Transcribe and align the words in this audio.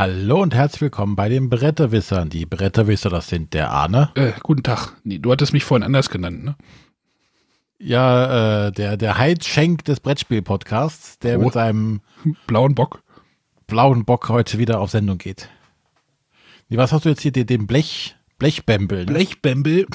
Hallo 0.00 0.40
und 0.40 0.54
herzlich 0.54 0.80
willkommen 0.80 1.14
bei 1.14 1.28
den 1.28 1.50
Bretterwissern. 1.50 2.30
Die 2.30 2.46
Bretterwisser, 2.46 3.10
das 3.10 3.28
sind 3.28 3.52
der 3.52 3.70
Arne. 3.70 4.10
Äh, 4.14 4.32
guten 4.42 4.62
Tag. 4.62 4.96
Nee, 5.04 5.18
du 5.18 5.30
hattest 5.30 5.52
mich 5.52 5.62
vorhin 5.62 5.82
anders 5.82 6.08
genannt, 6.08 6.42
ne? 6.42 6.56
Ja, 7.78 8.68
äh, 8.68 8.72
der, 8.72 8.96
der 8.96 9.18
Heidschenk 9.18 9.84
des 9.84 10.00
Brettspiel-Podcasts, 10.00 11.18
der 11.18 11.38
Oh. 11.38 11.44
mit 11.44 11.52
seinem 11.52 12.00
Blauen 12.46 12.74
Bock. 12.74 13.02
blauen 13.66 14.06
Bock 14.06 14.30
heute 14.30 14.56
wieder 14.56 14.80
auf 14.80 14.88
Sendung 14.90 15.18
geht. 15.18 15.50
Nee, 16.70 16.78
was 16.78 16.92
hast 16.94 17.04
du 17.04 17.10
jetzt 17.10 17.20
hier, 17.20 17.32
den, 17.32 17.46
den 17.46 17.66
Blech, 17.66 18.16
Blechbämbel? 18.38 19.00
ne? 19.00 19.04
Blechbämbel. 19.12 19.86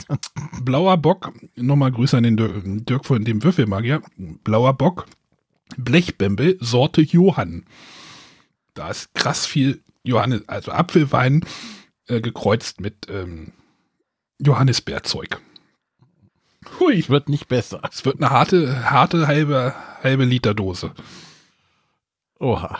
Blauer 0.62 0.98
Bock. 0.98 1.34
Nochmal 1.56 1.92
Grüße 1.92 2.16
an 2.16 2.22
den 2.22 2.38
Dirk, 2.38 2.62
Dirk 2.64 3.06
von 3.06 3.26
dem 3.26 3.42
Würfelmagier. 3.42 4.04
Blauer 4.44 4.74
Bock. 4.76 5.08
Blechbämbel. 5.78 6.58
Sorte 6.60 7.02
Johann. 7.02 7.66
Da 8.76 8.90
ist 8.90 9.12
krass 9.16 9.48
viel 9.48 9.82
Johannes, 10.06 10.48
also 10.48 10.72
Apfelwein 10.72 11.46
äh, 12.08 12.22
gekreuzt 12.22 12.80
mit 12.82 13.10
ähm, 13.10 13.54
Johannisbeerzeug. 14.40 15.42
Hui. 16.80 17.00
Es 17.00 17.10
wird 17.10 17.30
nicht 17.30 17.48
besser. 17.48 17.82
Es 17.92 18.06
wird 18.06 18.18
eine 18.18 18.30
harte, 18.32 18.90
harte 18.90 19.28
halbe, 19.28 19.74
halbe 20.04 20.26
Liter 20.26 20.54
Dose. 20.54 20.94
Oha. 22.40 22.80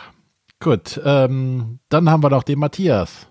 Gut, 0.60 1.00
ähm, 1.04 1.80
dann 1.88 2.10
haben 2.10 2.22
wir 2.22 2.30
noch 2.30 2.42
den 2.42 2.58
Matthias. 2.58 3.28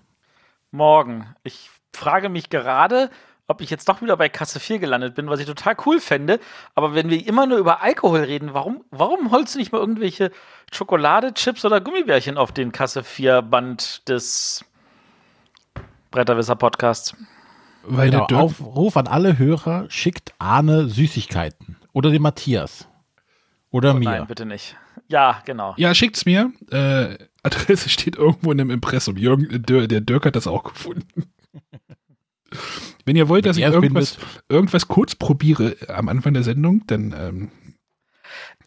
Morgen. 0.70 1.34
Ich 1.42 1.70
frage 1.92 2.28
mich 2.28 2.50
gerade, 2.50 3.10
ob 3.48 3.60
ich 3.60 3.70
jetzt 3.70 3.88
doch 3.88 4.02
wieder 4.02 4.16
bei 4.16 4.28
Kasse 4.28 4.58
4 4.60 4.78
gelandet 4.78 5.14
bin, 5.14 5.28
was 5.28 5.40
ich 5.40 5.46
total 5.46 5.76
cool 5.86 6.00
fände. 6.00 6.40
Aber 6.74 6.94
wenn 6.94 7.10
wir 7.10 7.26
immer 7.26 7.46
nur 7.46 7.58
über 7.58 7.82
Alkohol 7.82 8.20
reden, 8.20 8.54
warum, 8.54 8.84
warum 8.90 9.30
holst 9.30 9.54
du 9.54 9.58
nicht 9.58 9.72
mal 9.72 9.78
irgendwelche 9.78 10.30
Schokolade, 10.72 11.32
Chips 11.34 11.64
oder 11.64 11.80
Gummibärchen 11.80 12.38
auf 12.38 12.52
den 12.52 12.72
Kasse 12.72 13.04
4 13.04 13.42
Band 13.42 14.08
des 14.08 14.64
Bretterwisser 16.10 16.56
Podcasts? 16.56 17.14
Weil 17.84 18.10
Genau, 18.10 18.26
der 18.26 18.38
Aufruf 18.38 18.96
an 18.96 19.06
alle 19.06 19.38
Hörer, 19.38 19.86
schickt 19.88 20.34
Arne 20.38 20.88
Süßigkeiten. 20.88 21.76
Oder 21.92 22.10
den 22.10 22.22
Matthias. 22.22 22.88
Oder 23.70 23.92
Oh 23.92 23.98
mir. 23.98 24.04
nein, 24.10 24.26
bitte 24.26 24.44
nicht. 24.44 24.76
Ja, 25.08 25.40
genau. 25.44 25.74
Ja, 25.76 25.94
schickt's 25.94 26.26
mir. 26.26 26.50
Äh, 26.70 27.16
Adresse 27.44 27.88
steht 27.88 28.16
irgendwo 28.16 28.50
in 28.50 28.60
einem 28.60 28.70
Impressum. 28.70 29.16
Jürgen, 29.16 29.62
der 29.62 30.00
Dirk 30.00 30.26
hat 30.26 30.34
das 30.34 30.48
auch 30.48 30.64
gefunden. 30.64 31.30
Wenn 33.04 33.16
ihr 33.16 33.28
wollt, 33.28 33.46
dass 33.46 33.56
ich 33.56 33.64
irgendwas, 33.64 34.18
irgendwas 34.48 34.88
kurz 34.88 35.14
probiere 35.14 35.76
am 35.88 36.08
Anfang 36.08 36.34
der 36.34 36.42
Sendung, 36.42 36.82
dann 36.86 37.14
ähm, 37.16 37.50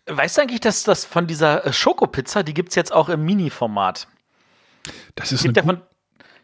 Weißt 0.10 0.38
du 0.38 0.42
eigentlich, 0.42 0.60
dass 0.60 0.84
das 0.84 1.06
von 1.06 1.28
dieser 1.28 1.66
äh, 1.66 1.74
Schokopizza, 1.74 2.42
die 2.44 2.54
gibt 2.54 2.70
es 2.70 2.76
jetzt 2.76 2.92
auch 2.92 3.10
im 3.10 3.24
Mini-Format? 3.26 4.08
das 5.16 5.32
ist 5.32 5.42
eine 5.42 5.54
gibt 5.54 5.58
ja 5.58 5.64
von 5.64 5.82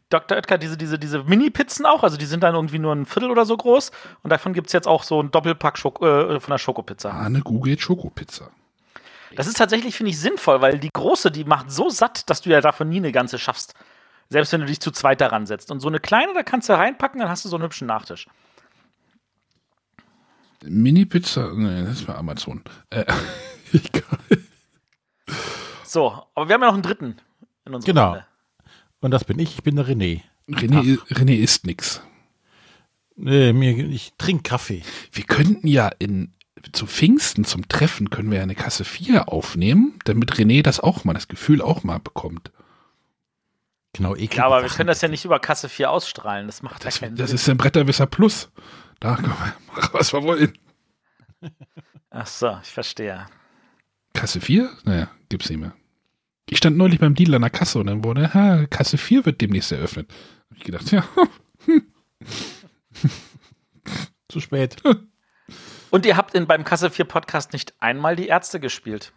Dr. 0.09 0.38
Oetker 0.38 0.59
diese, 0.59 0.77
diese, 0.77 0.99
diese 0.99 1.23
Mini-Pizzen 1.23 1.85
auch, 1.85 2.03
also 2.03 2.16
die 2.16 2.25
sind 2.25 2.43
dann 2.43 2.53
irgendwie 2.53 2.77
nur 2.77 2.93
ein 2.93 3.07
Viertel 3.07 3.31
oder 3.31 3.45
so 3.45 3.57
groß. 3.57 3.91
Und 4.21 4.29
davon 4.29 4.53
gibt 4.53 4.67
es 4.67 4.73
jetzt 4.73 4.88
auch 4.88 5.01
so 5.01 5.21
ein 5.21 5.31
Doppelpack 5.31 5.77
Schok 5.79 6.01
äh, 6.01 6.39
von 6.39 6.51
der 6.51 6.59
Schokopizza. 6.59 7.09
Arne 7.09 7.41
googelt 7.41 7.81
Schokopizza. 7.81 8.51
Das 9.35 9.47
ist 9.47 9.57
tatsächlich, 9.57 9.95
finde 9.95 10.11
ich, 10.11 10.19
sinnvoll, 10.19 10.61
weil 10.61 10.77
die 10.77 10.91
große, 10.93 11.31
die 11.31 11.43
macht 11.43 11.71
so 11.71 11.89
satt, 11.89 12.29
dass 12.29 12.41
du 12.41 12.51
ja 12.51 12.61
davon 12.61 12.88
nie 12.88 12.97
eine 12.97 13.11
ganze 13.11 13.39
schaffst. 13.39 13.73
Selbst 14.29 14.51
wenn 14.53 14.61
du 14.61 14.67
dich 14.67 14.79
zu 14.79 14.91
zweit 14.91 15.21
daran 15.21 15.45
setzt. 15.45 15.71
Und 15.71 15.79
so 15.79 15.87
eine 15.87 15.99
kleine, 15.99 16.33
da 16.33 16.43
kannst 16.43 16.69
du 16.69 16.73
reinpacken, 16.73 17.19
dann 17.19 17.29
hast 17.29 17.45
du 17.45 17.49
so 17.49 17.55
einen 17.55 17.63
hübschen 17.63 17.87
Nachtisch. 17.87 18.27
Mini-Pizza, 20.63 21.51
nee, 21.53 21.83
das 21.83 21.99
ist 21.99 22.07
bei 22.07 22.15
Amazon. 22.15 22.63
Äh, 22.89 23.05
egal. 23.73 24.44
So, 25.83 26.23
aber 26.33 26.50
wir 26.50 26.55
haben 26.55 26.61
ja 26.61 26.67
noch 26.67 26.73
einen 26.73 26.83
dritten 26.83 27.17
in 27.66 27.73
unserer 27.75 27.94
Genau. 27.94 28.09
Runde. 28.09 28.25
Und 29.01 29.11
das 29.11 29.23
bin 29.23 29.38
ich, 29.39 29.55
ich 29.55 29.63
bin 29.63 29.75
der 29.75 29.85
René. 29.85 30.22
René, 30.50 31.00
René 31.11 31.35
isst 31.35 31.66
nix. 31.66 32.01
Nee, 33.16 33.53
mir, 33.53 33.77
ich 33.77 34.13
trinke 34.17 34.44
Kaffee. 34.44 34.81
Wir 35.11 35.23
könnten 35.23 35.67
ja 35.67 35.89
in 36.00 36.33
zu 36.71 36.88
Pfingsten 36.88 37.45
zum 37.45 37.67
Treffen 37.67 38.09
können 38.09 38.31
wir 38.31 38.38
ja 38.38 38.44
eine 38.44 38.55
Kasse 38.55 38.85
4 38.85 39.29
aufnehmen, 39.29 40.00
damit 40.05 40.33
René 40.33 40.63
das 40.63 40.79
auch 40.79 41.03
mal, 41.03 41.13
das 41.13 41.27
Gefühl 41.27 41.61
auch 41.61 41.83
mal 41.83 42.00
bekommt. 42.00 42.51
Genau, 43.95 44.13
eklig. 44.16 44.35
Ja, 44.35 44.45
aber 44.47 44.61
wir 44.61 44.69
können 44.69 44.88
das 44.88 45.01
ja 45.01 45.07
nicht 45.07 45.23
über 45.23 45.39
Kasse 45.39 45.69
4 45.69 45.89
ausstrahlen. 45.89 46.47
Das 46.47 46.61
macht 46.61 46.83
Das, 46.83 47.00
ja 47.00 47.07
keinen 47.07 47.16
das 47.16 47.29
Sinn. 47.29 47.35
ist 47.35 47.50
ein 47.50 47.57
Bretterwisser 47.57 48.06
Plus. 48.06 48.51
Da 49.00 49.16
können 49.16 49.28
wir 49.29 49.53
machen, 49.73 49.89
was 49.94 50.11
wir 50.11 50.22
wollen. 50.23 50.53
Ach 52.09 52.28
so, 52.28 52.57
ich 52.61 52.69
verstehe. 52.72 53.25
Kasse 54.13 54.41
4? 54.41 54.69
Naja, 54.83 55.09
gibt's 55.29 55.50
nicht 55.50 55.59
mehr. 55.59 55.73
Ich 56.50 56.57
stand 56.57 56.78
neulich 56.78 57.00
beim 57.00 57.16
Dealer 57.16 57.38
an 57.38 57.41
der 57.44 57.50
Kasse 57.51 57.79
und 57.79 57.88
dann 57.88 58.03
wurde, 58.03 58.33
ha, 58.33 58.66
Kasse 58.67 58.97
4 58.97 59.25
wird 59.25 59.41
demnächst 59.41 59.72
eröffnet. 59.72 60.12
Hab 60.50 60.57
ich 60.57 60.63
gedacht, 60.63 60.91
ja, 60.91 61.03
Zu 64.27 64.39
spät. 64.39 64.75
Und 65.91 66.06
ihr 66.06 66.17
habt 66.17 66.33
in, 66.35 66.45
beim 66.47 66.63
Kasse 66.66 66.89
4 66.89 67.06
Podcast 67.06 67.53
nicht 67.53 67.73
einmal 67.79 68.16
die 68.17 68.27
Ärzte 68.27 68.59
gespielt. 68.59 69.13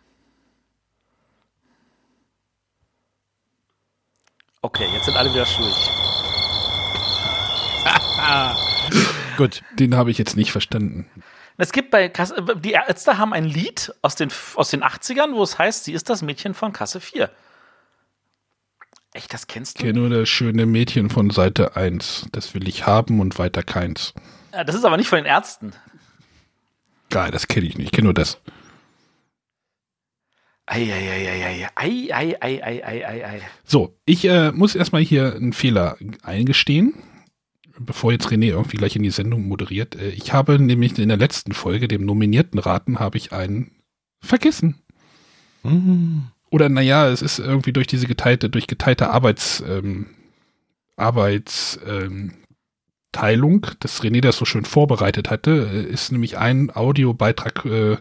Okay, 4.63 4.89
jetzt 4.93 5.05
sind 5.07 5.17
alle 5.17 5.33
wieder 5.33 5.47
schuld. 5.47 5.73
Gut. 9.37 9.63
den 9.79 9.97
habe 9.97 10.11
ich 10.11 10.19
jetzt 10.19 10.37
nicht 10.37 10.53
verstanden. 10.53 11.07
Es 11.57 11.73
gibt 11.73 11.91
bei 11.91 12.09
Kasse, 12.09 12.45
die 12.63 12.73
Ärzte 12.73 13.19
haben 13.19 13.33
ein 13.33 13.45
Lied 13.45 13.93
aus 14.03 14.15
den, 14.15 14.31
aus 14.55 14.71
den 14.71 14.83
80ern, 14.85 15.35
wo 15.35 15.43
es 15.43 15.59
heißt, 15.59 15.85
sie 15.85 15.93
ist 15.93 16.09
das 16.09 16.23
Mädchen 16.23 16.55
von 16.55 16.73
Kasse 16.73 17.01
4. 17.01 17.31
Echt, 19.13 19.33
das 19.33 19.47
kennst 19.47 19.77
Ich 19.77 19.81
du? 19.81 19.87
kenne 19.87 20.01
nur 20.09 20.21
das 20.21 20.29
schöne 20.29 20.67
Mädchen 20.67 21.11
von 21.11 21.31
Seite 21.31 21.77
1. 21.77 22.27
Das 22.33 22.55
will 22.55 22.69
ich 22.69 22.87
haben 22.87 23.21
und 23.21 23.39
weiter 23.39 23.63
keins. 23.63 24.15
Ja, 24.53 24.65
das 24.65 24.77
ist 24.77 24.85
aber 24.85 24.97
nicht 24.97 25.09
von 25.09 25.19
den 25.19 25.27
Ärzten. 25.27 25.73
Geil, 27.11 27.31
das 27.31 27.49
kenne 27.49 27.67
ich 27.67 27.77
nicht. 27.77 27.87
Ich 27.87 27.93
kenne 27.93 28.05
nur 28.07 28.15
das. 28.15 28.39
Eieieiei. 30.69 31.69
Ei, 31.75 32.09
ei, 32.12 32.37
ei, 32.41 32.62
ei, 32.62 32.83
ei, 32.84 33.05
ei, 33.05 33.25
ei. 33.25 33.41
So, 33.65 33.97
ich 34.05 34.25
äh, 34.27 34.53
muss 34.53 34.75
erstmal 34.75 35.03
hier 35.03 35.34
einen 35.34 35.53
Fehler 35.53 35.97
eingestehen, 36.23 36.95
bevor 37.79 38.12
jetzt 38.12 38.29
René 38.29 38.49
irgendwie 38.49 38.77
gleich 38.77 38.95
in 38.95 39.03
die 39.03 39.11
Sendung 39.11 39.49
moderiert. 39.49 39.97
Äh, 39.97 40.11
ich 40.11 40.33
habe 40.33 40.59
nämlich 40.59 40.99
in 40.99 41.09
der 41.09 41.17
letzten 41.17 41.53
Folge, 41.53 41.89
dem 41.89 42.05
nominierten 42.05 42.59
Raten, 42.59 42.99
habe 42.99 43.17
ich 43.17 43.33
einen 43.33 43.71
vergessen. 44.21 44.77
Mhm. 45.62 46.28
Oder 46.51 46.69
naja, 46.69 47.09
es 47.09 47.23
ist 47.23 47.39
irgendwie 47.39 47.73
durch 47.73 47.87
diese 47.87 48.07
geteilte, 48.07 48.51
durch 48.51 48.67
geteilte 48.67 49.11
Arbeits, 49.11 49.62
ähm, 49.67 50.07
Arbeits, 50.97 51.78
ähm, 51.87 52.33
Teilung, 53.12 53.67
dass 53.81 54.03
René 54.03 54.21
das 54.21 54.37
so 54.37 54.45
schön 54.45 54.65
vorbereitet 54.65 55.31
hatte, 55.31 55.71
äh, 55.73 55.93
ist 55.93 56.12
nämlich 56.12 56.37
ein 56.37 56.71
Audiobeitrag 56.75 57.65
äh, 57.65 57.97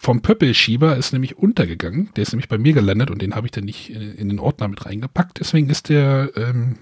vom 0.00 0.22
Pöppelschieber 0.22 0.96
ist 0.96 1.12
nämlich 1.12 1.36
untergegangen. 1.36 2.08
Der 2.16 2.22
ist 2.22 2.32
nämlich 2.32 2.48
bei 2.48 2.56
mir 2.56 2.72
gelandet 2.72 3.10
und 3.10 3.20
den 3.20 3.34
habe 3.34 3.46
ich 3.46 3.50
dann 3.50 3.64
nicht 3.64 3.90
in, 3.90 4.30
den 4.30 4.38
Ordner 4.38 4.66
mit 4.66 4.86
reingepackt. 4.86 5.40
Deswegen 5.40 5.68
ist 5.68 5.90
der 5.90 6.32
ähm, 6.36 6.76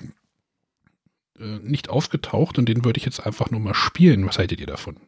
äh, 1.37 1.59
nicht 1.59 1.91
aufgetaucht 1.91 2.59
und 2.59 2.69
den 2.69 2.84
würde 2.84 2.99
ich 2.99 3.05
jetzt 3.05 3.27
einfach 3.27 3.51
nur 3.51 3.59
mal 3.59 3.75
spielen. 3.75 4.25
Was 4.25 4.39
haltet 4.39 4.61
ihr 4.61 4.69
davon? 4.69 4.99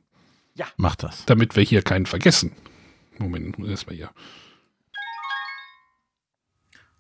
Mach 0.77 0.97
das. 0.97 1.25
Damit 1.27 1.55
wir 1.55 1.63
hier 1.63 1.83
keinen 1.83 2.05
vergessen. 2.05 2.51
Moment, 3.19 3.57
erstmal 3.61 3.95
hier. 3.95 4.11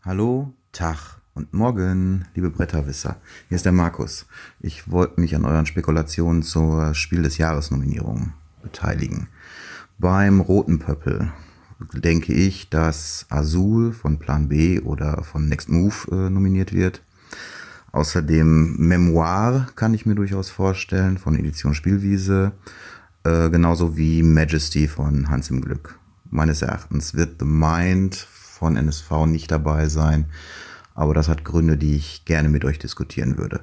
Hallo, 0.04 0.54
Tag 0.70 1.20
und 1.34 1.52
Morgen, 1.52 2.28
liebe 2.36 2.50
Bretterwisser. 2.50 3.20
Hier 3.48 3.56
ist 3.56 3.64
der 3.64 3.72
Markus. 3.72 4.26
Ich 4.60 4.88
wollte 4.88 5.20
mich 5.20 5.34
an 5.34 5.44
euren 5.44 5.66
Spekulationen 5.66 6.44
zur 6.44 6.94
Spiel 6.94 7.22
des 7.22 7.36
Jahres 7.36 7.72
Nominierung 7.72 8.32
beteiligen. 8.62 9.28
Beim 10.00 10.40
Roten 10.40 10.78
Pöppel 10.78 11.30
denke 11.92 12.32
ich, 12.32 12.70
dass 12.70 13.26
Azul 13.28 13.92
von 13.92 14.18
Plan 14.18 14.48
B 14.48 14.80
oder 14.80 15.22
von 15.24 15.46
Next 15.46 15.68
Move 15.68 15.94
äh, 16.10 16.30
nominiert 16.30 16.72
wird. 16.72 17.02
Außerdem 17.92 18.76
Memoir 18.78 19.66
kann 19.74 19.92
ich 19.92 20.06
mir 20.06 20.14
durchaus 20.14 20.48
vorstellen 20.48 21.18
von 21.18 21.38
Edition 21.38 21.74
Spielwiese. 21.74 22.52
Äh, 23.24 23.50
genauso 23.50 23.98
wie 23.98 24.22
Majesty 24.22 24.88
von 24.88 25.28
Hans 25.28 25.50
im 25.50 25.60
Glück. 25.60 25.98
Meines 26.30 26.62
Erachtens 26.62 27.12
wird 27.12 27.36
The 27.38 27.44
Mind 27.44 28.14
von 28.16 28.76
NSV 28.76 29.26
nicht 29.26 29.50
dabei 29.50 29.88
sein, 29.90 30.30
aber 30.94 31.12
das 31.12 31.28
hat 31.28 31.44
Gründe, 31.44 31.76
die 31.76 31.96
ich 31.96 32.24
gerne 32.24 32.48
mit 32.48 32.64
euch 32.64 32.78
diskutieren 32.78 33.36
würde. 33.36 33.60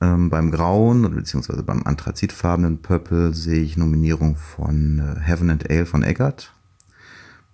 Ähm, 0.00 0.30
beim 0.30 0.50
grauen 0.50 1.02
beziehungsweise 1.14 1.62
beim 1.62 1.82
anthrazitfarbenen 1.82 2.82
Purple 2.82 3.34
sehe 3.34 3.62
ich 3.62 3.76
Nominierung 3.76 4.36
von 4.36 4.98
äh, 5.00 5.20
Heaven 5.20 5.50
and 5.50 5.68
Ale 5.68 5.86
von 5.86 6.02
Eggert. 6.02 6.52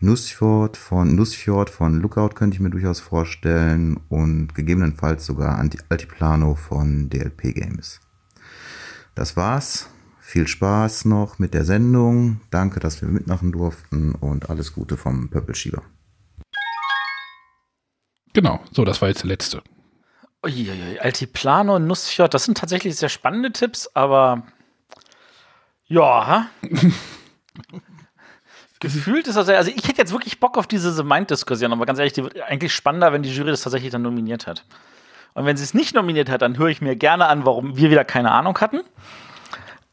Nussfjord 0.00 0.76
von, 0.76 1.14
Nussfjord 1.14 1.70
von 1.70 2.00
Lookout 2.00 2.34
könnte 2.34 2.56
ich 2.56 2.60
mir 2.60 2.68
durchaus 2.68 3.00
vorstellen 3.00 3.98
und 4.10 4.54
gegebenenfalls 4.54 5.24
sogar 5.24 5.58
Anti 5.58 5.78
Altiplano 5.88 6.54
von 6.54 7.08
DLP 7.08 7.54
Games. 7.54 8.00
Das 9.14 9.36
war's. 9.36 9.88
Viel 10.20 10.48
Spaß 10.48 11.04
noch 11.04 11.38
mit 11.38 11.54
der 11.54 11.64
Sendung. 11.64 12.40
Danke, 12.50 12.80
dass 12.80 13.00
wir 13.00 13.08
mitmachen 13.08 13.52
durften 13.52 14.12
und 14.12 14.50
alles 14.50 14.72
Gute 14.72 14.96
vom 14.96 15.28
Pöppelschieber. 15.28 15.82
Genau, 18.32 18.60
so, 18.72 18.84
das 18.84 19.00
war 19.00 19.08
jetzt 19.08 19.22
der 19.22 19.28
letzte. 19.28 19.62
Uiuiui, 20.44 21.00
Altiplano, 21.00 21.78
Nussfjord, 21.78 22.34
das 22.34 22.44
sind 22.44 22.58
tatsächlich 22.58 22.96
sehr 22.96 23.08
spannende 23.08 23.52
Tipps, 23.52 23.90
aber 23.94 24.42
ja. 25.86 26.48
Gefühlt 28.80 29.26
ist 29.26 29.36
das 29.36 29.48
ja, 29.48 29.54
also 29.56 29.70
ich 29.74 29.88
hätte 29.88 29.98
jetzt 29.98 30.12
wirklich 30.12 30.40
Bock 30.40 30.58
auf 30.58 30.66
diese 30.66 30.92
The 30.92 31.04
Mind-Diskussion, 31.04 31.72
aber 31.72 31.86
ganz 31.86 31.98
ehrlich, 31.98 32.12
die 32.12 32.22
wird 32.22 32.40
eigentlich 32.42 32.74
spannender, 32.74 33.12
wenn 33.12 33.22
die 33.22 33.30
Jury 33.30 33.50
das 33.50 33.62
tatsächlich 33.62 33.90
dann 33.90 34.02
nominiert 34.02 34.46
hat. 34.46 34.64
Und 35.32 35.46
wenn 35.46 35.56
sie 35.56 35.64
es 35.64 35.72
nicht 35.74 35.94
nominiert 35.94 36.28
hat, 36.28 36.42
dann 36.42 36.58
höre 36.58 36.68
ich 36.68 36.80
mir 36.80 36.94
gerne 36.94 37.26
an, 37.26 37.46
warum 37.46 37.76
wir 37.76 37.90
wieder 37.90 38.04
keine 38.04 38.30
Ahnung 38.30 38.58
hatten. 38.60 38.82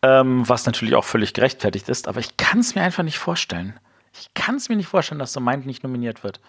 Ähm, 0.04 0.47
was 0.50 0.65
natürlich 0.65 0.95
auch 0.95 1.04
völlig 1.04 1.33
gerechtfertigt 1.33 1.88
ist, 1.88 2.07
aber 2.07 2.19
ich 2.19 2.36
kann 2.36 2.59
es 2.59 2.74
mir 2.74 2.81
einfach 2.81 3.04
nicht 3.04 3.19
vorstellen. 3.19 3.80
Ich 4.19 4.33
kann 4.33 4.56
es 4.56 4.68
mir 4.68 4.75
nicht 4.75 4.88
vorstellen, 4.88 5.19
dass 5.19 5.33
The 5.33 5.39
Mind 5.39 5.65
nicht 5.65 5.83
nominiert 5.83 6.24
wird. 6.24 6.39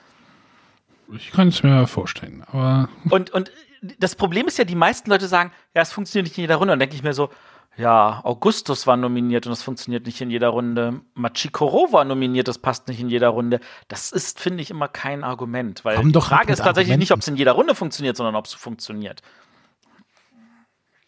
Ich 1.14 1.32
kann 1.32 1.48
es 1.48 1.62
mir 1.62 1.86
vorstellen, 1.86 2.42
aber. 2.46 2.88
Und, 3.10 3.30
und 3.30 3.52
das 3.98 4.14
Problem 4.14 4.46
ist 4.46 4.58
ja, 4.58 4.64
die 4.64 4.74
meisten 4.76 5.10
Leute 5.10 5.26
sagen, 5.28 5.52
ja, 5.74 5.82
es 5.82 5.92
funktioniert 5.92 6.26
nicht 6.26 6.38
in 6.38 6.42
jeder 6.42 6.56
Runde. 6.56 6.72
Und 6.72 6.78
dann 6.78 6.80
denke 6.80 6.94
ich 6.94 7.02
mir 7.02 7.14
so, 7.14 7.30
ja, 7.76 8.20
Augustus 8.24 8.86
war 8.86 8.96
nominiert 8.98 9.46
und 9.46 9.50
das 9.50 9.62
funktioniert 9.62 10.04
nicht 10.06 10.20
in 10.20 10.30
jeder 10.30 10.48
Runde. 10.50 11.00
Machikoro 11.14 11.90
war 11.90 12.04
nominiert, 12.04 12.46
das 12.46 12.58
passt 12.58 12.86
nicht 12.88 13.00
in 13.00 13.08
jeder 13.08 13.30
Runde. 13.30 13.60
Das 13.88 14.12
ist, 14.12 14.38
finde 14.40 14.62
ich, 14.62 14.70
immer 14.70 14.88
kein 14.88 15.24
Argument, 15.24 15.84
weil 15.84 15.96
Komm 15.96 16.06
die 16.08 16.12
doch 16.12 16.28
Frage 16.28 16.52
ist 16.52 16.58
tatsächlich 16.58 16.92
Argumenten. 16.92 16.98
nicht, 17.00 17.12
ob 17.12 17.20
es 17.20 17.28
in 17.28 17.36
jeder 17.36 17.52
Runde 17.52 17.74
funktioniert, 17.74 18.16
sondern 18.16 18.36
ob 18.36 18.44
es 18.44 18.52
funktioniert. 18.52 19.22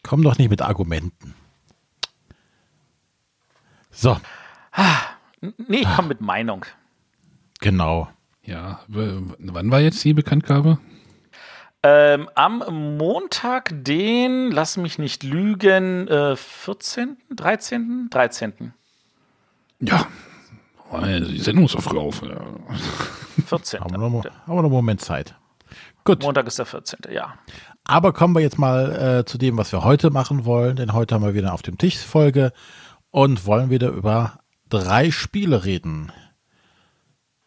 Komm 0.03 0.23
doch 0.23 0.37
nicht 0.37 0.49
mit 0.49 0.61
Argumenten. 0.61 1.35
So, 3.91 4.17
N- 5.41 5.53
Nee, 5.67 5.77
ich 5.81 5.95
komme 5.95 6.09
mit 6.09 6.21
Meinung. 6.21 6.65
genau. 7.61 8.09
Ja, 8.43 8.81
wann 8.87 9.71
war 9.71 9.79
jetzt 9.79 10.03
die 10.03 10.13
Bekanntgabe? 10.13 10.77
Ähm, 11.87 12.29
am 12.33 12.97
Montag, 12.97 13.69
den, 13.71 14.49
lass 14.49 14.75
mich 14.75 14.97
nicht 14.97 15.21
lügen, 15.21 16.07
äh, 16.07 16.35
14., 16.35 17.17
13., 17.29 18.07
13., 18.09 18.73
Ja. 19.81 20.07
Die 21.03 21.39
Sendung 21.39 21.65
ist 21.65 21.73
so 21.73 21.81
früh 21.81 21.99
auf. 21.99 22.23
Ja. 22.23 22.41
14. 23.45 23.81
Haben 23.81 23.91
wir 23.91 24.09
noch, 24.09 24.25
haben 24.25 24.33
wir 24.47 24.55
noch 24.55 24.63
einen 24.63 24.71
Moment 24.71 25.01
Zeit. 25.01 25.35
Gut, 26.05 26.23
Montag 26.23 26.47
ist 26.47 26.57
der 26.57 26.65
14., 26.65 27.01
ja. 27.11 27.35
aber 27.83 28.13
kommen 28.13 28.33
wir 28.33 28.41
jetzt 28.41 28.57
mal 28.57 29.19
äh, 29.19 29.25
zu 29.25 29.37
dem, 29.37 29.55
was 29.55 29.71
wir 29.71 29.83
heute 29.83 30.09
machen 30.09 30.43
wollen, 30.43 30.77
denn 30.77 30.93
heute 30.93 31.13
haben 31.13 31.23
wir 31.23 31.35
wieder 31.35 31.53
auf 31.53 31.61
dem 31.61 31.77
Tisch 31.77 31.97
Folge 31.97 32.51
und 33.11 33.45
wollen 33.45 33.69
wieder 33.69 33.89
über 33.89 34.39
drei 34.69 35.11
Spiele 35.11 35.65
reden. 35.65 36.11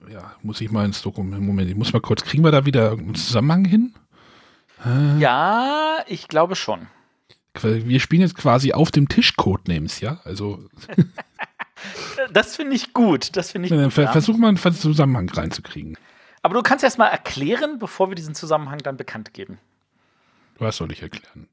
ja, 0.08 0.31
muss 0.43 0.61
ich 0.61 0.70
mal 0.70 0.85
ins 0.85 1.02
Dokument. 1.02 1.43
Moment, 1.43 1.69
ich 1.69 1.76
muss 1.76 1.93
mal 1.93 1.99
kurz. 1.99 2.23
Kriegen 2.23 2.44
wir 2.44 2.52
da 2.52 2.64
wieder 2.67 2.90
irgendeinen 2.90 3.17
Zusammenhang 3.17 3.64
hin? 3.64 3.94
Ja, 5.19 5.98
ich 6.06 6.28
glaube 6.28 6.54
schon. 6.56 6.86
Wir 7.60 7.98
spielen 7.98 8.22
jetzt 8.22 8.36
quasi 8.36 8.72
auf 8.72 8.90
dem 8.92 9.08
Tisch 9.08 9.34
Codenames, 9.36 10.00
ja? 10.00 10.20
Also 10.25 10.64
Das 12.32 12.56
finde 12.56 12.76
ich 12.76 12.92
gut. 12.92 13.36
Das 13.36 13.50
finde 13.52 13.66
ich 13.66 13.72
äh, 13.72 13.82
gut. 13.84 13.92
versuch 13.92 14.36
mal 14.36 14.48
einen 14.48 14.58
Zusammenhang 14.58 15.28
reinzukriegen. 15.28 15.96
Aber 16.42 16.54
du 16.54 16.62
kannst 16.62 16.84
erst 16.84 16.98
mal 16.98 17.08
erklären, 17.08 17.78
bevor 17.78 18.10
wir 18.10 18.14
diesen 18.14 18.34
Zusammenhang 18.34 18.78
dann 18.78 18.96
bekannt 18.96 19.34
geben. 19.34 19.58
Was 20.58 20.76
soll 20.76 20.92
ich 20.92 21.02
erklären? 21.02 21.48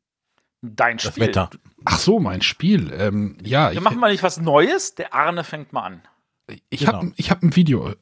Dein 0.61 0.97
Das 0.97 1.07
Spiel. 1.07 1.27
Wetter. 1.27 1.49
Ach 1.85 1.99
so, 1.99 2.19
mein 2.19 2.41
Spiel. 2.41 2.91
Ähm, 2.97 3.37
ja, 3.43 3.71
Wir 3.71 3.77
ich, 3.77 3.83
machen 3.83 3.99
mal 3.99 4.11
nicht 4.11 4.23
was 4.23 4.39
Neues. 4.39 4.95
Der 4.95 5.13
Arne 5.13 5.43
fängt 5.43 5.73
mal 5.73 5.83
an. 5.83 6.01
ich 6.69 6.81
Genau. 6.81 6.93
habe 6.93 7.13
ich 7.15 7.29
hab 7.31 7.43
ein 7.43 7.55
Video. 7.55 7.93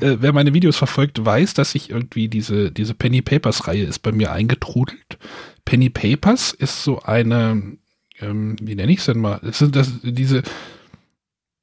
Äh, 0.00 0.16
wer 0.20 0.32
meine 0.32 0.54
Videos 0.54 0.76
verfolgt, 0.76 1.24
weiß, 1.24 1.54
dass 1.54 1.74
ich 1.74 1.90
irgendwie 1.90 2.28
diese, 2.28 2.70
diese 2.70 2.94
Penny 2.94 3.22
Papers 3.22 3.66
Reihe 3.66 3.84
ist 3.84 4.00
bei 4.00 4.12
mir 4.12 4.32
eingetrudelt. 4.32 5.18
Penny 5.64 5.90
Papers 5.90 6.52
ist 6.52 6.82
so 6.82 7.00
eine, 7.02 7.76
ähm, 8.20 8.56
wie 8.60 8.74
nenne 8.74 8.92
ich 8.92 8.98
es 8.98 9.06
denn 9.06 9.18
mal? 9.18 9.40
Das 9.42 9.58
sind 9.58 9.76
das, 9.76 9.90
diese, 10.02 10.42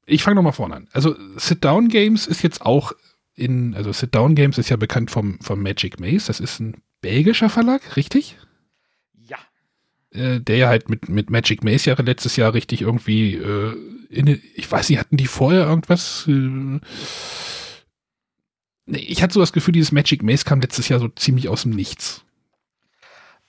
ich 0.05 0.23
fange 0.23 0.35
nochmal 0.35 0.53
vorne 0.53 0.75
an. 0.75 0.87
Also 0.93 1.15
Sit-Down 1.35 1.89
Games 1.89 2.27
ist 2.27 2.41
jetzt 2.41 2.61
auch 2.61 2.93
in, 3.35 3.75
also 3.75 3.91
Sit-Down 3.91 4.35
Games 4.35 4.57
ist 4.57 4.69
ja 4.69 4.77
bekannt 4.77 5.11
vom, 5.11 5.39
vom 5.41 5.61
Magic 5.61 5.99
Maze. 5.99 6.27
Das 6.27 6.39
ist 6.39 6.59
ein 6.59 6.81
belgischer 7.01 7.49
Verlag, 7.49 7.95
richtig? 7.95 8.37
Ja. 9.13 9.37
äh, 10.11 10.39
der 10.39 10.57
ja 10.57 10.67
halt 10.69 10.89
mit, 10.89 11.09
mit 11.09 11.29
Magic 11.29 11.63
Maze 11.63 11.89
ja 11.89 12.01
letztes 12.01 12.35
Jahr 12.35 12.53
richtig 12.53 12.81
irgendwie, 12.81 13.35
äh, 13.35 13.75
in, 14.09 14.41
ich 14.55 14.71
weiß 14.71 14.89
nicht, 14.89 14.99
hatten 14.99 15.17
die 15.17 15.27
vorher 15.27 15.67
irgendwas? 15.67 16.25
Äh, 16.27 16.79
ich 18.87 19.21
hatte 19.21 19.33
so 19.33 19.39
das 19.39 19.53
Gefühl, 19.53 19.73
dieses 19.73 19.91
Magic 19.91 20.23
Maze 20.23 20.45
kam 20.45 20.61
letztes 20.61 20.89
Jahr 20.89 20.99
so 20.99 21.07
ziemlich 21.09 21.49
aus 21.49 21.63
dem 21.63 21.71
Nichts. 21.71 22.23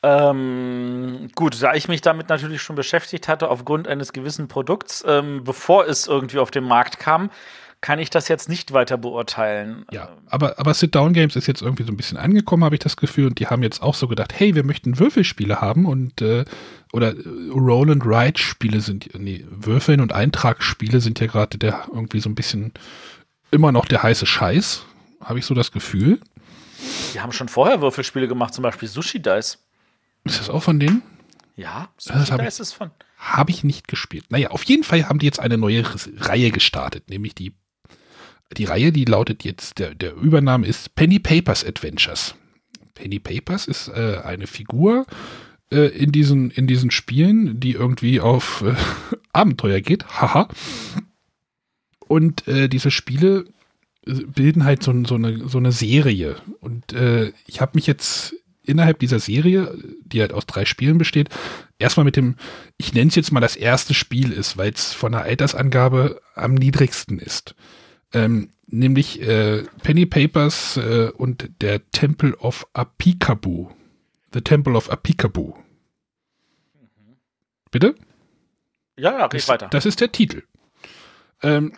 Ähm, 0.02 1.28
gut, 1.34 1.60
da 1.60 1.74
ich 1.74 1.88
mich 1.88 2.00
damit 2.02 2.28
natürlich 2.28 2.62
schon 2.62 2.76
beschäftigt 2.76 3.26
hatte, 3.26 3.48
aufgrund 3.48 3.88
eines 3.88 4.12
gewissen 4.12 4.46
Produkts, 4.46 5.04
ähm, 5.06 5.42
bevor 5.42 5.86
es 5.86 6.06
irgendwie 6.06 6.38
auf 6.38 6.52
den 6.52 6.64
Markt 6.64 7.00
kam, 7.00 7.30
kann 7.80 7.98
ich 7.98 8.10
das 8.10 8.28
jetzt 8.28 8.48
nicht 8.48 8.72
weiter 8.72 8.96
beurteilen. 8.96 9.84
Ja, 9.92 10.10
aber, 10.26 10.58
aber 10.58 10.74
Sit-Down 10.74 11.12
Games 11.12 11.36
ist 11.36 11.46
jetzt 11.46 11.62
irgendwie 11.62 11.84
so 11.84 11.92
ein 11.92 11.96
bisschen 11.96 12.18
angekommen, 12.18 12.64
habe 12.64 12.74
ich 12.74 12.80
das 12.80 12.96
Gefühl, 12.96 13.26
und 13.26 13.38
die 13.38 13.46
haben 13.46 13.62
jetzt 13.62 13.82
auch 13.82 13.94
so 13.94 14.08
gedacht, 14.08 14.32
hey, 14.34 14.54
wir 14.54 14.64
möchten 14.64 14.98
Würfelspiele 14.98 15.60
haben 15.60 15.86
und 15.86 16.20
äh, 16.20 16.44
oder 16.92 17.10
äh, 17.10 17.50
Roll 17.52 17.90
and 17.90 18.04
Ride 18.04 18.38
Spiele 18.38 18.80
sind, 18.80 19.08
nee, 19.18 19.44
Würfeln 19.48 20.00
und 20.00 20.12
Eintragsspiele 20.12 21.00
sind 21.00 21.20
ja 21.20 21.26
gerade 21.26 21.58
der 21.58 21.86
irgendwie 21.92 22.20
so 22.20 22.28
ein 22.28 22.34
bisschen 22.34 22.72
immer 23.50 23.72
noch 23.72 23.86
der 23.86 24.02
heiße 24.02 24.26
Scheiß, 24.26 24.84
habe 25.28 25.38
ich 25.38 25.46
so 25.46 25.54
das 25.54 25.70
Gefühl. 25.72 26.20
Die 27.14 27.20
haben 27.20 27.32
schon 27.32 27.48
vorher 27.48 27.80
Würfelspiele 27.80 28.28
gemacht, 28.28 28.54
zum 28.54 28.62
Beispiel 28.62 28.88
Sushi 28.88 29.20
Dice. 29.20 29.58
Ist 30.24 30.40
das 30.40 30.48
auch 30.50 30.62
von 30.62 30.78
denen? 30.80 31.02
Ja, 31.56 31.88
Das 31.96 32.04
Sushi 32.06 32.34
ich- 32.34 32.44
Dice 32.46 32.60
ist 32.60 32.72
von. 32.72 32.90
Habe 33.18 33.50
ich 33.50 33.64
nicht 33.64 33.88
gespielt. 33.88 34.26
Naja, 34.30 34.50
auf 34.50 34.62
jeden 34.64 34.84
Fall 34.84 35.08
haben 35.08 35.18
die 35.18 35.26
jetzt 35.26 35.40
eine 35.40 35.58
neue 35.58 35.82
Reihe 36.18 36.52
gestartet, 36.52 37.10
nämlich 37.10 37.34
die, 37.34 37.52
die 38.56 38.64
Reihe, 38.64 38.92
die 38.92 39.04
lautet 39.04 39.42
jetzt, 39.42 39.80
der, 39.80 39.92
der 39.94 40.14
Übername 40.14 40.66
ist 40.66 40.94
Penny 40.94 41.18
Papers 41.18 41.64
Adventures. 41.64 42.36
Penny 42.94 43.18
Papers 43.18 43.66
ist 43.66 43.88
äh, 43.88 44.20
eine 44.24 44.46
Figur 44.46 45.04
äh, 45.72 45.88
in, 45.88 46.12
diesen, 46.12 46.52
in 46.52 46.68
diesen 46.68 46.92
Spielen, 46.92 47.58
die 47.58 47.72
irgendwie 47.72 48.20
auf 48.20 48.62
äh, 48.62 48.74
Abenteuer 49.32 49.80
geht. 49.80 50.06
Haha. 50.06 50.48
Und 52.06 52.46
äh, 52.48 52.68
diese 52.68 52.90
Spiele 52.90 53.44
bilden 54.04 54.64
halt 54.64 54.82
so, 54.82 54.92
so, 55.04 55.16
eine, 55.16 55.48
so 55.48 55.58
eine 55.58 55.72
Serie. 55.72 56.36
Und 56.60 56.92
äh, 56.92 57.32
ich 57.46 57.60
habe 57.60 57.72
mich 57.74 57.86
jetzt 57.86 58.34
innerhalb 58.64 58.98
dieser 58.98 59.18
Serie, 59.18 59.76
die 60.04 60.20
halt 60.20 60.32
aus 60.32 60.46
drei 60.46 60.64
Spielen 60.64 60.98
besteht, 60.98 61.30
erstmal 61.78 62.04
mit 62.04 62.16
dem, 62.16 62.36
ich 62.76 62.92
nenne 62.92 63.08
es 63.08 63.14
jetzt 63.14 63.32
mal 63.32 63.40
das 63.40 63.56
erste 63.56 63.94
Spiel 63.94 64.30
ist, 64.32 64.56
weil 64.56 64.72
es 64.72 64.92
von 64.92 65.12
der 65.12 65.22
Altersangabe 65.22 66.20
am 66.34 66.54
niedrigsten 66.54 67.18
ist. 67.18 67.54
Ähm, 68.12 68.50
nämlich 68.66 69.20
äh, 69.22 69.64
Penny 69.82 70.06
Papers 70.06 70.76
äh, 70.76 71.10
und 71.16 71.50
der 71.60 71.90
Temple 71.90 72.36
of 72.38 72.66
Apikabu. 72.74 73.70
The 74.32 74.42
Temple 74.42 74.74
of 74.74 74.90
Apikabu. 74.90 75.54
Bitte? 77.70 77.94
Ja, 78.96 79.12
ja, 79.12 79.24
red 79.26 79.34
Das, 79.34 79.48
weiter. 79.48 79.68
das 79.70 79.86
ist 79.86 80.00
der 80.00 80.12
Titel. 80.12 80.42
Ähm, 81.42 81.72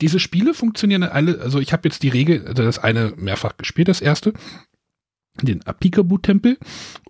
diese 0.00 0.20
Spiele 0.20 0.54
funktionieren 0.54 1.02
alle, 1.02 1.40
also 1.40 1.60
ich 1.60 1.72
habe 1.72 1.88
jetzt 1.88 2.02
die 2.02 2.08
Regel, 2.08 2.46
also 2.46 2.62
das 2.62 2.78
eine 2.78 3.12
mehrfach 3.16 3.56
gespielt, 3.56 3.88
das 3.88 4.00
erste, 4.00 4.32
den 5.42 5.66
Apikabu-Tempel 5.66 6.58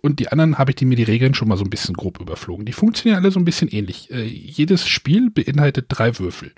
und 0.01 0.19
die 0.19 0.29
anderen 0.29 0.59
habe 0.59 0.71
ich 0.71 0.77
die, 0.77 0.85
mir 0.85 0.97
die 0.97 1.03
Regeln 1.03 1.35
schon 1.35 1.49
mal 1.49 1.59
so 1.59 1.65
ein 1.65 1.71
bisschen 1.71 1.95
grob 1.95 2.21
überflogen. 2.21 2.65
Die 2.65 2.73
funktionieren 2.73 3.23
alle 3.23 3.31
so 3.31 3.39
ein 3.39 3.45
bisschen 3.45 3.69
ähnlich. 3.69 4.11
Äh, 4.11 4.25
jedes 4.25 4.87
Spiel 4.87 5.31
beinhaltet 5.31 5.87
drei 5.89 6.19
Würfel. 6.19 6.53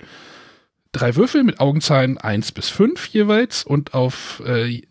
Drei 0.93 1.15
Würfel 1.15 1.43
mit 1.43 1.59
Augenzahlen 1.59 2.17
1 2.17 2.53
bis 2.53 2.69
5 2.69 3.07
jeweils 3.07 3.63
und 3.63 3.93
auf 3.93 4.41
äh, 4.45 4.81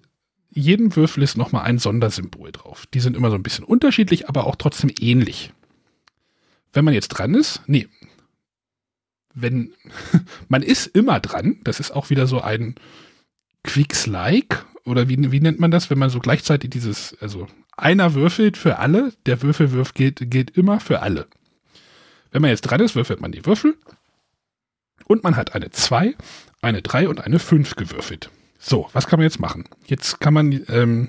jedem 0.50 0.94
Würfel 0.96 1.22
ist 1.22 1.36
nochmal 1.36 1.64
ein 1.64 1.78
Sondersymbol 1.78 2.52
drauf. 2.52 2.86
Die 2.92 3.00
sind 3.00 3.16
immer 3.16 3.30
so 3.30 3.36
ein 3.36 3.42
bisschen 3.42 3.64
unterschiedlich, 3.64 4.28
aber 4.28 4.46
auch 4.46 4.56
trotzdem 4.56 4.90
ähnlich. 5.00 5.52
Wenn 6.72 6.84
man 6.84 6.94
jetzt 6.94 7.08
dran 7.08 7.34
ist, 7.34 7.62
nee, 7.66 7.88
wenn 9.36 9.72
man 10.48 10.62
ist 10.62 10.86
immer 10.86 11.20
dran, 11.20 11.60
das 11.62 11.78
ist 11.78 11.92
auch 11.92 12.10
wieder 12.10 12.26
so 12.26 12.40
ein 12.40 12.74
Quicks-like 13.62 14.64
oder 14.84 15.08
wie, 15.08 15.30
wie 15.30 15.40
nennt 15.40 15.60
man 15.60 15.70
das, 15.70 15.90
wenn 15.90 15.98
man 15.98 16.10
so 16.10 16.18
gleichzeitig 16.18 16.70
dieses, 16.70 17.16
also 17.20 17.46
einer 17.76 18.14
würfelt 18.14 18.56
für 18.56 18.78
alle, 18.78 19.12
der 19.26 19.42
Würfelwurf 19.42 19.94
geht, 19.94 20.30
geht 20.30 20.56
immer 20.56 20.80
für 20.80 21.02
alle. 21.02 21.26
Wenn 22.30 22.42
man 22.42 22.50
jetzt 22.50 22.62
dran 22.62 22.80
ist, 22.80 22.96
würfelt 22.96 23.20
man 23.20 23.32
die 23.32 23.44
Würfel 23.44 23.76
und 25.06 25.22
man 25.22 25.36
hat 25.36 25.54
eine 25.54 25.70
2, 25.70 26.14
eine 26.62 26.82
3 26.82 27.08
und 27.08 27.20
eine 27.20 27.38
5 27.38 27.76
gewürfelt. 27.76 28.30
So, 28.58 28.88
was 28.92 29.06
kann 29.06 29.18
man 29.18 29.24
jetzt 29.24 29.40
machen? 29.40 29.64
Jetzt 29.86 30.20
kann 30.20 30.34
man 30.34 30.64
ähm, 30.68 31.08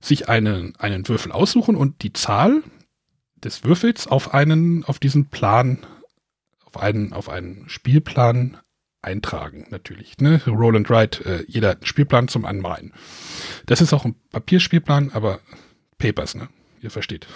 sich 0.00 0.28
einen, 0.28 0.76
einen 0.76 1.08
Würfel 1.08 1.32
aussuchen 1.32 1.76
und 1.76 2.02
die 2.02 2.12
Zahl 2.12 2.62
des 3.36 3.64
Würfels 3.64 4.06
auf 4.06 4.32
einen, 4.32 4.84
auf 4.84 4.98
diesen 4.98 5.26
Plan, 5.26 5.78
auf 6.66 6.80
einen, 6.80 7.12
auf 7.12 7.28
einen 7.28 7.68
Spielplan 7.68 8.58
eintragen, 9.02 9.66
natürlich. 9.70 10.18
Ne? 10.18 10.42
Roll 10.46 10.76
and 10.76 10.90
Write, 10.90 11.24
äh, 11.24 11.44
jeder 11.46 11.70
hat 11.70 11.78
einen 11.78 11.86
Spielplan 11.86 12.28
zum 12.28 12.44
Anmalen. 12.44 12.92
Das 13.66 13.80
ist 13.80 13.92
auch 13.92 14.04
ein 14.04 14.16
Papierspielplan, 14.32 15.12
aber 15.12 15.40
Papers, 15.98 16.34
ne? 16.34 16.48
Ihr 16.82 16.90
versteht. 16.90 17.26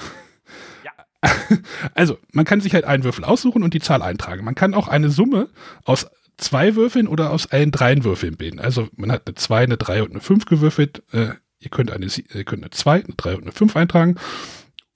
Ja. 0.85 0.93
Also, 1.95 2.19
man 2.33 2.45
kann 2.45 2.61
sich 2.61 2.75
halt 2.75 2.85
einen 2.85 3.05
Würfel 3.05 3.25
aussuchen 3.25 3.63
und 3.63 3.75
die 3.75 3.81
Zahl 3.81 4.03
eintragen. 4.03 4.45
Man 4.45 4.55
kann 4.55 4.75
auch 4.75 4.89
eine 4.89 5.11
Summe 5.11 5.49
aus 5.85 6.07
zwei 6.37 6.77
Würfeln 6.77 7.07
oder 7.07 7.31
aus 7.31 7.47
allen 7.47 7.71
dreien 7.71 8.05
Würfeln 8.05 8.37
bilden. 8.37 8.59
Also, 8.59 8.89
man 8.97 9.13
hat 9.13 9.27
eine 9.27 9.35
2, 9.35 9.65
eine 9.65 9.77
3 9.77 10.03
und 10.03 10.11
eine 10.11 10.21
5 10.21 10.47
gewürfelt. 10.47 11.03
Äh, 11.13 11.35
ihr 11.59 11.71
könnt 11.71 11.91
eine, 11.91 12.07
ihr 12.07 12.45
könnt 12.45 12.63
eine 12.63 12.71
2, 12.71 13.05
eine 13.05 13.15
3 13.17 13.37
und 13.37 13.43
eine 13.43 13.53
5 13.53 13.77
eintragen. 13.77 14.17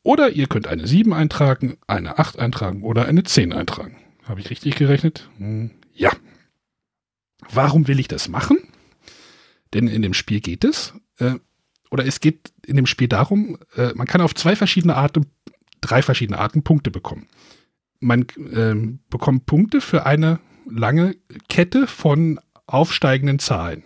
Oder 0.03 0.31
ihr 0.31 0.47
könnt 0.49 0.67
eine 0.67 0.87
7 0.87 1.13
eintragen, 1.13 1.79
eine 1.87 2.19
8 2.19 2.39
eintragen 2.39 2.83
oder 2.83 3.07
eine 3.07 3.23
10 3.23 3.53
eintragen. 3.53 3.97
Habe 4.25 4.41
ich 4.41 4.51
richtig 4.51 4.77
gerechnet? 4.77 5.29
Hm, 5.39 5.71
ja. 5.93 6.11
Warum 7.51 7.89
will 7.89 8.01
ich 8.01 8.09
das 8.09 8.29
machen? 8.29 8.59
Denn 9.75 9.89
in 9.89 10.03
dem 10.03 10.15
Spiel 10.15 10.41
geht 10.41 10.65
es, 10.65 10.95
äh, 11.19 11.35
oder 11.91 12.07
es 12.07 12.21
geht 12.21 12.53
in 12.67 12.77
dem 12.77 12.87
Spiel 12.87 13.09
darum, 13.09 13.59
äh, 13.77 13.93
man 13.95 14.07
kann 14.07 14.21
auf 14.21 14.35
zwei 14.35 14.57
verschiedene 14.57 14.97
Arten, 14.97 15.27
drei 15.81 16.03
verschiedene 16.03 16.39
Arten 16.39 16.63
Punkte 16.63 16.91
bekommen. 16.91 17.29
Man 18.01 18.23
äh, 18.23 18.99
bekommt 19.11 19.47
Punkte 19.47 19.81
für 19.81 20.07
eine 20.07 20.41
lange 20.69 21.17
Kette 21.49 21.87
von 21.87 22.41
aufsteigenden 22.67 23.39
Zahlen. 23.39 23.83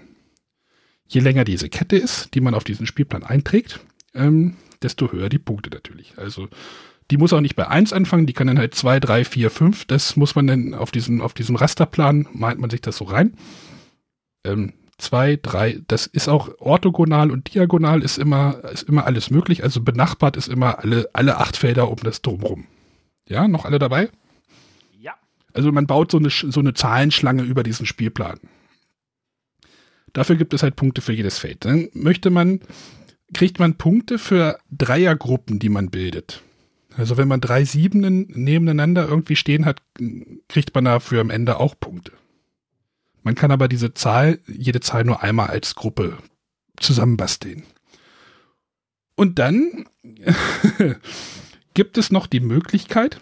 Je 1.06 1.20
länger 1.20 1.44
diese 1.44 1.68
Kette 1.68 1.96
ist, 1.96 2.34
die 2.34 2.40
man 2.40 2.54
auf 2.54 2.64
diesen 2.64 2.86
Spielplan 2.86 3.24
einträgt, 3.24 3.80
ähm, 4.14 4.56
desto 4.82 5.10
höher 5.10 5.28
die 5.28 5.38
Punkte 5.38 5.70
natürlich. 5.70 6.18
Also 6.18 6.48
die 7.10 7.16
muss 7.16 7.32
auch 7.32 7.40
nicht 7.40 7.56
bei 7.56 7.66
1 7.66 7.92
anfangen, 7.92 8.26
die 8.26 8.32
kann 8.34 8.48
dann 8.48 8.58
halt 8.58 8.74
2, 8.74 9.00
3, 9.00 9.24
4, 9.24 9.50
5. 9.50 9.84
Das 9.86 10.16
muss 10.16 10.34
man 10.34 10.46
dann 10.46 10.74
auf 10.74 10.90
diesem, 10.90 11.20
auf 11.22 11.32
diesem 11.32 11.56
Rasterplan, 11.56 12.28
meint 12.32 12.60
man 12.60 12.70
sich 12.70 12.82
das 12.82 12.98
so 12.98 13.04
rein. 13.04 13.34
Ähm, 14.44 14.74
2, 14.98 15.38
3, 15.40 15.80
das 15.86 16.06
ist 16.06 16.28
auch 16.28 16.50
orthogonal 16.58 17.30
und 17.30 17.54
diagonal 17.54 18.02
ist 18.02 18.18
immer, 18.18 18.62
ist 18.72 18.88
immer 18.88 19.06
alles 19.06 19.30
möglich. 19.30 19.62
Also 19.62 19.80
benachbart 19.80 20.36
ist 20.36 20.48
immer 20.48 20.80
alle, 20.80 21.08
alle 21.12 21.38
acht 21.38 21.56
Felder 21.56 21.88
um 21.88 21.98
das 22.02 22.20
drumrum. 22.20 22.66
Ja, 23.28 23.46
noch 23.46 23.64
alle 23.64 23.78
dabei? 23.78 24.10
Ja. 24.98 25.14
Also 25.54 25.70
man 25.70 25.86
baut 25.86 26.10
so 26.10 26.18
eine, 26.18 26.30
so 26.30 26.60
eine 26.60 26.74
Zahlenschlange 26.74 27.42
über 27.42 27.62
diesen 27.62 27.86
Spielplan. 27.86 28.40
Dafür 30.12 30.36
gibt 30.36 30.52
es 30.52 30.62
halt 30.62 30.76
Punkte 30.76 31.00
für 31.00 31.12
jedes 31.12 31.38
Feld. 31.38 31.64
Dann 31.64 31.88
möchte 31.92 32.30
man, 32.30 32.60
kriegt 33.32 33.60
man 33.60 33.76
Punkte 33.76 34.18
für 34.18 34.58
Dreiergruppen, 34.70 35.58
die 35.58 35.68
man 35.68 35.90
bildet. 35.90 36.42
Also 36.96 37.16
wenn 37.16 37.28
man 37.28 37.40
drei 37.40 37.64
Siebenen 37.64 38.26
nebeneinander 38.28 39.06
irgendwie 39.06 39.36
stehen 39.36 39.64
hat, 39.64 39.82
kriegt 40.48 40.74
man 40.74 40.84
dafür 40.84 41.20
am 41.20 41.30
Ende 41.30 41.58
auch 41.58 41.78
Punkte. 41.78 42.12
Man 43.22 43.34
kann 43.34 43.50
aber 43.50 43.68
diese 43.68 43.94
Zahl, 43.94 44.38
jede 44.46 44.80
Zahl 44.80 45.04
nur 45.04 45.22
einmal 45.22 45.48
als 45.48 45.74
Gruppe 45.74 46.18
zusammenbasteln. 46.76 47.64
Und 49.16 49.38
dann 49.38 49.86
gibt 51.74 51.98
es 51.98 52.10
noch 52.10 52.26
die 52.26 52.40
Möglichkeit, 52.40 53.20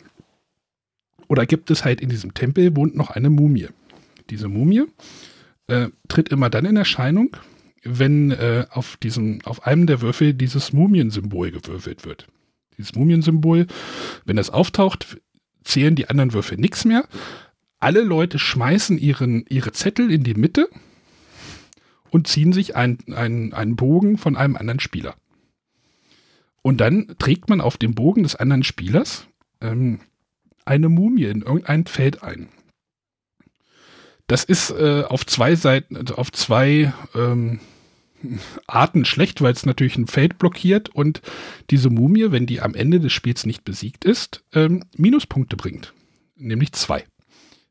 oder 1.28 1.44
gibt 1.44 1.70
es 1.70 1.84
halt 1.84 2.00
in 2.00 2.08
diesem 2.08 2.34
Tempel 2.34 2.76
wohnt 2.76 2.94
noch 2.94 3.10
eine 3.10 3.30
Mumie. 3.30 3.68
Diese 4.30 4.48
Mumie 4.48 4.84
äh, 5.66 5.88
tritt 6.06 6.28
immer 6.28 6.50
dann 6.50 6.66
in 6.66 6.76
Erscheinung, 6.76 7.36
wenn 7.82 8.30
äh, 8.30 8.66
auf 8.70 8.96
diesem, 8.96 9.40
auf 9.44 9.66
einem 9.66 9.88
der 9.88 10.00
Würfel 10.02 10.34
dieses 10.34 10.72
Mumiensymbol 10.72 11.50
gewürfelt 11.50 12.04
wird 12.04 12.28
dieses 12.76 12.94
Mumiensymbol. 12.94 13.66
Wenn 14.24 14.36
das 14.36 14.50
auftaucht, 14.50 15.18
zählen 15.64 15.94
die 15.94 16.08
anderen 16.08 16.32
Würfel 16.32 16.58
nichts 16.58 16.84
mehr. 16.84 17.08
Alle 17.78 18.02
Leute 18.02 18.38
schmeißen 18.38 18.98
ihren, 18.98 19.44
ihre 19.48 19.72
Zettel 19.72 20.10
in 20.10 20.24
die 20.24 20.34
Mitte 20.34 20.68
und 22.10 22.26
ziehen 22.26 22.52
sich 22.52 22.76
einen, 22.76 22.98
einen, 23.14 23.52
einen 23.52 23.76
Bogen 23.76 24.18
von 24.18 24.36
einem 24.36 24.56
anderen 24.56 24.80
Spieler. 24.80 25.14
Und 26.62 26.78
dann 26.80 27.14
trägt 27.18 27.48
man 27.48 27.60
auf 27.60 27.76
dem 27.76 27.94
Bogen 27.94 28.22
des 28.22 28.34
anderen 28.34 28.64
Spielers 28.64 29.28
ähm, 29.60 30.00
eine 30.64 30.88
Mumie 30.88 31.24
in 31.24 31.42
irgendein 31.42 31.86
Feld 31.86 32.22
ein. 32.22 32.48
Das 34.26 34.42
ist 34.42 34.70
äh, 34.70 35.04
auf 35.04 35.24
zwei 35.24 35.54
Seiten, 35.54 35.96
also 35.96 36.16
auf 36.16 36.32
zwei 36.32 36.92
ähm, 37.14 37.60
Arten 38.66 39.04
schlecht, 39.04 39.40
weil 39.42 39.52
es 39.52 39.66
natürlich 39.66 39.96
ein 39.96 40.06
Feld 40.06 40.38
blockiert 40.38 40.88
und 40.88 41.22
diese 41.70 41.90
Mumie, 41.90 42.30
wenn 42.30 42.46
die 42.46 42.60
am 42.60 42.74
Ende 42.74 43.00
des 43.00 43.12
Spiels 43.12 43.46
nicht 43.46 43.64
besiegt 43.64 44.04
ist, 44.04 44.44
ähm, 44.52 44.84
Minuspunkte 44.96 45.56
bringt. 45.56 45.92
Nämlich 46.36 46.72
zwei. 46.72 47.04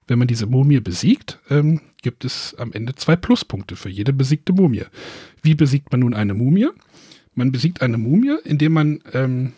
Wenn 0.08 0.20
man 0.20 0.28
diese 0.28 0.46
Mumie 0.46 0.80
besiegt, 0.80 1.40
ähm, 1.50 1.82
gibt 2.02 2.26
es 2.26 2.56
am 2.60 2.72
Ende 2.74 2.96
zwei 2.96 3.16
Pluspunkte 3.16 3.76
für 3.76 3.90
jede 3.90 4.14
besiegte 4.14 4.54
Mumie. 4.54 4.86
Wie 5.42 5.56
besiegt 5.56 5.92
man 5.92 6.02
nun 6.02 6.14
eine 6.14 6.34
Mumie? 6.34 6.70
Man 7.34 7.52
besiegt 7.52 7.82
eine 7.82 7.98
Mumie, 7.98 8.38
indem 8.44 8.74
man 8.74 9.04
ähm, 9.14 9.54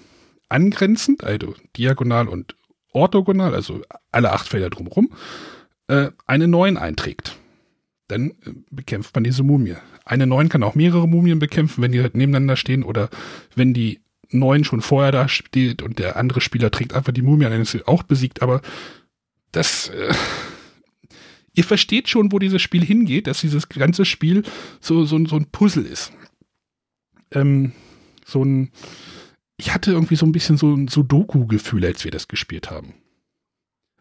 angrenzend, 0.50 1.24
also 1.24 1.56
diagonal 1.76 2.28
und 2.28 2.56
orthogonal, 2.94 3.54
also 3.54 3.82
alle 4.12 4.32
acht 4.32 4.48
Felder 4.48 4.70
drumherum, 4.70 5.12
äh, 5.88 6.12
eine 6.26 6.48
9 6.48 6.78
einträgt. 6.78 7.38
Dann 8.08 8.32
äh, 8.32 8.54
bekämpft 8.72 9.14
man 9.16 9.24
diese 9.24 9.44
Mumie. 9.44 9.76
Eine 10.08 10.26
9 10.26 10.50
kann 10.50 10.64
auch 10.64 10.76
mehrere 10.76 11.08
Mumien 11.08 11.40
bekämpfen, 11.40 11.82
wenn 11.82 11.92
die 11.92 12.02
halt 12.02 12.16
nebeneinander 12.16 12.56
stehen 12.56 12.84
oder 12.84 13.10
wenn 13.56 13.74
die 13.74 14.00
9 14.30 14.64
schon 14.64 14.82
vorher 14.82 15.12
da 15.12 15.28
steht 15.28 15.82
und 15.82 16.00
der 16.00 16.16
andere 16.16 16.42
Spieler 16.42 16.72
trägt 16.72 16.94
einfach 16.94 17.14
die 17.14 17.22
Mumie 17.22 17.46
an, 17.46 17.52
dann 17.52 17.62
ist 17.62 17.72
sie 17.72 17.86
auch 17.86 18.04
besiegt, 18.04 18.42
aber 18.42 18.62
das, 19.52 19.90
äh, 19.90 20.14
ihr 21.54 21.64
versteht 21.64 22.08
schon, 22.08 22.32
wo 22.32 22.40
dieses 22.40 22.62
Spiel 22.62 22.84
hingeht, 22.84 23.28
dass 23.28 23.42
dieses 23.42 23.68
ganze 23.68 24.06
Spiel 24.06 24.44
so, 24.80 25.06
so, 25.06 25.24
so 25.26 25.36
ein 25.36 25.48
Puzzle 25.52 25.86
ist. 25.86 26.14
Ähm, 27.32 27.74
so 28.26 28.44
ein, 28.44 28.72
ich 29.58 29.74
hatte 29.74 29.92
irgendwie 29.92 30.16
so 30.16 30.26
ein 30.26 30.32
bisschen 30.32 30.58
so 30.58 30.74
ein 30.74 30.88
Sudoku-Gefühl, 30.88 31.86
als 31.86 32.04
wir 32.04 32.12
das 32.12 32.28
gespielt 32.28 32.70
haben. 32.70 32.94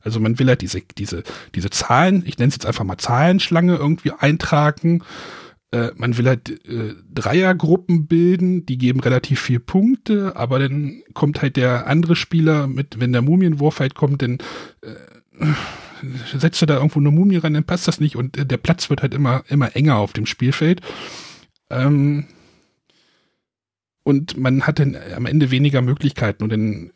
Also 0.02 0.20
man 0.20 0.38
will 0.38 0.46
halt 0.46 0.62
diese, 0.62 0.82
diese, 0.82 1.24
diese 1.54 1.70
Zahlen, 1.70 2.22
ich 2.26 2.38
nenne 2.38 2.50
es 2.50 2.54
jetzt 2.54 2.66
einfach 2.66 2.84
mal 2.84 2.98
Zahlenschlange 2.98 3.74
irgendwie 3.74 4.12
eintragen 4.12 5.02
äh, 5.76 5.92
man 5.96 6.16
will 6.16 6.26
halt 6.26 6.48
äh, 6.68 6.94
Dreiergruppen 7.12 8.06
bilden, 8.06 8.64
die 8.66 8.78
geben 8.78 9.00
relativ 9.00 9.40
viel 9.40 9.60
Punkte, 9.60 10.36
aber 10.36 10.58
dann 10.58 11.02
kommt 11.14 11.42
halt 11.42 11.56
der 11.56 11.86
andere 11.86 12.16
Spieler 12.16 12.66
mit, 12.66 12.98
wenn 13.00 13.12
der 13.12 13.22
Mumienwurf 13.22 13.80
halt 13.80 13.94
kommt, 13.94 14.22
dann 14.22 14.38
äh, 14.82 15.46
setzt 16.36 16.62
du 16.62 16.66
da 16.66 16.76
irgendwo 16.76 17.00
eine 17.00 17.10
Mumie 17.10 17.36
rein, 17.36 17.54
dann 17.54 17.64
passt 17.64 17.88
das 17.88 18.00
nicht 18.00 18.16
und 18.16 18.36
äh, 18.36 18.46
der 18.46 18.56
Platz 18.56 18.88
wird 18.90 19.02
halt 19.02 19.14
immer, 19.14 19.44
immer 19.48 19.76
enger 19.76 19.96
auf 19.96 20.12
dem 20.12 20.26
Spielfeld. 20.26 20.80
Ähm, 21.70 22.26
und 24.02 24.36
man 24.36 24.62
hat 24.62 24.78
dann 24.78 24.96
am 25.16 25.26
Ende 25.26 25.50
weniger 25.50 25.82
Möglichkeiten 25.82 26.44
und 26.44 26.50
dann 26.50 26.92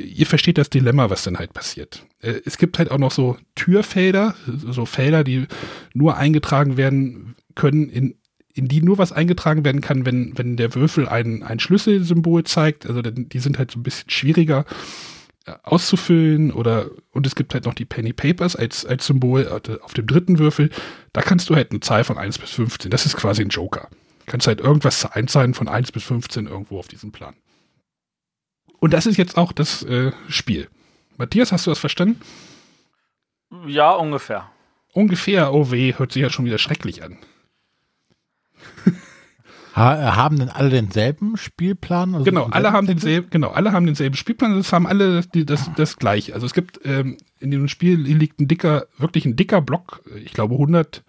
ihr 0.00 0.26
versteht 0.26 0.58
das 0.58 0.70
Dilemma, 0.70 1.10
was 1.10 1.24
dann 1.24 1.38
halt 1.38 1.52
passiert. 1.52 2.06
Äh, 2.20 2.40
es 2.44 2.58
gibt 2.58 2.78
halt 2.78 2.90
auch 2.90 2.98
noch 2.98 3.10
so 3.10 3.36
Türfelder, 3.54 4.34
so 4.46 4.86
Felder, 4.86 5.24
die 5.24 5.46
nur 5.94 6.16
eingetragen 6.16 6.76
werden, 6.76 7.34
können, 7.60 7.90
in, 7.90 8.14
in 8.54 8.68
die 8.68 8.80
nur 8.80 8.96
was 8.96 9.12
eingetragen 9.12 9.64
werden 9.64 9.82
kann, 9.82 10.06
wenn, 10.06 10.36
wenn 10.36 10.56
der 10.56 10.74
Würfel 10.74 11.06
ein, 11.08 11.42
ein 11.42 11.60
Schlüsselsymbol 11.60 12.44
zeigt. 12.44 12.86
Also 12.86 13.02
die 13.02 13.38
sind 13.38 13.58
halt 13.58 13.70
so 13.70 13.78
ein 13.78 13.82
bisschen 13.82 14.08
schwieriger 14.08 14.64
äh, 15.44 15.52
auszufüllen 15.62 16.52
oder 16.52 16.90
und 17.12 17.26
es 17.26 17.34
gibt 17.34 17.52
halt 17.52 17.66
noch 17.66 17.74
die 17.74 17.84
Penny 17.84 18.12
Papers 18.12 18.56
als, 18.56 18.86
als 18.86 19.06
Symbol 19.06 19.42
äh, 19.42 19.78
auf 19.82 19.92
dem 19.92 20.06
dritten 20.06 20.38
Würfel. 20.38 20.70
Da 21.12 21.20
kannst 21.20 21.50
du 21.50 21.54
halt 21.54 21.70
eine 21.70 21.80
Zahl 21.80 22.04
von 22.04 22.16
1 22.16 22.38
bis 22.38 22.50
15. 22.50 22.90
Das 22.90 23.04
ist 23.04 23.16
quasi 23.16 23.42
ein 23.42 23.50
Joker. 23.50 23.88
Du 24.20 24.26
kannst 24.26 24.46
halt 24.46 24.60
irgendwas 24.60 25.04
einzahlen 25.04 25.54
von 25.54 25.68
1 25.68 25.92
bis 25.92 26.04
15 26.04 26.46
irgendwo 26.46 26.78
auf 26.78 26.88
diesem 26.88 27.12
Plan. 27.12 27.34
Und 28.78 28.94
das 28.94 29.04
ist 29.04 29.18
jetzt 29.18 29.36
auch 29.36 29.52
das 29.52 29.82
äh, 29.82 30.12
Spiel. 30.28 30.68
Matthias, 31.18 31.52
hast 31.52 31.66
du 31.66 31.70
das 31.70 31.78
verstanden? 31.78 32.20
Ja, 33.66 33.92
ungefähr. 33.92 34.50
Ungefähr, 34.92 35.52
oh 35.52 35.70
weh, 35.70 35.94
hört 35.96 36.12
sich 36.12 36.22
ja 36.22 36.30
schon 36.30 36.46
wieder 36.46 36.58
schrecklich 36.58 37.02
an. 37.02 37.18
Ha, 39.80 39.96
äh, 39.96 40.12
haben 40.12 40.38
denn 40.38 40.48
alle 40.50 40.68
denselben 40.68 41.36
Spielplan? 41.36 42.14
Also 42.14 42.24
genau, 42.24 42.46
alle 42.50 42.72
haben 42.72 42.86
denselben, 42.86 43.30
genau, 43.30 43.48
alle 43.48 43.72
haben 43.72 43.86
denselben 43.86 44.16
Spielplan. 44.16 44.56
Das 44.56 44.72
haben 44.72 44.86
alle 44.86 45.22
die, 45.22 45.46
das, 45.46 45.70
das 45.76 45.96
gleiche. 45.96 46.34
Also 46.34 46.46
es 46.46 46.52
gibt 46.52 46.80
ähm, 46.84 47.16
in 47.38 47.50
dem 47.50 47.66
Spiel 47.68 47.98
liegt 47.98 48.40
ein 48.40 48.48
dicker, 48.48 48.86
wirklich 48.98 49.24
ein 49.24 49.36
dicker 49.36 49.62
Block. 49.62 50.02
Ich 50.22 50.32
glaube 50.32 50.54
100, 50.54 51.02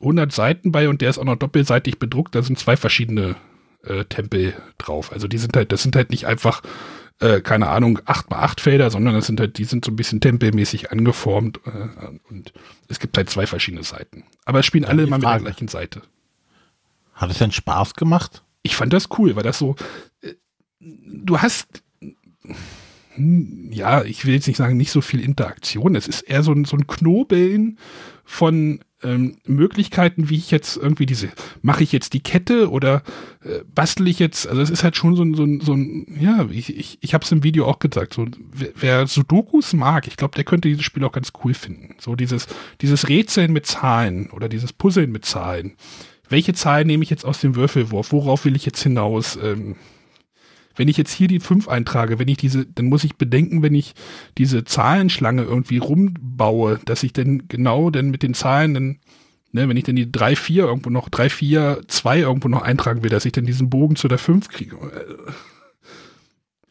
100 0.00 0.32
Seiten 0.32 0.72
bei 0.72 0.88
und 0.88 1.02
der 1.02 1.10
ist 1.10 1.18
auch 1.18 1.24
noch 1.24 1.36
doppelseitig 1.36 1.98
bedruckt. 1.98 2.34
Da 2.34 2.42
sind 2.42 2.58
zwei 2.58 2.76
verschiedene 2.76 3.36
äh, 3.84 4.04
Tempel 4.06 4.54
drauf. 4.78 5.12
Also 5.12 5.28
die 5.28 5.38
sind 5.38 5.54
halt, 5.54 5.70
das 5.70 5.82
sind 5.82 5.94
halt 5.94 6.10
nicht 6.10 6.26
einfach 6.26 6.62
äh, 7.20 7.40
keine 7.40 7.68
Ahnung, 7.68 7.98
8x8 7.98 8.60
Felder, 8.60 8.90
sondern 8.90 9.14
das 9.14 9.26
sind 9.26 9.40
halt, 9.40 9.58
die 9.58 9.64
sind 9.64 9.84
so 9.84 9.90
ein 9.90 9.96
bisschen 9.96 10.20
tempelmäßig 10.20 10.92
angeformt 10.92 11.60
äh, 11.66 12.06
und 12.30 12.52
es 12.88 13.00
gibt 13.00 13.16
halt 13.16 13.28
zwei 13.28 13.46
verschiedene 13.46 13.82
Seiten. 13.82 14.24
Aber 14.44 14.60
es 14.60 14.66
spielen 14.66 14.84
alle 14.84 15.02
immer 15.02 15.18
mit 15.18 15.26
der 15.26 15.40
gleichen 15.40 15.68
Seite. 15.68 16.02
Hat 17.18 17.30
es 17.30 17.38
denn 17.38 17.52
Spaß 17.52 17.94
gemacht? 17.94 18.44
Ich 18.62 18.76
fand 18.76 18.92
das 18.92 19.08
cool, 19.18 19.34
weil 19.34 19.42
das 19.42 19.58
so, 19.58 19.74
äh, 20.22 20.34
du 20.80 21.38
hast, 21.38 21.82
hm, 23.14 23.70
ja, 23.72 24.04
ich 24.04 24.24
will 24.24 24.34
jetzt 24.34 24.46
nicht 24.46 24.56
sagen, 24.56 24.76
nicht 24.76 24.92
so 24.92 25.00
viel 25.00 25.20
Interaktion. 25.20 25.96
Es 25.96 26.06
ist 26.06 26.22
eher 26.22 26.44
so 26.44 26.52
ein, 26.52 26.64
so 26.64 26.76
ein 26.76 26.86
Knobeln 26.86 27.78
von 28.24 28.78
ähm, 29.02 29.38
Möglichkeiten, 29.46 30.28
wie 30.28 30.36
ich 30.36 30.52
jetzt 30.52 30.76
irgendwie 30.76 31.06
diese, 31.06 31.28
mache 31.60 31.82
ich 31.82 31.90
jetzt 31.90 32.12
die 32.12 32.22
Kette 32.22 32.70
oder 32.70 33.02
äh, 33.42 33.64
bastel 33.74 34.06
ich 34.06 34.20
jetzt, 34.20 34.46
also 34.46 34.62
es 34.62 34.70
ist 34.70 34.84
halt 34.84 34.96
schon 34.96 35.16
so 35.16 35.24
ein, 35.24 35.34
so 35.34 35.42
ein, 35.42 35.60
so 35.60 35.72
ein 35.72 36.06
ja, 36.20 36.46
ich, 36.50 36.76
ich, 36.76 36.98
ich 37.00 37.14
habe 37.14 37.24
es 37.24 37.32
im 37.32 37.42
Video 37.42 37.66
auch 37.66 37.80
gesagt, 37.80 38.14
so, 38.14 38.26
wer, 38.52 38.70
wer 38.76 39.06
Sudokus 39.08 39.72
mag, 39.72 40.06
ich 40.06 40.16
glaube, 40.16 40.36
der 40.36 40.44
könnte 40.44 40.68
dieses 40.68 40.84
Spiel 40.84 41.02
auch 41.04 41.12
ganz 41.12 41.32
cool 41.42 41.54
finden. 41.54 41.96
So 41.98 42.14
dieses, 42.14 42.46
dieses 42.80 43.08
Rätseln 43.08 43.52
mit 43.52 43.66
Zahlen 43.66 44.30
oder 44.30 44.48
dieses 44.48 44.72
Puzzeln 44.72 45.10
mit 45.10 45.24
Zahlen. 45.24 45.74
Welche 46.28 46.52
Zahlen 46.52 46.86
nehme 46.86 47.02
ich 47.02 47.10
jetzt 47.10 47.24
aus 47.24 47.40
dem 47.40 47.54
Würfelwurf? 47.56 48.12
Worauf 48.12 48.44
will 48.44 48.56
ich 48.56 48.66
jetzt 48.66 48.82
hinaus? 48.82 49.38
Ähm, 49.42 49.76
wenn 50.76 50.88
ich 50.88 50.96
jetzt 50.96 51.12
hier 51.12 51.28
die 51.28 51.40
5 51.40 51.68
eintrage, 51.68 52.18
wenn 52.18 52.28
ich 52.28 52.36
diese, 52.36 52.64
dann 52.64 52.86
muss 52.86 53.04
ich 53.04 53.16
bedenken, 53.16 53.62
wenn 53.62 53.74
ich 53.74 53.94
diese 54.38 54.64
Zahlenschlange 54.64 55.42
irgendwie 55.42 55.78
rumbaue, 55.78 56.78
dass 56.84 57.02
ich 57.02 57.12
dann 57.12 57.48
genau 57.48 57.90
dann 57.90 58.10
mit 58.10 58.22
den 58.22 58.34
Zahlen 58.34 58.74
dann, 58.74 58.98
ne, 59.50 59.68
wenn 59.68 59.76
ich 59.76 59.84
dann 59.84 59.96
die 59.96 60.10
3, 60.10 60.36
4 60.36 60.64
irgendwo 60.64 60.90
noch, 60.90 61.08
3, 61.08 61.30
4, 61.30 61.80
2 61.88 62.20
irgendwo 62.20 62.48
noch 62.48 62.62
eintragen 62.62 63.02
will, 63.02 63.10
dass 63.10 63.24
ich 63.24 63.32
dann 63.32 63.44
diesen 63.44 63.70
Bogen 63.70 63.96
zu 63.96 64.06
der 64.06 64.18
5 64.18 64.48
kriege. 64.48 64.76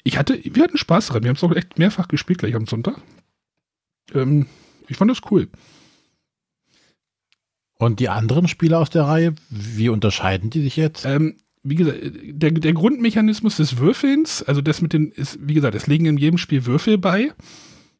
Ich 0.03 0.17
hatte, 0.17 0.39
wir 0.41 0.63
hatten 0.63 0.77
Spaß 0.77 1.07
dran. 1.07 1.23
Wir 1.23 1.29
haben 1.29 1.35
es 1.35 1.43
auch 1.43 1.53
echt 1.53 1.77
mehrfach 1.77 2.07
gespielt 2.07 2.39
gleich 2.39 2.55
am 2.55 2.65
Sonntag. 2.65 3.01
Ähm, 4.13 4.45
ich 4.87 4.95
fand 4.95 5.11
das 5.11 5.19
cool. 5.31 5.49
Und 7.77 7.99
die 7.99 8.09
anderen 8.09 8.47
Spiele 8.47 8.77
aus 8.77 8.89
der 8.89 9.03
Reihe, 9.03 9.35
wie 9.49 9.89
unterscheiden 9.89 10.49
die 10.49 10.61
sich 10.61 10.77
jetzt? 10.77 11.05
Ähm, 11.05 11.35
wie 11.63 11.75
gesagt, 11.75 11.97
der, 12.01 12.51
der 12.51 12.73
Grundmechanismus 12.73 13.57
des 13.57 13.77
Würfelns, 13.77 14.41
also 14.43 14.61
das 14.61 14.81
mit 14.81 14.93
den, 14.93 15.11
ist, 15.11 15.37
wie 15.41 15.53
gesagt, 15.53 15.75
es 15.75 15.87
legen 15.87 16.05
in 16.05 16.17
jedem 16.17 16.37
Spiel 16.37 16.65
Würfel 16.65 16.97
bei. 16.97 17.33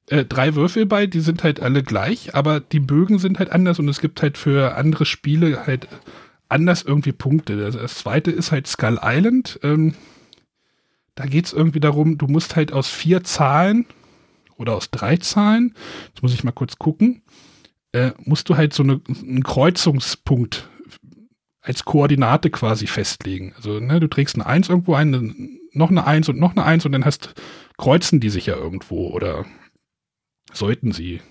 Äh, 0.10 0.26
drei 0.26 0.56
Würfel 0.56 0.86
bei, 0.86 1.06
die 1.06 1.20
sind 1.20 1.44
halt 1.44 1.60
alle 1.60 1.84
gleich, 1.84 2.34
aber 2.34 2.60
die 2.60 2.80
Bögen 2.80 3.20
sind 3.20 3.40
halt 3.40 3.52
anders 3.52 3.78
und 3.78 3.90
es 3.90 4.00
gibt 4.00 4.22
halt 4.22 4.38
für 4.38 4.76
andere 4.76 5.06
Spiele 5.06 5.68
halt 5.68 5.88
anders 6.50 6.82
irgendwie 6.82 7.12
Punkte. 7.12 7.64
Also 7.66 7.80
das 7.80 7.96
zweite 7.96 8.32
ist 8.32 8.52
halt 8.52 8.68
Skull 8.68 9.00
Island. 9.04 9.60
Ähm, 9.64 9.96
da 11.16 11.26
geht 11.26 11.48
es 11.48 11.54
irgendwie 11.54 11.80
darum, 11.80 12.18
du 12.18 12.28
musst 12.28 12.56
halt 12.56 12.72
aus 12.72 12.90
vier 12.90 13.24
Zahlen 13.24 13.86
oder 14.58 14.76
aus 14.76 14.92
drei 14.92 15.18
Zahlen, 15.18 15.76
jetzt 16.08 16.24
muss 16.24 16.34
ich 16.34 16.44
mal 16.44 16.52
kurz 16.52 16.78
gucken, 16.78 17.22
äh, 17.92 18.12
musst 18.20 18.50
du 18.50 18.58
halt 18.58 18.74
so 18.74 18.84
eine, 18.84 19.02
einen 19.08 19.44
Kreuzungspunkt 19.44 20.70
als 21.62 21.84
Koordinate 21.84 22.50
quasi 22.50 22.88
festlegen. 22.88 23.54
Also 23.58 23.80
ne, 23.80 24.00
du 24.00 24.08
trägst 24.08 24.36
eine 24.36 24.46
Eins 24.46 24.70
irgendwo 24.70 24.94
ein, 24.96 25.60
noch 25.74 25.90
eine 25.90 26.08
Eins 26.08 26.30
und 26.30 26.40
noch 26.40 26.52
eine 26.52 26.64
Eins 26.64 26.86
und 26.86 26.94
dann 26.94 27.06
hast 27.06 27.34
kreuzen 27.78 28.20
die 28.20 28.30
sich 28.30 28.48
ja 28.48 28.56
irgendwo 28.56 29.10
oder 29.10 29.46
sollten 30.54 30.92
sie. 30.92 31.22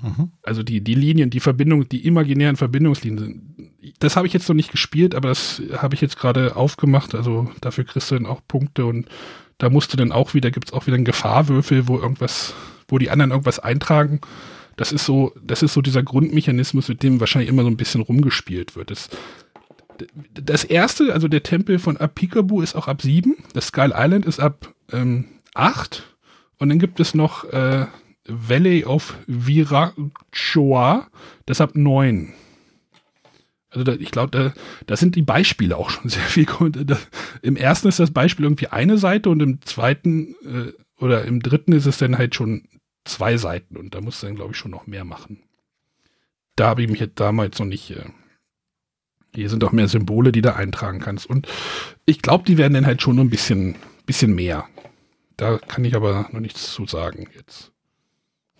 Mhm. 0.00 0.32
Also 0.42 0.62
die, 0.62 0.82
die 0.82 0.94
Linien, 0.94 1.30
die 1.30 1.40
Verbindung, 1.40 1.88
die 1.88 2.06
imaginären 2.06 2.56
Verbindungslinien, 2.56 3.76
das 4.00 4.16
habe 4.16 4.26
ich 4.26 4.32
jetzt 4.32 4.48
noch 4.48 4.56
nicht 4.56 4.72
gespielt, 4.72 5.14
aber 5.14 5.28
das 5.28 5.62
habe 5.76 5.94
ich 5.94 6.00
jetzt 6.00 6.18
gerade 6.18 6.56
aufgemacht. 6.56 7.14
Also 7.14 7.50
dafür 7.60 7.84
kriegst 7.84 8.10
du 8.10 8.16
dann 8.16 8.26
auch 8.26 8.40
Punkte 8.46 8.86
und 8.86 9.08
da 9.58 9.70
musst 9.70 9.92
du 9.92 9.96
dann 9.96 10.12
auch 10.12 10.34
wieder, 10.34 10.50
gibt 10.50 10.68
es 10.68 10.72
auch 10.72 10.86
wieder 10.86 10.96
einen 10.96 11.04
Gefahrwürfel, 11.04 11.86
wo 11.86 11.98
irgendwas, 11.98 12.54
wo 12.88 12.98
die 12.98 13.10
anderen 13.10 13.30
irgendwas 13.30 13.60
eintragen 13.60 14.20
das 14.82 14.90
ist 14.90 15.06
so, 15.06 15.32
das 15.40 15.62
ist 15.62 15.74
so 15.74 15.80
dieser 15.80 16.02
Grundmechanismus, 16.02 16.88
mit 16.88 17.04
dem 17.04 17.20
wahrscheinlich 17.20 17.48
immer 17.48 17.62
so 17.62 17.68
ein 17.68 17.76
bisschen 17.76 18.00
rumgespielt 18.00 18.74
wird. 18.74 18.90
Das, 18.90 19.10
das 20.34 20.64
erste, 20.64 21.14
also 21.14 21.28
der 21.28 21.44
Tempel 21.44 21.78
von 21.78 21.98
Apikabu 21.98 22.62
ist 22.62 22.74
auch 22.74 22.88
ab 22.88 23.00
7, 23.00 23.36
das 23.54 23.68
Skull 23.68 23.92
Island 23.96 24.26
ist 24.26 24.40
ab 24.40 24.74
ähm, 24.90 25.26
8 25.54 26.02
und 26.58 26.68
dann 26.68 26.80
gibt 26.80 26.98
es 26.98 27.14
noch 27.14 27.44
äh, 27.44 27.86
Valley 28.26 28.84
of 28.84 29.14
Virachoa, 29.28 31.06
das 31.46 31.60
ab 31.60 31.76
9. 31.76 32.34
Also 33.70 33.84
da, 33.84 33.92
ich 33.92 34.10
glaube, 34.10 34.32
da, 34.32 34.52
da 34.86 34.96
sind 34.96 35.14
die 35.14 35.22
Beispiele 35.22 35.76
auch 35.76 35.90
schon 35.90 36.08
sehr 36.08 36.22
viel. 36.22 36.46
Da, 36.72 36.98
Im 37.40 37.54
ersten 37.54 37.86
ist 37.86 38.00
das 38.00 38.10
Beispiel 38.10 38.46
irgendwie 38.46 38.66
eine 38.66 38.98
Seite 38.98 39.30
und 39.30 39.40
im 39.40 39.62
zweiten 39.62 40.34
äh, 40.44 40.72
oder 41.00 41.24
im 41.24 41.40
dritten 41.40 41.70
ist 41.70 41.86
es 41.86 41.98
dann 41.98 42.18
halt 42.18 42.34
schon 42.34 42.64
zwei 43.04 43.36
Seiten 43.36 43.76
und 43.76 43.94
da 43.94 44.00
musst 44.00 44.22
du 44.22 44.26
dann, 44.26 44.36
glaube 44.36 44.52
ich, 44.52 44.58
schon 44.58 44.70
noch 44.70 44.86
mehr 44.86 45.04
machen. 45.04 45.42
Da 46.56 46.68
habe 46.68 46.82
ich 46.82 46.90
mich 46.90 47.00
jetzt 47.00 47.18
damals 47.18 47.58
noch 47.58 47.66
nicht. 47.66 47.90
Äh, 47.90 48.04
hier 49.34 49.48
sind 49.48 49.64
auch 49.64 49.72
mehr 49.72 49.88
Symbole, 49.88 50.30
die 50.30 50.42
du 50.42 50.54
eintragen 50.54 51.00
kannst. 51.00 51.26
Und 51.26 51.48
ich 52.04 52.20
glaube, 52.20 52.44
die 52.44 52.58
werden 52.58 52.74
dann 52.74 52.86
halt 52.86 53.00
schon 53.00 53.16
noch 53.16 53.22
ein 53.22 53.30
bisschen, 53.30 53.76
bisschen 54.04 54.34
mehr. 54.34 54.66
Da 55.36 55.58
kann 55.58 55.84
ich 55.84 55.96
aber 55.96 56.28
noch 56.32 56.40
nichts 56.40 56.72
zu 56.72 56.86
sagen 56.86 57.26
jetzt. 57.34 57.72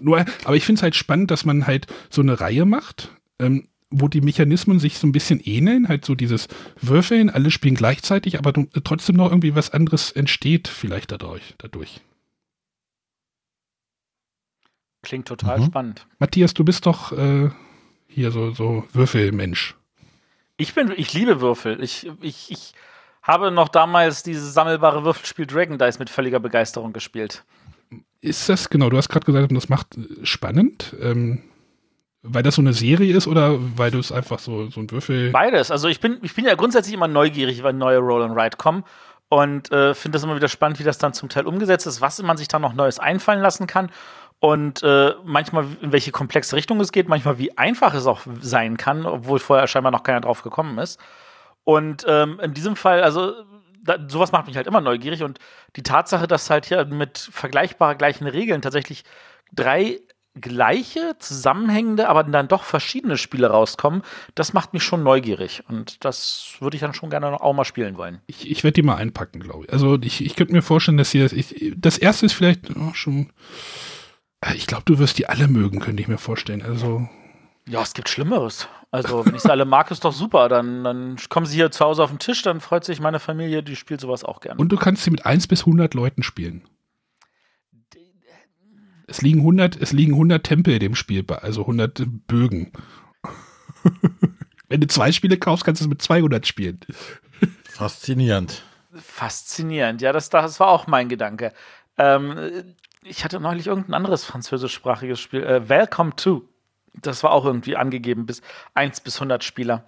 Nur, 0.00 0.24
aber 0.44 0.56
ich 0.56 0.64
finde 0.64 0.78
es 0.78 0.82
halt 0.82 0.96
spannend, 0.96 1.30
dass 1.30 1.44
man 1.44 1.66
halt 1.66 1.86
so 2.10 2.22
eine 2.22 2.40
Reihe 2.40 2.64
macht, 2.64 3.10
ähm, 3.38 3.68
wo 3.90 4.08
die 4.08 4.22
Mechanismen 4.22 4.80
sich 4.80 4.98
so 4.98 5.06
ein 5.06 5.12
bisschen 5.12 5.38
ähneln, 5.40 5.88
halt 5.88 6.04
so 6.04 6.14
dieses 6.14 6.48
Würfeln, 6.80 7.28
alle 7.28 7.50
spielen 7.50 7.74
gleichzeitig, 7.74 8.38
aber 8.38 8.52
trotzdem 8.84 9.16
noch 9.16 9.30
irgendwie 9.30 9.54
was 9.54 9.70
anderes 9.70 10.10
entsteht 10.10 10.68
vielleicht 10.68 11.12
dadurch. 11.12 11.54
dadurch. 11.58 12.00
Klingt 15.02 15.26
total 15.26 15.60
mhm. 15.60 15.66
spannend. 15.66 16.06
Matthias, 16.18 16.54
du 16.54 16.64
bist 16.64 16.86
doch 16.86 17.12
äh, 17.12 17.50
hier 18.06 18.30
so, 18.30 18.52
so 18.52 18.84
Würfelmensch. 18.92 19.74
Ich 20.56 20.74
bin, 20.74 20.92
ich 20.96 21.12
liebe 21.12 21.40
Würfel. 21.40 21.82
Ich, 21.82 22.10
ich, 22.20 22.50
ich 22.50 22.72
habe 23.22 23.50
noch 23.50 23.68
damals 23.68 24.22
dieses 24.22 24.54
sammelbare 24.54 25.04
Würfelspiel 25.04 25.46
Dragon 25.46 25.78
Dice 25.78 25.98
mit 25.98 26.08
völliger 26.08 26.40
Begeisterung 26.40 26.92
gespielt. 26.92 27.44
Ist 28.20 28.48
das, 28.48 28.70
genau, 28.70 28.90
du 28.90 28.96
hast 28.96 29.08
gerade 29.08 29.26
gesagt, 29.26 29.50
das 29.50 29.68
macht 29.68 29.96
äh, 29.96 30.24
spannend. 30.24 30.94
Ähm, 31.00 31.42
weil 32.22 32.44
das 32.44 32.54
so 32.54 32.62
eine 32.62 32.72
Serie 32.72 33.16
ist 33.16 33.26
oder 33.26 33.58
weil 33.76 33.90
du 33.90 33.98
es 33.98 34.12
einfach 34.12 34.38
so, 34.38 34.70
so 34.70 34.80
ein 34.80 34.90
Würfel. 34.90 35.30
Beides. 35.30 35.70
Also 35.70 35.88
ich 35.88 35.98
bin, 36.00 36.18
ich 36.22 36.34
bin 36.34 36.44
ja 36.44 36.54
grundsätzlich 36.54 36.94
immer 36.94 37.08
neugierig, 37.08 37.62
wenn 37.64 37.78
neue 37.78 37.98
Roll 37.98 38.22
and 38.22 38.38
Ride 38.38 38.56
kommen 38.56 38.84
und 39.28 39.72
äh, 39.72 39.94
finde 39.94 40.16
das 40.16 40.22
immer 40.22 40.36
wieder 40.36 40.48
spannend, 40.48 40.78
wie 40.78 40.84
das 40.84 40.98
dann 40.98 41.14
zum 41.14 41.28
Teil 41.28 41.46
umgesetzt 41.46 41.86
ist, 41.86 42.00
was 42.00 42.22
man 42.22 42.36
sich 42.36 42.46
da 42.46 42.60
noch 42.60 42.74
Neues 42.74 43.00
einfallen 43.00 43.40
lassen 43.40 43.66
kann 43.66 43.90
und 44.42 44.82
äh, 44.82 45.14
manchmal 45.24 45.66
in 45.82 45.92
welche 45.92 46.10
komplexe 46.10 46.56
Richtung 46.56 46.80
es 46.80 46.90
geht, 46.90 47.08
manchmal 47.08 47.38
wie 47.38 47.56
einfach 47.56 47.94
es 47.94 48.06
auch 48.06 48.22
sein 48.40 48.76
kann, 48.76 49.06
obwohl 49.06 49.38
vorher 49.38 49.68
scheinbar 49.68 49.92
noch 49.92 50.02
keiner 50.02 50.20
drauf 50.20 50.42
gekommen 50.42 50.78
ist. 50.78 50.98
Und 51.62 52.04
ähm, 52.08 52.40
in 52.42 52.52
diesem 52.52 52.74
Fall, 52.74 53.04
also 53.04 53.34
da, 53.84 53.98
sowas 54.08 54.32
macht 54.32 54.48
mich 54.48 54.56
halt 54.56 54.66
immer 54.66 54.80
neugierig 54.80 55.22
und 55.22 55.38
die 55.76 55.84
Tatsache, 55.84 56.26
dass 56.26 56.50
halt 56.50 56.66
hier 56.66 56.84
mit 56.86 57.18
vergleichbar 57.18 57.94
gleichen 57.94 58.26
Regeln 58.26 58.62
tatsächlich 58.62 59.04
drei 59.52 60.00
gleiche, 60.34 61.14
zusammenhängende, 61.20 62.08
aber 62.08 62.24
dann 62.24 62.48
doch 62.48 62.64
verschiedene 62.64 63.18
Spiele 63.18 63.46
rauskommen, 63.46 64.02
das 64.34 64.54
macht 64.54 64.72
mich 64.72 64.82
schon 64.82 65.04
neugierig. 65.04 65.62
Und 65.68 66.04
das 66.04 66.56
würde 66.58 66.74
ich 66.74 66.80
dann 66.80 66.94
schon 66.94 67.10
gerne 67.10 67.40
auch 67.40 67.52
mal 67.52 67.64
spielen 67.64 67.96
wollen. 67.96 68.20
Ich, 68.26 68.50
ich 68.50 68.64
werde 68.64 68.72
die 68.72 68.82
mal 68.82 68.96
einpacken, 68.96 69.38
glaube 69.38 69.66
ich. 69.66 69.72
Also 69.72 70.00
ich, 70.02 70.24
ich 70.24 70.34
könnte 70.34 70.52
mir 70.52 70.62
vorstellen, 70.62 70.96
dass 70.96 71.12
hier, 71.12 71.32
ich, 71.32 71.74
das 71.76 71.96
erste 71.96 72.26
ist 72.26 72.32
vielleicht 72.32 72.70
oh, 72.74 72.92
schon 72.92 73.30
ich 74.54 74.66
glaube, 74.66 74.84
du 74.86 74.98
wirst 74.98 75.18
die 75.18 75.28
alle 75.28 75.48
mögen, 75.48 75.80
könnte 75.80 76.02
ich 76.02 76.08
mir 76.08 76.18
vorstellen. 76.18 76.62
Also. 76.62 77.08
Ja, 77.68 77.82
es 77.82 77.94
gibt 77.94 78.08
Schlimmeres. 78.08 78.68
Also, 78.90 79.24
wenn 79.24 79.34
ich 79.34 79.42
sie 79.42 79.50
alle 79.50 79.64
mag, 79.64 79.90
ist 79.90 80.04
doch 80.04 80.12
super. 80.12 80.48
Dann, 80.48 80.84
dann 80.84 81.16
kommen 81.28 81.46
sie 81.46 81.56
hier 81.56 81.70
zu 81.70 81.84
Hause 81.84 82.02
auf 82.02 82.10
den 82.10 82.18
Tisch, 82.18 82.42
dann 82.42 82.60
freut 82.60 82.84
sich 82.84 83.00
meine 83.00 83.20
Familie, 83.20 83.62
die 83.62 83.76
spielt 83.76 84.00
sowas 84.00 84.24
auch 84.24 84.40
gerne. 84.40 84.60
Und 84.60 84.70
du 84.70 84.76
kannst 84.76 85.04
sie 85.04 85.10
mit 85.10 85.24
1 85.24 85.46
bis 85.46 85.60
100 85.60 85.94
Leuten 85.94 86.22
spielen. 86.22 86.62
Es 89.06 89.20
liegen 89.20 89.40
100, 89.40 89.76
es 89.76 89.92
liegen 89.92 90.12
100 90.12 90.42
Tempel 90.42 90.78
dem 90.78 90.94
Spiel, 90.94 91.24
also 91.30 91.62
100 91.62 92.02
Bögen. 92.26 92.72
wenn 94.68 94.80
du 94.80 94.86
zwei 94.86 95.12
Spiele 95.12 95.36
kaufst, 95.36 95.64
kannst 95.64 95.82
du 95.82 95.84
es 95.84 95.88
mit 95.88 96.00
200 96.00 96.46
spielen. 96.46 96.80
Faszinierend. 97.64 98.62
Faszinierend, 98.94 100.00
ja, 100.00 100.12
das, 100.12 100.30
das 100.30 100.60
war 100.60 100.68
auch 100.68 100.86
mein 100.86 101.08
Gedanke. 101.08 101.52
Ähm, 101.98 102.74
ich 103.02 103.24
hatte 103.24 103.40
neulich 103.40 103.66
irgendein 103.66 103.94
anderes 103.94 104.24
französischsprachiges 104.24 105.20
Spiel, 105.20 105.42
äh, 105.42 105.68
Welcome 105.68 106.16
to. 106.16 106.48
Das 106.94 107.22
war 107.22 107.32
auch 107.32 107.44
irgendwie 107.44 107.76
angegeben, 107.76 108.26
bis 108.26 108.42
1 108.74 109.00
bis 109.00 109.16
100 109.16 109.42
Spieler. 109.42 109.86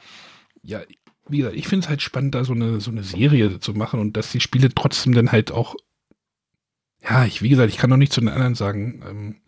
Ja, 0.62 0.81
wie 1.29 1.38
gesagt, 1.38 1.57
ich 1.57 1.68
finde 1.68 1.85
es 1.85 1.88
halt 1.88 2.03
spannend, 2.03 2.35
da 2.35 2.44
so 2.44 2.53
eine, 2.53 2.81
so 2.81 2.90
eine 2.90 3.03
Serie 3.03 3.61
zu 3.61 3.74
machen 3.74 4.00
und 4.00 4.16
dass 4.16 4.33
die 4.33 4.40
Spiele 4.40 4.70
trotzdem 4.74 5.14
dann 5.14 5.33
halt 5.33 5.53
auch, 5.53 5.74
ja, 7.03 7.24
ich, 7.24 7.42
wie 7.42 7.48
gesagt, 7.48 7.70
ich 7.70 7.79
kann 7.79 7.90
noch 7.90 7.96
nicht 7.96 8.12
zu 8.12 8.20
den 8.20 8.31
anderen 8.31 8.55
sagen, 8.55 9.03
ähm, 9.09 9.40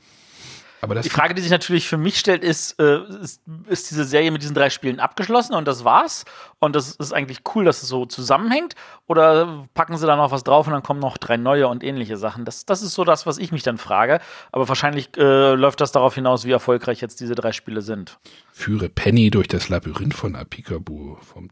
die 0.83 1.11
Frage, 1.11 1.35
die 1.35 1.43
sich 1.43 1.51
natürlich 1.51 1.89
für 1.89 1.97
mich 1.97 2.19
stellt, 2.19 2.45
ist, 2.45 2.79
äh, 2.81 3.03
ist, 3.23 3.43
ist, 3.69 3.91
diese 3.91 4.05
Serie 4.05 4.31
mit 4.31 4.43
diesen 4.43 4.55
drei 4.55 4.71
Spielen 4.71 5.01
abgeschlossen 5.01 5.55
und 5.55 5.67
das 5.67 5.85
war's? 5.85 6.25
Und 6.59 6.77
das 6.77 6.93
ist 6.97 7.13
eigentlich 7.13 7.41
cool, 7.55 7.65
dass 7.65 7.83
es 7.83 7.89
so 7.89 8.07
zusammenhängt? 8.07 8.75
Oder 9.07 9.67
packen 9.75 9.97
sie 9.97 10.07
da 10.07 10.17
noch 10.17 10.31
was 10.31 10.45
drauf 10.45 10.67
und 10.67 10.73
dann 10.73 10.83
kommen 10.83 11.01
noch 11.01 11.17
drei 11.19 11.37
neue 11.37 11.69
und 11.69 11.83
ähnliche 11.83 12.17
Sachen? 12.17 12.45
Das, 12.45 12.67
das 12.67 12.83
ist 12.83 12.95
so 12.95 13.05
das, 13.05 13.27
was 13.27 13.39
ich 13.39 13.53
mich 13.53 13.63
dann 13.63 13.79
frage. 13.79 14.21
Aber 14.53 14.69
wahrscheinlich 14.69 15.17
äh, 15.17 15.55
läuft 15.55 15.81
das 15.81 15.93
darauf 15.93 16.15
hinaus, 16.15 16.45
wie 16.45 16.53
erfolgreich 16.53 17.01
jetzt 17.01 17.21
diese 17.21 17.35
drei 17.35 17.53
Spiele 17.53 17.83
sind. 17.83 18.19
Führe 18.53 18.89
Penny 18.89 19.31
durch 19.31 19.49
das 19.49 19.69
Labyrinth 19.69 20.15
von 20.15 20.37
Apikabu, 20.37 21.17
vom 21.23 21.49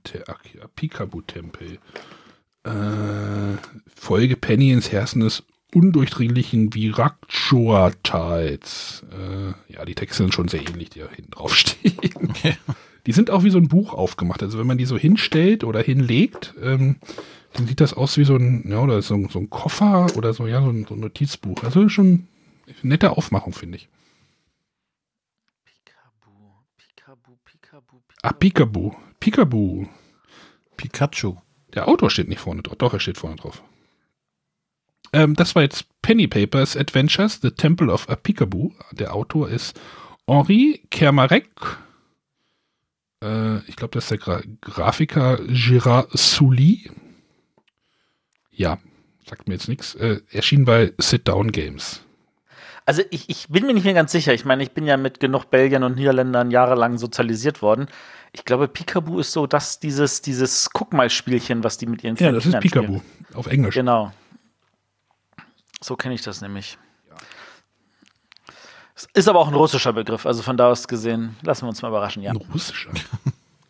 Apikabu-Tempel. 0.63 1.79
Äh, 2.65 2.71
folge 3.95 4.37
Penny 4.37 4.71
ins 4.71 4.91
Herzen 4.91 5.21
des 5.21 5.43
undurchdringlichen 5.75 6.75
Virakchoa 6.75 7.91
Tides. 8.03 9.05
Äh, 9.11 9.73
ja, 9.73 9.85
die 9.85 9.95
Texte 9.95 10.23
sind 10.23 10.35
schon 10.35 10.49
sehr 10.49 10.61
ähnlich, 10.61 10.91
die 10.91 11.01
da 11.01 11.09
hinten 11.09 11.33
drauf 11.33 11.55
stehen. 11.57 11.99
Okay. 12.15 12.57
Die 13.07 13.13
sind 13.13 13.31
auch 13.31 13.45
wie 13.45 13.51
so 13.51 13.59
ein 13.59 13.69
Buch 13.69 13.93
aufgemacht. 13.93 14.43
Also 14.43 14.59
wenn 14.59 14.67
man 14.67 14.79
die 14.79 14.87
so 14.87 14.97
hinstellt 14.97 15.65
oder 15.65 15.83
hinlegt, 15.83 16.55
ähm, 16.63 16.97
dann 17.53 17.67
sieht 17.67 17.81
das 17.81 17.93
aus 17.93 18.17
wie 18.17 18.25
so 18.25 18.37
ein, 18.37 18.65
ja, 18.69 18.81
oder 18.81 19.03
so, 19.03 19.29
so 19.29 19.39
ein 19.39 19.51
Koffer 19.51 20.07
oder 20.17 20.33
so, 20.33 20.47
ja, 20.47 20.63
so 20.63 20.71
ein, 20.71 20.87
so 20.87 20.95
ein 20.95 21.01
Notizbuch. 21.01 21.63
Also 21.63 21.89
schon 21.89 22.27
eine 22.67 22.77
nette 22.83 23.11
Aufmachung, 23.11 23.53
finde 23.53 23.77
ich. 23.77 23.89
Pikabu, 25.65 26.55
Pikabu, 26.77 27.37
Pikabu, 27.45 28.01
Pikabu. 28.09 28.23
Ah, 28.23 28.33
Pikabu. 28.33 28.93
Pikabu. 29.21 29.87
Pikachu. 30.77 31.37
Der 31.75 31.89
Autor 31.89 32.11
steht 32.11 32.29
nicht 32.29 32.41
vorne 32.41 32.63
drauf. 32.63 32.77
Doch, 32.77 32.93
er 32.93 33.01
steht 33.01 33.19
vorne 33.19 33.37
drauf. 33.37 33.63
Ähm, 35.15 35.35
das 35.35 35.55
war 35.55 35.63
jetzt 35.63 35.87
Penny 36.03 36.27
Papers 36.27 36.77
Adventures, 36.77 37.39
The 37.41 37.53
Temple 37.53 37.91
of 37.91 38.09
Apicaboo. 38.09 38.73
Der 38.91 39.15
Autor 39.15 39.49
ist 39.49 39.81
Henri 40.27 40.83
Kermarek. 40.91 41.49
Äh, 43.23 43.59
ich 43.69 43.77
glaube, 43.77 43.93
das 43.93 44.05
ist 44.05 44.11
der 44.11 44.19
Gra 44.19 44.43
Grafiker 44.61 45.39
Gérard 45.43 46.09
Souli. 46.17 46.91
Ja, 48.51 48.79
sagt 49.25 49.47
mir 49.47 49.55
jetzt 49.55 49.69
nichts. 49.69 49.95
Äh, 49.95 50.21
erschien 50.33 50.65
bei 50.65 50.93
Sit 50.99 51.29
Down 51.29 51.53
Games. 51.53 52.01
Also 52.85 53.03
ich, 53.11 53.31
ich 53.31 53.47
bin 53.49 53.67
mir 53.67 53.73
nicht 53.73 53.85
mehr 53.85 53.95
ganz 53.95 54.11
sicher. 54.11 54.35
Ich 54.35 54.45
meine, 54.45 54.65
ich 54.65 54.73
bin 54.73 54.85
ja 54.85 54.97
mit 54.97 55.21
genug 55.21 55.49
Belgiern 55.49 55.85
und 55.85 55.95
Niederländern 55.95 56.51
jahrelang 56.51 56.99
sozialisiert 56.99 57.63
worden. 57.63 57.87
Ich 58.33 58.45
glaube, 58.45 58.67
Peekaboo 58.67 59.21
ist 59.21 59.31
so 59.31 59.47
das, 59.47 59.79
dieses, 59.79 60.23
dieses 60.23 60.71
Guck-mal-Spielchen, 60.71 61.63
was 61.63 61.79
die 61.79 61.87
mit 61.87 62.03
ihren 62.03 62.17
Ja, 62.17 62.33
das 62.33 62.47
ist 62.47 62.59
Peekaboo. 62.59 63.01
Auf 63.33 63.47
Englisch. 63.47 63.77
Genau. 63.77 64.13
So 65.85 65.97
kenne 65.97 66.15
ich 66.15 66.23
das 66.23 66.41
nämlich. 66.41 66.79
Ja. 67.11 67.17
Ist 69.13 69.29
aber 69.29 69.39
auch 69.39 69.49
ein 69.49 69.55
russischer 69.55 69.93
Begriff, 69.93 70.25
also 70.25 70.41
von 70.41 70.57
da 70.57 70.71
aus 70.71 70.89
gesehen, 70.89 71.37
lassen 71.43 71.65
wir 71.67 71.69
uns 71.69 71.83
mal 71.83 71.89
überraschen, 71.89 72.23
ja. 72.23 72.31
Ein 72.31 72.39
russischer. 72.39 72.91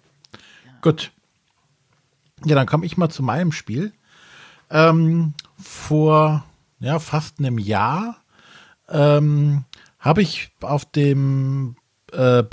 Gut. 0.81 1.11
Ja, 2.45 2.55
dann 2.55 2.69
komme 2.69 2.87
ich 2.87 2.97
mal 2.97 3.09
zu 3.09 3.25
meinem 3.25 3.51
Spiel. 3.51 3.93
Ähm, 4.71 5.35
vor 5.61 6.45
ja, 6.79 7.01
fast 7.01 7.41
einem 7.41 7.59
Jahr 7.59 8.19
ähm, 8.89 9.65
habe 9.99 10.23
ich 10.23 10.53
auf 10.61 10.85
dem 10.85 11.75
äh, 12.13 12.45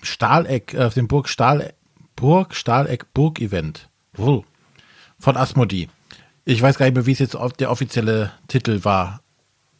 Stahleck, 0.00 0.72
äh, 0.72 0.84
auf 0.84 0.94
dem 0.94 1.08
Burg 1.08 1.28
Stahl, 1.28 1.74
Burg 2.16 2.54
Stahleck 2.54 3.12
Burg 3.12 3.38
Event 3.38 3.90
von 4.14 5.36
Asmodee. 5.36 5.90
Ich 6.50 6.62
weiß 6.62 6.78
gar 6.78 6.86
nicht 6.86 6.96
mehr, 6.96 7.06
wie 7.06 7.12
es 7.12 7.20
jetzt 7.20 7.36
der 7.60 7.70
offizielle 7.70 8.32
Titel 8.48 8.84
war. 8.84 9.20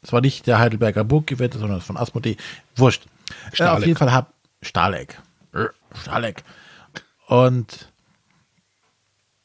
Es 0.03 0.13
war 0.13 0.21
nicht 0.21 0.47
der 0.47 0.61
Heidelberger 0.61 1.03
Burg 1.03 1.33
Event, 1.33 1.55
sondern 1.55 1.81
von 1.81 1.97
Asmodee. 1.97 2.37
Wurscht. 2.77 3.07
Äh, 3.59 3.65
auf 3.65 3.85
jeden 3.85 3.99
Fall 3.99 4.13
hab 4.13 4.33
Stahleck. 4.63 5.21
Stahleck. 6.01 6.45
Und 7.27 7.89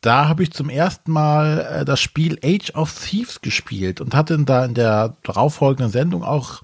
da 0.01 0.27
habe 0.27 0.43
ich 0.43 0.51
zum 0.51 0.69
ersten 0.69 1.11
Mal 1.11 1.61
äh, 1.61 1.85
das 1.85 1.99
Spiel 1.99 2.37
Age 2.43 2.75
of 2.75 2.93
Thieves 2.93 3.41
gespielt 3.41 4.01
und 4.01 4.13
hatte 4.13 4.37
da 4.45 4.63
in 4.63 4.75
der 4.75 5.15
darauffolgenden 5.23 5.91
Sendung 5.91 6.23
auch 6.23 6.61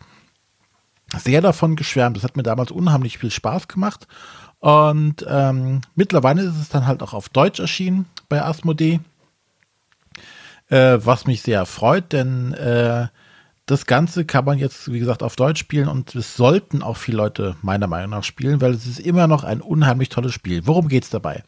sehr 1.18 1.42
davon 1.42 1.76
geschwärmt. 1.76 2.18
Das 2.18 2.24
hat 2.24 2.38
mir 2.38 2.44
damals 2.44 2.70
unheimlich 2.70 3.18
viel 3.18 3.32
Spaß 3.32 3.68
gemacht. 3.68 4.08
Und 4.60 5.26
ähm, 5.28 5.82
mittlerweile 5.96 6.44
ist 6.44 6.62
es 6.62 6.70
dann 6.70 6.86
halt 6.86 7.02
auch 7.02 7.14
auf 7.16 7.30
Deutsch 7.30 7.60
erschienen 7.60 8.06
bei 8.30 8.44
Asmodee, 8.46 9.00
äh, 10.72 11.06
was 11.06 11.28
mich 11.28 11.42
sehr 11.42 11.66
freut, 11.66 12.14
denn 12.14 12.54
äh, 12.54 13.08
das 13.66 13.86
Ganze 13.86 14.26
kann 14.26 14.46
man 14.46 14.58
jetzt, 14.58 14.92
wie 14.92 15.00
gesagt, 15.00 15.22
auf 15.22 15.36
Deutsch 15.36 15.60
spielen 15.60 15.88
und 15.88 16.16
es 16.16 16.36
sollten 16.36 16.82
auch 16.82 16.98
viele 16.98 17.18
Leute 17.18 17.56
meiner 17.62 17.88
Meinung 17.88 18.12
nach 18.12 18.24
spielen, 18.24 18.62
weil 18.62 18.74
es 18.74 18.88
ist 18.88 19.00
immer 19.00 19.28
noch 19.28 19.44
ein 19.44 19.62
unheimlich 19.62 20.10
tolles 20.10 20.34
Spiel. 20.34 20.66
Worum 20.66 20.88
geht 20.88 21.04
es 21.04 21.10
dabei? 21.10 21.44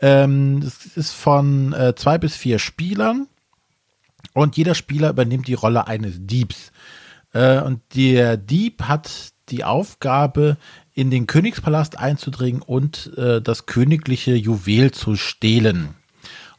Ähm, 0.00 0.58
es 0.58 0.96
ist 0.96 1.12
von 1.12 1.72
äh, 1.72 1.94
zwei 1.94 2.18
bis 2.18 2.34
vier 2.34 2.58
Spielern 2.58 3.28
und 4.32 4.56
jeder 4.56 4.74
Spieler 4.74 5.10
übernimmt 5.10 5.48
die 5.48 5.54
Rolle 5.54 5.86
eines 5.86 6.14
Diebs. 6.18 6.72
Äh, 7.32 7.60
und 7.60 7.80
der 7.94 8.36
Dieb 8.36 8.82
hat 8.84 9.32
die 9.50 9.64
Aufgabe, 9.64 10.56
in 10.92 11.10
den 11.10 11.26
Königspalast 11.26 11.98
einzudringen 11.98 12.62
und 12.62 13.12
äh, 13.18 13.42
das 13.42 13.66
königliche 13.66 14.34
Juwel 14.34 14.92
zu 14.92 15.14
stehlen. 15.14 15.94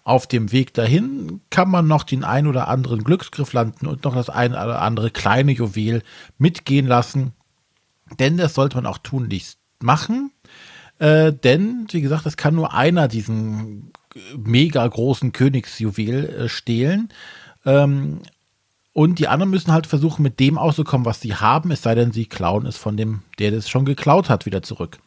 Auf 0.08 0.26
dem 0.26 0.54
Weg 0.54 0.74
dahin 0.74 1.42
kann 1.50 1.70
man 1.70 1.86
noch 1.86 2.06
den 2.06 2.24
ein 2.24 2.48
oder 2.48 2.70
anderen 2.70 3.04
Glücksgriff 3.04 3.52
landen 3.52 3.88
und 3.88 4.06
noch 4.06 4.16
das 4.16 4.30
ein 4.30 4.52
oder 4.52 4.82
andere 4.82 5.12
kleine 5.12 5.52
Juwel 5.52 6.02
mitgehen 6.38 6.88
lassen. 6.88 7.34
Denn 8.18 8.38
das 8.38 8.54
sollte 8.54 8.78
man 8.78 8.86
auch 8.86 9.00
tunlichst 9.00 9.60
machen. 9.82 10.32
Äh, 11.00 11.34
denn, 11.34 11.88
wie 11.92 12.00
gesagt, 12.00 12.26
es 12.26 12.38
kann 12.38 12.56
nur 12.56 12.74
einer 12.74 13.10
diesen 13.10 13.92
mega 14.38 14.88
großen 14.88 15.34
Königsjuwel 15.34 16.30
äh, 16.30 16.48
stehlen. 16.48 17.10
Ähm, 17.66 18.22
und 18.94 19.20
die 19.20 19.28
anderen 19.28 19.50
müssen 19.50 19.74
halt 19.74 19.88
versuchen, 19.88 20.24
mit 20.24 20.40
dem 20.40 20.58
auszukommen, 20.58 21.06
was 21.06 21.20
sie 21.20 21.36
haben, 21.36 21.70
es 21.70 21.82
sei 21.82 21.96
denn, 21.96 22.14
sie 22.14 22.28
klauen 22.28 22.66
es 22.66 22.78
von 22.78 22.96
dem, 22.96 23.24
der 23.40 23.52
das 23.52 23.68
schon 23.68 23.84
geklaut 23.84 24.30
hat, 24.30 24.46
wieder 24.46 24.64
zurück. 24.64 25.00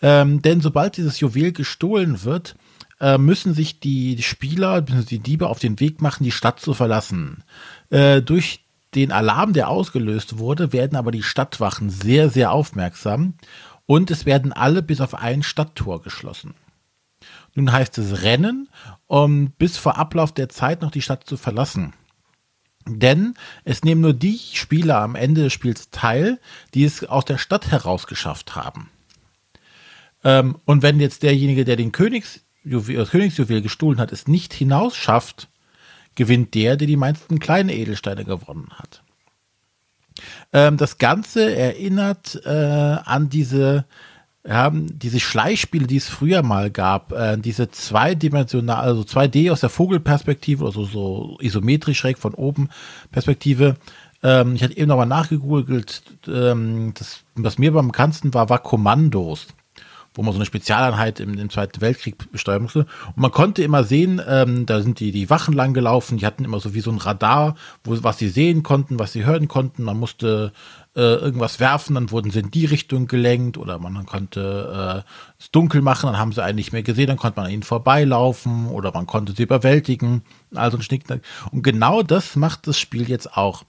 Ähm, 0.00 0.40
denn 0.40 0.62
sobald 0.62 0.96
dieses 0.96 1.20
Juwel 1.20 1.52
gestohlen 1.52 2.24
wird, 2.24 2.56
äh, 3.02 3.18
müssen 3.18 3.52
sich 3.52 3.80
die 3.80 4.22
Spieler, 4.22 4.80
die 4.80 5.18
Diebe 5.18 5.48
auf 5.48 5.58
den 5.58 5.80
Weg 5.80 6.00
machen, 6.00 6.22
die 6.22 6.30
Stadt 6.30 6.60
zu 6.60 6.72
verlassen. 6.72 7.42
Äh, 7.90 8.22
durch 8.22 8.64
den 8.94 9.10
Alarm, 9.10 9.52
der 9.52 9.68
ausgelöst 9.68 10.38
wurde, 10.38 10.72
werden 10.72 10.96
aber 10.96 11.10
die 11.10 11.24
Stadtwachen 11.24 11.90
sehr, 11.90 12.30
sehr 12.30 12.52
aufmerksam 12.52 13.34
und 13.86 14.10
es 14.12 14.24
werden 14.24 14.52
alle 14.52 14.82
bis 14.82 15.00
auf 15.00 15.14
ein 15.14 15.42
Stadttor 15.42 16.00
geschlossen. 16.00 16.54
Nun 17.54 17.72
heißt 17.72 17.98
es 17.98 18.22
Rennen, 18.22 18.68
um 19.08 19.50
bis 19.50 19.76
vor 19.76 19.98
Ablauf 19.98 20.32
der 20.32 20.48
Zeit 20.48 20.80
noch 20.80 20.92
die 20.92 21.02
Stadt 21.02 21.24
zu 21.24 21.36
verlassen. 21.36 21.94
Denn 22.86 23.34
es 23.64 23.82
nehmen 23.82 24.00
nur 24.00 24.14
die 24.14 24.38
Spieler 24.38 25.00
am 25.00 25.16
Ende 25.16 25.42
des 25.42 25.52
Spiels 25.52 25.90
teil, 25.90 26.38
die 26.74 26.84
es 26.84 27.04
aus 27.04 27.24
der 27.24 27.38
Stadt 27.38 27.70
heraus 27.70 28.06
geschafft 28.06 28.54
haben. 28.54 28.90
Ähm, 30.24 30.58
und 30.64 30.82
wenn 30.82 31.00
jetzt 31.00 31.22
derjenige, 31.24 31.64
der 31.64 31.76
den 31.76 31.92
Königsjuwel, 32.62 32.96
das 32.96 33.10
Königsjuwel 33.10 33.62
gestohlen 33.62 33.98
hat, 33.98 34.12
es 34.12 34.28
nicht 34.28 34.52
hinaus 34.52 34.96
schafft, 34.96 35.48
gewinnt 36.14 36.54
der, 36.54 36.76
der 36.76 36.86
die 36.86 36.96
meisten 36.96 37.38
kleine 37.38 37.74
Edelsteine 37.74 38.24
gewonnen 38.24 38.70
hat. 38.74 39.02
Ähm, 40.52 40.76
das 40.76 40.98
Ganze 40.98 41.54
erinnert 41.54 42.40
äh, 42.44 42.48
an 42.48 43.28
diese 43.28 43.86
ja, 44.44 44.72
diese 44.74 45.20
Schleichspiele, 45.20 45.86
die 45.86 45.98
es 45.98 46.08
früher 46.08 46.42
mal 46.42 46.68
gab, 46.68 47.12
äh, 47.12 47.38
diese 47.38 47.70
zweidimensional, 47.70 48.82
also 48.82 49.02
2D 49.02 49.52
aus 49.52 49.60
der 49.60 49.68
Vogelperspektive, 49.68 50.64
also 50.64 50.84
so 50.84 51.38
isometrisch 51.40 51.98
schräg 51.98 52.18
von 52.18 52.34
oben 52.34 52.68
Perspektive. 53.12 53.76
Ähm, 54.24 54.56
ich 54.56 54.64
hatte 54.64 54.76
eben 54.76 54.88
nochmal 54.88 55.06
nachgegoogelt, 55.06 56.02
ähm, 56.26 56.92
das, 56.94 57.20
was 57.36 57.58
mir 57.58 57.72
beim 57.72 57.88
bekanntesten 57.88 58.34
war, 58.34 58.48
war 58.48 58.58
Kommandos 58.58 59.46
wo 60.14 60.22
man 60.22 60.32
so 60.32 60.38
eine 60.38 60.46
Spezialeinheit 60.46 61.20
im, 61.20 61.38
im 61.38 61.50
Zweiten 61.50 61.80
Weltkrieg 61.80 62.30
besteuern 62.30 62.62
musste. 62.62 62.80
Und 62.80 63.16
man 63.16 63.30
konnte 63.30 63.62
immer 63.62 63.84
sehen, 63.84 64.20
ähm, 64.26 64.66
da 64.66 64.80
sind 64.80 65.00
die, 65.00 65.12
die 65.12 65.30
Wachen 65.30 65.54
lang 65.54 65.74
gelaufen, 65.74 66.18
die 66.18 66.26
hatten 66.26 66.44
immer 66.44 66.60
so 66.60 66.74
wie 66.74 66.80
so 66.80 66.90
ein 66.90 66.98
Radar, 66.98 67.56
wo, 67.84 67.96
was 68.02 68.18
sie 68.18 68.28
sehen 68.28 68.62
konnten, 68.62 68.98
was 68.98 69.12
sie 69.12 69.24
hören 69.24 69.48
konnten. 69.48 69.82
Man 69.82 69.98
musste 69.98 70.52
äh, 70.94 71.00
irgendwas 71.00 71.60
werfen, 71.60 71.94
dann 71.94 72.10
wurden 72.10 72.30
sie 72.30 72.40
in 72.40 72.50
die 72.50 72.66
Richtung 72.66 73.06
gelenkt 73.06 73.56
oder 73.56 73.78
man 73.78 74.04
konnte 74.04 75.04
äh, 75.04 75.10
es 75.40 75.50
dunkel 75.50 75.80
machen, 75.80 76.06
dann 76.06 76.18
haben 76.18 76.32
sie 76.32 76.42
einen 76.42 76.56
nicht 76.56 76.72
mehr 76.72 76.82
gesehen, 76.82 77.06
dann 77.06 77.16
konnte 77.16 77.38
man 77.40 77.46
an 77.46 77.52
ihnen 77.52 77.62
vorbeilaufen 77.62 78.68
oder 78.68 78.92
man 78.92 79.06
konnte 79.06 79.32
sie 79.32 79.44
überwältigen. 79.44 80.22
Also 80.54 80.76
ein 80.76 80.82
Schnicknack. 80.82 81.22
Und 81.50 81.62
genau 81.62 82.02
das 82.02 82.36
macht 82.36 82.66
das 82.66 82.78
Spiel 82.78 83.08
jetzt 83.08 83.36
auch. 83.36 83.64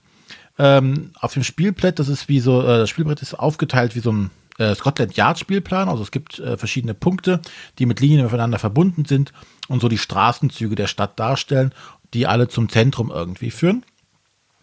Ähm, 0.56 1.10
auf 1.18 1.32
dem 1.32 1.42
Spielbrett, 1.42 1.98
das 1.98 2.08
ist 2.08 2.28
wie 2.28 2.40
so, 2.40 2.62
äh, 2.62 2.78
das 2.78 2.90
Spielbrett 2.90 3.22
ist 3.22 3.34
aufgeteilt 3.34 3.96
wie 3.96 4.00
so 4.00 4.12
ein 4.12 4.30
äh, 4.58 4.74
Scotland 4.74 5.16
Yard 5.16 5.38
Spielplan. 5.38 5.88
Also 5.88 6.02
es 6.02 6.10
gibt 6.10 6.38
äh, 6.38 6.56
verschiedene 6.56 6.94
Punkte, 6.94 7.40
die 7.78 7.86
mit 7.86 8.00
Linien 8.00 8.24
miteinander 8.24 8.58
verbunden 8.58 9.04
sind 9.04 9.32
und 9.68 9.80
so 9.80 9.88
die 9.88 9.98
Straßenzüge 9.98 10.74
der 10.74 10.86
Stadt 10.86 11.18
darstellen, 11.18 11.72
die 12.12 12.26
alle 12.26 12.48
zum 12.48 12.68
Zentrum 12.68 13.10
irgendwie 13.10 13.50
führen. 13.50 13.84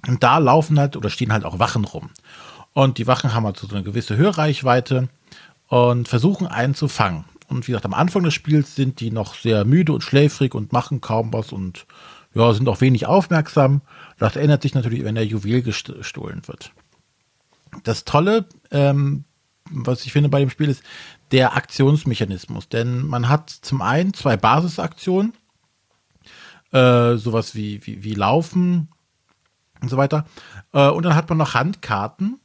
Und 0.08 0.24
da 0.24 0.38
laufen 0.38 0.80
halt 0.80 0.96
oder 0.96 1.10
stehen 1.10 1.34
halt 1.34 1.46
auch 1.46 1.60
Wachen 1.60 1.86
rum. 1.86 2.10
Und 2.74 2.98
die 2.98 3.08
Wachen 3.08 3.34
haben 3.34 3.46
halt 3.46 3.58
so 3.58 3.68
eine 3.70 3.84
gewisse 3.84 4.18
Hörreichweite 4.18 5.10
und 5.68 6.08
versuchen 6.08 6.48
einen 6.48 6.74
zu 6.74 6.88
fangen. 6.88 7.26
Und 7.48 7.68
wie 7.68 7.72
gesagt, 7.72 7.86
am 7.86 7.94
Anfang 7.94 8.24
des 8.24 8.34
Spiels 8.34 8.76
sind 8.76 9.02
die 9.02 9.12
noch 9.12 9.36
sehr 9.36 9.66
müde 9.66 9.92
und 9.92 10.04
schläfrig 10.04 10.56
und 10.56 10.72
machen 10.72 11.02
kaum 11.02 11.34
was 11.34 11.52
und 11.52 11.86
ja, 12.34 12.54
sind 12.54 12.70
auch 12.70 12.80
wenig 12.80 13.08
aufmerksam. 13.08 13.82
Das 14.18 14.38
ändert 14.38 14.62
sich 14.62 14.74
natürlich, 14.74 15.04
wenn 15.04 15.16
der 15.16 15.26
Juwel 15.26 15.62
gestohlen 15.62 16.48
wird. 16.48 16.72
Das 17.84 18.06
Tolle 18.06 18.46
ähm, 18.72 19.26
was 19.72 20.06
ich 20.06 20.14
finde 20.14 20.30
bei 20.30 20.40
dem 20.40 20.50
Spiel 20.50 20.70
ist 20.70 20.84
der 21.32 21.56
Aktionsmechanismus. 21.56 22.70
Denn 22.70 23.06
man 23.06 23.30
hat 23.30 23.50
zum 23.50 23.82
einen 23.82 24.14
zwei 24.14 24.38
Basisaktionen, 24.38 25.34
äh, 26.72 27.16
sowas 27.16 27.56
wie, 27.56 27.86
wie, 27.86 28.04
wie 28.04 28.14
Laufen, 28.14 28.90
und 29.82 29.90
so 29.90 29.98
weiter. 29.98 30.26
Äh, 30.74 30.88
und 30.88 31.04
dann 31.04 31.16
hat 31.16 31.30
man 31.30 31.38
noch 31.38 31.54
Handkarten 31.54 32.40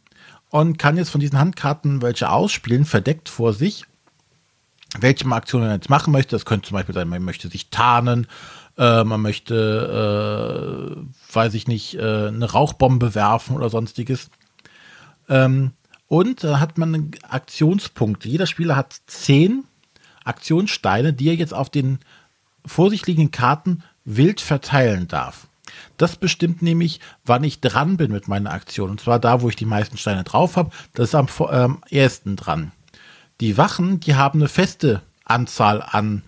und 0.50 0.78
kann 0.78 0.96
jetzt 0.96 1.10
von 1.10 1.20
diesen 1.20 1.38
Handkarten 1.38 2.02
welche 2.02 2.30
ausspielen, 2.30 2.84
verdeckt 2.84 3.28
vor 3.28 3.52
sich, 3.52 3.84
welche 4.98 5.26
man 5.26 5.38
Aktionen 5.38 5.70
jetzt 5.70 5.90
machen 5.90 6.12
möchte. 6.12 6.34
Das 6.34 6.44
könnte 6.44 6.68
zum 6.68 6.76
Beispiel 6.76 6.94
sein, 6.94 7.08
man 7.08 7.22
möchte 7.22 7.48
sich 7.48 7.70
tarnen, 7.70 8.26
äh, 8.78 9.04
man 9.04 9.20
möchte, 9.20 10.96
äh, 10.96 11.34
weiß 11.34 11.54
ich 11.54 11.68
nicht, 11.68 11.94
äh, 11.96 12.28
eine 12.28 12.50
Rauchbombe 12.50 13.14
werfen 13.14 13.56
oder 13.56 13.68
sonstiges. 13.68 14.30
Ähm, 15.28 15.72
und 16.08 16.44
da 16.44 16.60
hat 16.60 16.78
man 16.78 17.10
Aktionspunkte. 17.28 18.28
Jeder 18.28 18.46
Spieler 18.46 18.76
hat 18.76 18.96
zehn 19.06 19.64
Aktionssteine, 20.24 21.12
die 21.12 21.28
er 21.28 21.34
jetzt 21.34 21.54
auf 21.54 21.70
den 21.70 21.98
vor 22.64 22.90
sich 22.90 23.06
liegenden 23.06 23.30
Karten 23.30 23.82
wild 24.04 24.40
verteilen 24.40 25.08
darf. 25.08 25.46
Das 25.96 26.16
bestimmt 26.16 26.62
nämlich, 26.62 27.00
wann 27.24 27.44
ich 27.44 27.60
dran 27.60 27.96
bin 27.96 28.12
mit 28.12 28.28
meiner 28.28 28.52
Aktion. 28.52 28.90
Und 28.90 29.00
zwar 29.00 29.18
da, 29.18 29.40
wo 29.40 29.48
ich 29.48 29.56
die 29.56 29.66
meisten 29.66 29.98
Steine 29.98 30.24
drauf 30.24 30.56
habe. 30.56 30.70
Das 30.94 31.08
ist 31.08 31.14
am 31.14 31.28
ähm, 31.50 31.78
ersten 31.90 32.36
dran. 32.36 32.72
Die 33.40 33.58
Wachen, 33.58 34.00
die 34.00 34.14
haben 34.14 34.40
eine 34.40 34.48
feste 34.48 35.02
Anzahl 35.24 35.82
an 35.82 36.22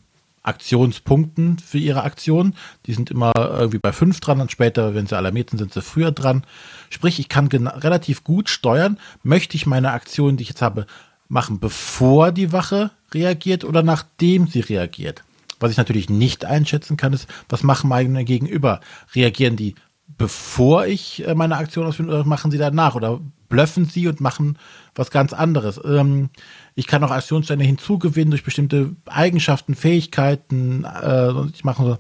Aktionspunkten 0.49 1.59
für 1.59 1.79
ihre 1.79 2.03
Aktion. 2.03 2.55
Die 2.87 2.95
sind 2.95 3.11
immer 3.11 3.33
irgendwie 3.37 3.79
bei 3.79 3.93
fünf 3.93 4.21
dran 4.21 4.41
und 4.41 4.51
später, 4.51 4.95
wenn 4.95 5.07
sie 5.07 5.17
alarmiert 5.17 5.51
sind, 5.51 5.59
sind 5.59 5.73
sie 5.73 5.83
früher 5.83 6.11
dran. 6.11 6.45
Sprich, 6.91 7.21
ich 7.21 7.29
kann 7.29 7.47
relativ 7.47 8.25
gut 8.25 8.49
steuern, 8.49 8.99
möchte 9.23 9.57
ich 9.57 9.67
meine 9.67 9.93
Aktion, 9.93 10.37
die 10.37 10.43
ich 10.43 10.49
jetzt 10.49 10.63
habe, 10.63 10.87
machen, 11.29 11.61
bevor 11.61 12.33
die 12.33 12.53
Wache 12.53 12.91
reagiert 13.13 13.65
oder 13.65 13.83
nachdem 13.83 14.49
sie 14.49 14.61
reagiert. 14.61 15.23
Was 15.61 15.71
ich 15.71 15.77
natürlich 15.77 16.09
nicht 16.09 16.45
einschätzen 16.45 16.97
kann, 16.97 17.13
ist, 17.13 17.29
was 17.49 17.63
machen 17.63 17.89
meine 17.89 18.25
Gegenüber? 18.25 18.81
Reagieren 19.15 19.57
die, 19.57 19.75
bevor 20.07 20.87
ich 20.87 21.27
äh, 21.27 21.35
meine 21.35 21.57
Aktion 21.57 21.87
ausführe, 21.87 22.09
oder 22.09 22.25
machen 22.25 22.51
sie 22.51 22.59
danach? 22.59 22.95
Oder 22.95 23.21
blöffen 23.49 23.85
sie 23.87 24.09
und 24.09 24.21
machen 24.21 24.59
was 24.95 25.11
ganz 25.11 25.33
anderes? 25.33 25.81
Ähm, 25.85 26.31
ich 26.75 26.87
kann 26.87 27.03
auch 27.05 27.11
Aktionssteine 27.11 27.65
hinzugewinnen 27.65 28.31
durch 28.31 28.45
bestimmte 28.45 28.95
Eigenschaften, 29.07 29.75
Fähigkeiten. 29.75 30.85
Äh, 30.85 31.47
ich 31.55 31.65
mache 31.65 31.83
so. 31.85 31.99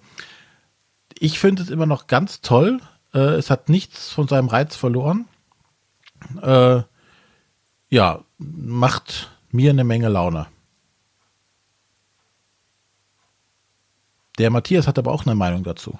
Ich 1.19 1.39
finde 1.39 1.63
es 1.63 1.71
immer 1.71 1.87
noch 1.87 2.07
ganz 2.07 2.41
toll. 2.41 2.81
Äh, 3.15 3.19
es 3.37 3.51
hat 3.51 3.69
nichts 3.69 4.11
von 4.13 4.29
seinem 4.29 4.49
Reiz 4.49 4.77
verloren. 4.77 5.27
Äh, 6.43 6.83
ja, 7.91 8.21
macht 8.39 9.31
mir 9.51 9.71
eine 9.71 9.85
Menge 9.85 10.09
Laune. 10.09 10.47
Der 14.39 14.51
Matthias 14.51 14.87
hat 14.87 14.99
aber 14.99 15.13
auch 15.13 15.27
eine 15.27 15.35
Meinung 15.35 15.65
dazu. 15.65 15.99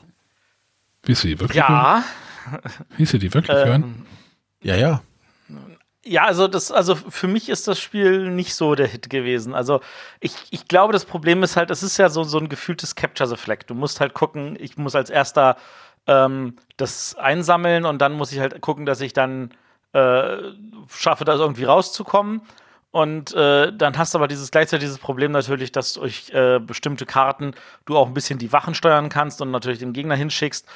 Willst 1.03 1.25
du 1.25 1.29
die 1.29 1.41
wirklich 1.41 1.57
Ja. 1.57 2.03
hören? 2.49 2.61
Willst 2.97 3.13
du 3.13 3.19
die 3.19 3.33
wirklich 3.35 3.57
Ähm, 3.59 3.67
hören? 3.67 4.07
Ja, 4.63 4.77
ja. 4.77 5.03
Ja, 6.05 6.25
also 6.25 6.49
das, 6.49 6.71
also 6.71 6.95
für 6.95 7.27
mich 7.27 7.49
ist 7.49 7.69
das 7.69 7.79
Spiel 7.81 8.31
nicht 8.31 8.55
so 8.55 8.75
der 8.75 8.87
Hit 8.87 9.11
gewesen. 9.11 9.55
Also 9.55 9.81
ich, 10.21 10.33
ich 10.51 10.69
glaube, 10.69 10.93
das 10.93 11.05
Problem 11.05 11.43
ist 11.43 11.57
halt, 11.57 11.71
es 11.71 11.83
ist 11.83 11.99
ja 11.99 12.09
so, 12.09 12.23
so 12.23 12.39
ein 12.39 12.49
gefühltes 12.49 12.95
Capture 12.95 13.29
the 13.29 13.37
Flag. 13.37 13.65
Du 13.67 13.75
musst 13.75 14.01
halt 14.01 14.15
gucken, 14.15 14.57
ich 14.61 14.77
muss 14.79 14.95
als 14.95 15.11
erster 15.11 15.57
ähm, 16.07 16.57
das 16.77 17.17
einsammeln 17.17 17.85
und 17.85 17.99
dann 17.99 18.13
muss 18.13 18.33
ich 18.33 18.39
halt 18.41 18.61
gucken, 18.61 18.87
dass 18.87 19.01
ich 19.01 19.13
dann 19.13 19.51
äh, 19.93 20.39
schaffe, 20.89 21.25
da 21.25 21.35
irgendwie 21.35 21.65
rauszukommen. 21.65 22.43
Und 22.91 23.35
äh, 23.35 23.73
dann 23.73 23.99
hast 23.99 24.15
du 24.15 24.19
aber 24.19 24.29
dieses 24.29 24.51
gleichzeitig 24.51 24.87
dieses 24.87 24.99
Problem 24.99 25.33
natürlich, 25.33 25.73
dass 25.73 25.95
durch 25.95 26.31
äh, 26.31 26.59
bestimmte 26.59 27.07
Karten 27.07 27.55
du 27.85 27.97
auch 27.97 28.07
ein 28.07 28.15
bisschen 28.15 28.39
die 28.39 28.53
Wachen 28.53 28.75
steuern 28.75 29.09
kannst 29.11 29.43
und 29.43 29.51
natürlich 29.51 29.79
den 29.81 29.93
Gegner 29.93 30.15
hinschickst. 30.15 30.67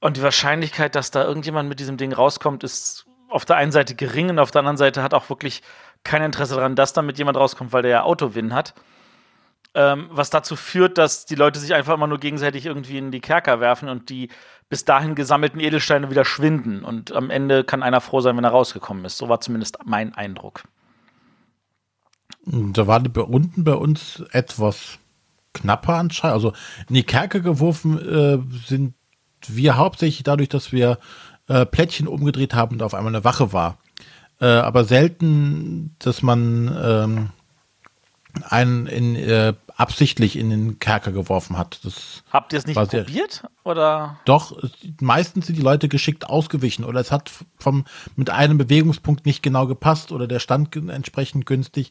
Und 0.00 0.18
die 0.18 0.22
Wahrscheinlichkeit, 0.22 0.94
dass 0.94 1.10
da 1.10 1.24
irgendjemand 1.24 1.68
mit 1.68 1.80
diesem 1.80 1.96
Ding 1.96 2.12
rauskommt, 2.12 2.62
ist 2.62 3.05
auf 3.28 3.44
der 3.44 3.56
einen 3.56 3.72
Seite 3.72 3.94
gering 3.94 4.30
und 4.30 4.38
auf 4.38 4.50
der 4.50 4.60
anderen 4.60 4.76
Seite 4.76 5.02
hat 5.02 5.14
auch 5.14 5.28
wirklich 5.28 5.62
kein 6.04 6.22
Interesse 6.22 6.54
daran, 6.54 6.76
dass 6.76 6.92
damit 6.92 7.18
jemand 7.18 7.36
rauskommt, 7.36 7.72
weil 7.72 7.82
der 7.82 7.90
ja 7.90 8.02
Autowin 8.02 8.54
hat. 8.54 8.74
Ähm, 9.74 10.06
was 10.10 10.30
dazu 10.30 10.56
führt, 10.56 10.96
dass 10.96 11.26
die 11.26 11.34
Leute 11.34 11.58
sich 11.58 11.74
einfach 11.74 11.94
immer 11.94 12.06
nur 12.06 12.18
gegenseitig 12.18 12.64
irgendwie 12.64 12.96
in 12.96 13.10
die 13.10 13.20
Kerker 13.20 13.60
werfen 13.60 13.88
und 13.88 14.08
die 14.08 14.30
bis 14.68 14.84
dahin 14.84 15.14
gesammelten 15.14 15.60
Edelsteine 15.60 16.10
wieder 16.10 16.24
schwinden. 16.24 16.82
Und 16.82 17.12
am 17.12 17.30
Ende 17.30 17.62
kann 17.62 17.82
einer 17.82 18.00
froh 18.00 18.20
sein, 18.20 18.36
wenn 18.36 18.44
er 18.44 18.50
rausgekommen 18.50 19.04
ist. 19.04 19.18
So 19.18 19.28
war 19.28 19.40
zumindest 19.40 19.78
mein 19.84 20.14
Eindruck. 20.14 20.62
Da 22.46 22.86
waren 22.86 23.04
die 23.04 23.20
unten 23.20 23.64
bei 23.64 23.74
uns 23.74 24.22
etwas 24.30 24.98
knapper 25.52 25.96
anscheinend. 25.96 26.34
Also 26.34 26.52
in 26.88 26.94
die 26.94 27.02
Kerke 27.02 27.42
geworfen 27.42 27.98
äh, 27.98 28.38
sind 28.66 28.94
wir 29.46 29.76
hauptsächlich 29.76 30.22
dadurch, 30.22 30.48
dass 30.48 30.72
wir 30.72 30.98
äh, 31.48 31.66
Plättchen 31.66 32.08
umgedreht 32.08 32.54
haben 32.54 32.76
und 32.76 32.82
auf 32.82 32.94
einmal 32.94 33.14
eine 33.14 33.24
Wache 33.24 33.52
war. 33.52 33.78
Äh, 34.40 34.46
aber 34.46 34.84
selten, 34.84 35.94
dass 35.98 36.22
man 36.22 36.76
ähm, 36.82 37.30
einen 38.48 38.86
in, 38.86 39.16
äh, 39.16 39.54
absichtlich 39.76 40.36
in 40.36 40.50
den 40.50 40.78
Kerker 40.78 41.12
geworfen 41.12 41.58
hat. 41.58 41.80
Das 41.84 42.22
Habt 42.30 42.52
ihr 42.52 42.58
es 42.58 42.66
nicht 42.66 42.76
probiert? 42.76 43.44
Oder? 43.64 44.18
doch, 44.24 44.56
meistens 45.00 45.46
sind 45.46 45.56
die 45.56 45.62
Leute 45.62 45.88
geschickt 45.88 46.28
ausgewichen 46.28 46.84
oder 46.84 47.00
es 47.00 47.12
hat 47.12 47.30
vom, 47.58 47.84
mit 48.14 48.30
einem 48.30 48.58
Bewegungspunkt 48.58 49.26
nicht 49.26 49.42
genau 49.42 49.66
gepasst 49.66 50.12
oder 50.12 50.26
der 50.26 50.38
stand 50.38 50.74
entsprechend 50.76 51.46
günstig. 51.46 51.90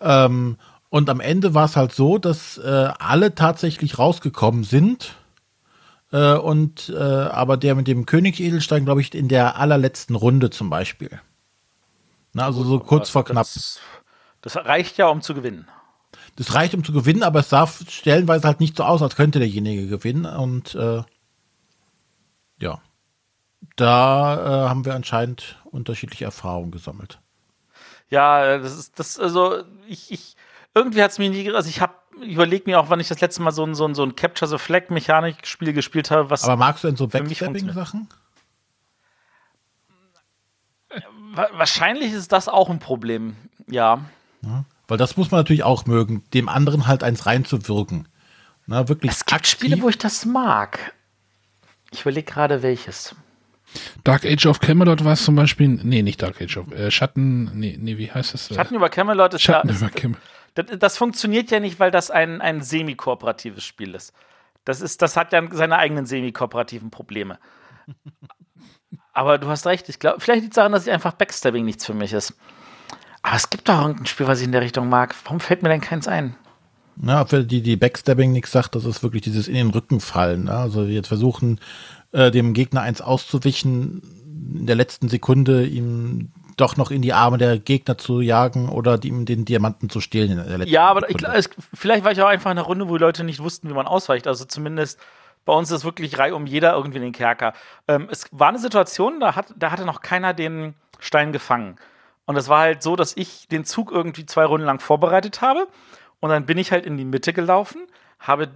Ähm, 0.00 0.56
und 0.90 1.08
am 1.08 1.20
Ende 1.20 1.54
war 1.54 1.64
es 1.64 1.76
halt 1.76 1.92
so, 1.92 2.18
dass 2.18 2.58
äh, 2.58 2.90
alle 2.98 3.34
tatsächlich 3.34 3.98
rausgekommen 3.98 4.62
sind. 4.62 5.16
Äh, 6.12 6.34
und 6.34 6.90
äh, 6.90 6.98
aber 6.98 7.56
der 7.56 7.74
mit 7.74 7.88
dem 7.88 8.06
König 8.06 8.38
Edelstein, 8.38 8.84
glaube 8.84 9.00
ich, 9.00 9.14
in 9.14 9.28
der 9.28 9.56
allerletzten 9.56 10.14
Runde 10.14 10.50
zum 10.50 10.70
Beispiel. 10.70 11.20
Na, 12.34 12.46
also 12.46 12.64
so 12.64 12.78
kurz 12.78 13.10
vor 13.10 13.24
knapp. 13.24 13.46
Das, 13.46 13.80
das 14.42 14.56
reicht 14.56 14.98
ja, 14.98 15.08
um 15.08 15.22
zu 15.22 15.34
gewinnen. 15.34 15.66
Das 16.36 16.54
reicht, 16.54 16.74
um 16.74 16.84
zu 16.84 16.92
gewinnen, 16.92 17.22
aber 17.22 17.40
es 17.40 17.50
sah 17.50 17.66
stellenweise 17.66 18.46
halt 18.46 18.60
nicht 18.60 18.76
so 18.76 18.84
aus, 18.84 19.02
als 19.02 19.16
könnte 19.16 19.38
derjenige 19.38 19.86
gewinnen. 19.86 20.26
Und 20.26 20.74
äh, 20.74 21.02
ja, 22.58 22.80
da 23.76 24.34
äh, 24.34 24.68
haben 24.68 24.84
wir 24.84 24.94
anscheinend 24.94 25.62
unterschiedliche 25.64 26.24
Erfahrungen 26.24 26.70
gesammelt. 26.70 27.20
Ja, 28.08 28.58
das 28.58 28.76
ist 28.76 28.98
das, 28.98 29.18
also 29.18 29.62
ich, 29.88 30.12
ich 30.12 30.36
irgendwie 30.74 31.02
hat 31.02 31.10
es 31.10 31.18
mir 31.18 31.30
nie, 31.30 31.50
also 31.50 31.68
ich 31.68 31.80
habe 31.80 31.94
überlegt 32.20 32.66
mir 32.66 32.78
auch, 32.78 32.88
wann 32.90 33.00
ich 33.00 33.08
das 33.08 33.20
letzte 33.20 33.42
Mal 33.42 33.52
so 33.52 33.64
ein, 33.64 33.74
so 33.74 33.86
ein, 33.86 33.94
so 33.94 34.02
ein 34.02 34.14
Capture 34.16 34.48
the 34.48 34.58
Flag 34.58 34.90
Mechanik-Spiel 34.90 35.72
gespielt 35.72 36.10
habe, 36.10 36.30
was 36.30 36.44
Aber 36.44 36.56
magst 36.56 36.84
du 36.84 36.88
denn 36.88 36.96
so 36.96 37.08
Für 37.08 37.22
mich 37.22 37.40
Backstabbing-Sachen? 37.40 38.08
wa 41.34 41.48
wahrscheinlich 41.54 42.12
ist 42.12 42.32
das 42.32 42.48
auch 42.48 42.70
ein 42.70 42.78
Problem. 42.78 43.36
Ja. 43.68 44.04
Weil 44.88 44.98
das 44.98 45.16
muss 45.16 45.30
man 45.30 45.40
natürlich 45.40 45.62
auch 45.62 45.86
mögen, 45.86 46.24
dem 46.34 46.48
anderen 46.48 46.86
halt 46.86 47.02
eins 47.02 47.26
reinzuwirken. 47.26 48.08
Na, 48.66 48.88
wirklich 48.88 49.10
Es 49.10 49.24
gibt 49.24 49.46
Spiele, 49.46 49.80
wo 49.80 49.88
ich 49.88 49.98
das 49.98 50.24
mag. 50.24 50.94
Ich 51.90 52.02
überlege 52.02 52.30
gerade 52.30 52.62
welches. 52.62 53.14
Dark 54.04 54.24
Age 54.24 54.46
of 54.46 54.60
Camelot 54.60 55.04
war 55.04 55.14
es 55.14 55.24
zum 55.24 55.34
Beispiel. 55.34 55.68
Nee, 55.68 56.02
nicht 56.02 56.22
Dark 56.22 56.40
Age 56.42 56.58
of. 56.58 56.72
Äh, 56.72 56.90
Schatten. 56.90 57.50
Nee, 57.58 57.78
nee, 57.80 57.96
wie 57.96 58.10
heißt 58.10 58.34
das? 58.34 58.50
Äh, 58.50 58.54
Schatten 58.54 58.74
über 58.74 58.90
Camelot 58.90 59.34
ist 59.34 59.42
Schatten 59.42 59.68
ja, 59.68 59.74
über 59.74 59.88
Camelot. 59.88 60.22
Das, 60.54 60.66
das 60.78 60.96
funktioniert 60.96 61.50
ja 61.50 61.60
nicht, 61.60 61.80
weil 61.80 61.90
das 61.90 62.10
ein, 62.10 62.40
ein 62.40 62.62
semi-kooperatives 62.62 63.64
Spiel 63.64 63.94
ist. 63.94 64.12
Das 64.64 64.80
ist, 64.80 65.02
das 65.02 65.16
hat 65.16 65.32
ja 65.32 65.42
seine 65.50 65.78
eigenen 65.78 66.06
semi-kooperativen 66.06 66.90
Probleme. 66.90 67.38
Aber 69.12 69.38
du 69.38 69.48
hast 69.48 69.66
recht, 69.66 69.88
ich 69.88 69.98
glaube, 69.98 70.20
vielleicht 70.20 70.42
liegt 70.42 70.52
es 70.54 70.56
daran, 70.56 70.72
dass 70.72 70.86
ich 70.86 70.92
einfach 70.92 71.12
Backstabbing 71.12 71.64
nichts 71.64 71.84
für 71.84 71.94
mich 71.94 72.12
ist. 72.12 72.34
Aber 73.22 73.36
es 73.36 73.50
gibt 73.50 73.68
doch 73.68 73.80
irgendein 73.80 74.06
Spiel, 74.06 74.26
was 74.26 74.40
ich 74.40 74.46
in 74.46 74.52
der 74.52 74.62
Richtung 74.62 74.88
mag. 74.88 75.14
Warum 75.24 75.40
fällt 75.40 75.62
mir 75.62 75.68
denn 75.68 75.80
keins 75.80 76.08
ein? 76.08 76.36
Ja, 77.00 77.24
für 77.24 77.44
die, 77.44 77.62
die 77.62 77.76
Backstabbing 77.76 78.32
nichts 78.32 78.52
sagt, 78.52 78.74
das 78.74 78.84
ist 78.84 79.02
wirklich 79.02 79.22
dieses 79.22 79.48
in 79.48 79.54
den 79.54 79.70
Rücken 79.70 80.00
fallen. 80.00 80.44
Ne? 80.44 80.54
Also 80.54 80.84
jetzt 80.84 81.08
versuchen, 81.08 81.60
äh, 82.12 82.30
dem 82.30 82.52
Gegner 82.52 82.82
eins 82.82 83.00
auszuwichen, 83.00 84.02
in 84.54 84.66
der 84.66 84.76
letzten 84.76 85.08
Sekunde 85.08 85.66
ihm 85.66 86.32
doch 86.56 86.76
noch 86.76 86.90
in 86.90 87.02
die 87.02 87.12
Arme 87.12 87.38
der 87.38 87.58
Gegner 87.58 87.98
zu 87.98 88.20
jagen 88.20 88.68
oder 88.68 89.02
ihm 89.02 89.24
den 89.24 89.44
Diamanten 89.44 89.90
zu 89.90 90.00
stehlen. 90.00 90.62
Ja, 90.66 90.88
aber 90.88 91.08
ich, 91.10 91.16
vielleicht 91.74 92.04
war 92.04 92.12
ich 92.12 92.20
auch 92.22 92.28
einfach 92.28 92.50
in 92.50 92.58
einer 92.58 92.66
Runde, 92.66 92.88
wo 92.88 92.96
die 92.96 93.02
Leute 93.02 93.24
nicht 93.24 93.42
wussten, 93.42 93.68
wie 93.68 93.74
man 93.74 93.86
ausweicht. 93.86 94.26
Also 94.26 94.44
zumindest 94.44 94.98
bei 95.44 95.52
uns 95.52 95.70
ist 95.70 95.84
wirklich 95.84 96.18
Reihe 96.18 96.34
um 96.34 96.46
jeder 96.46 96.74
irgendwie 96.74 96.98
in 96.98 97.04
den 97.04 97.12
Kerker. 97.12 97.52
Ähm, 97.88 98.08
es 98.10 98.26
war 98.30 98.48
eine 98.48 98.58
Situation, 98.58 99.20
da, 99.20 99.34
hat, 99.34 99.52
da 99.56 99.70
hatte 99.70 99.84
noch 99.84 100.00
keiner 100.00 100.34
den 100.34 100.74
Stein 100.98 101.32
gefangen. 101.32 101.76
Und 102.26 102.36
es 102.36 102.48
war 102.48 102.60
halt 102.60 102.82
so, 102.82 102.94
dass 102.94 103.16
ich 103.16 103.48
den 103.48 103.64
Zug 103.64 103.90
irgendwie 103.90 104.26
zwei 104.26 104.44
Runden 104.44 104.66
lang 104.66 104.78
vorbereitet 104.78 105.40
habe. 105.40 105.66
Und 106.20 106.30
dann 106.30 106.46
bin 106.46 106.58
ich 106.58 106.70
halt 106.70 106.86
in 106.86 106.96
die 106.96 107.04
Mitte 107.04 107.32
gelaufen, 107.32 107.86
habe 108.20 108.50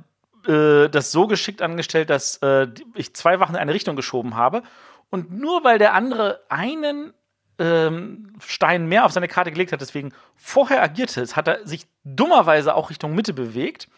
äh, 0.46 0.88
das 0.88 1.10
so 1.10 1.26
geschickt 1.26 1.62
angestellt, 1.62 2.10
dass 2.10 2.36
äh, 2.38 2.68
ich 2.94 3.14
zwei 3.14 3.40
Wachen 3.40 3.56
in 3.56 3.60
eine 3.60 3.74
Richtung 3.74 3.96
geschoben 3.96 4.36
habe. 4.36 4.62
Und 5.10 5.32
nur 5.32 5.64
weil 5.64 5.78
der 5.78 5.94
andere 5.94 6.40
einen 6.48 7.12
ähm, 7.58 8.34
Stein 8.44 8.86
mehr 8.86 9.04
auf 9.04 9.12
seine 9.12 9.28
Karte 9.28 9.50
gelegt 9.50 9.72
hat, 9.72 9.80
deswegen 9.80 10.12
vorher 10.34 10.82
agiert 10.82 11.16
ist, 11.16 11.36
hat 11.36 11.48
er 11.48 11.66
sich 11.66 11.86
dummerweise 12.04 12.74
auch 12.74 12.90
Richtung 12.90 13.14
Mitte 13.14 13.32
bewegt. 13.32 13.88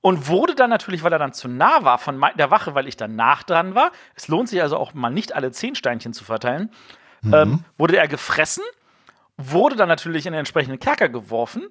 und 0.00 0.28
wurde 0.28 0.54
dann 0.54 0.68
natürlich, 0.68 1.02
weil 1.02 1.12
er 1.12 1.18
dann 1.18 1.32
zu 1.32 1.48
nah 1.48 1.82
war 1.82 1.96
von 1.96 2.22
der 2.36 2.50
Wache, 2.50 2.74
weil 2.74 2.86
ich 2.86 2.98
dann 2.98 3.16
nach 3.16 3.42
dran 3.42 3.74
war, 3.74 3.90
es 4.14 4.28
lohnt 4.28 4.50
sich 4.50 4.60
also 4.60 4.76
auch 4.76 4.92
mal 4.92 5.08
nicht 5.08 5.34
alle 5.34 5.50
zehn 5.50 5.74
Steinchen 5.74 6.12
zu 6.12 6.24
verteilen, 6.24 6.70
mhm. 7.22 7.34
ähm, 7.34 7.64
wurde 7.78 7.96
er 7.96 8.06
gefressen, 8.06 8.64
wurde 9.38 9.76
dann 9.76 9.88
natürlich 9.88 10.26
in 10.26 10.32
den 10.34 10.40
entsprechenden 10.40 10.78
Kerker 10.78 11.08
geworfen 11.08 11.68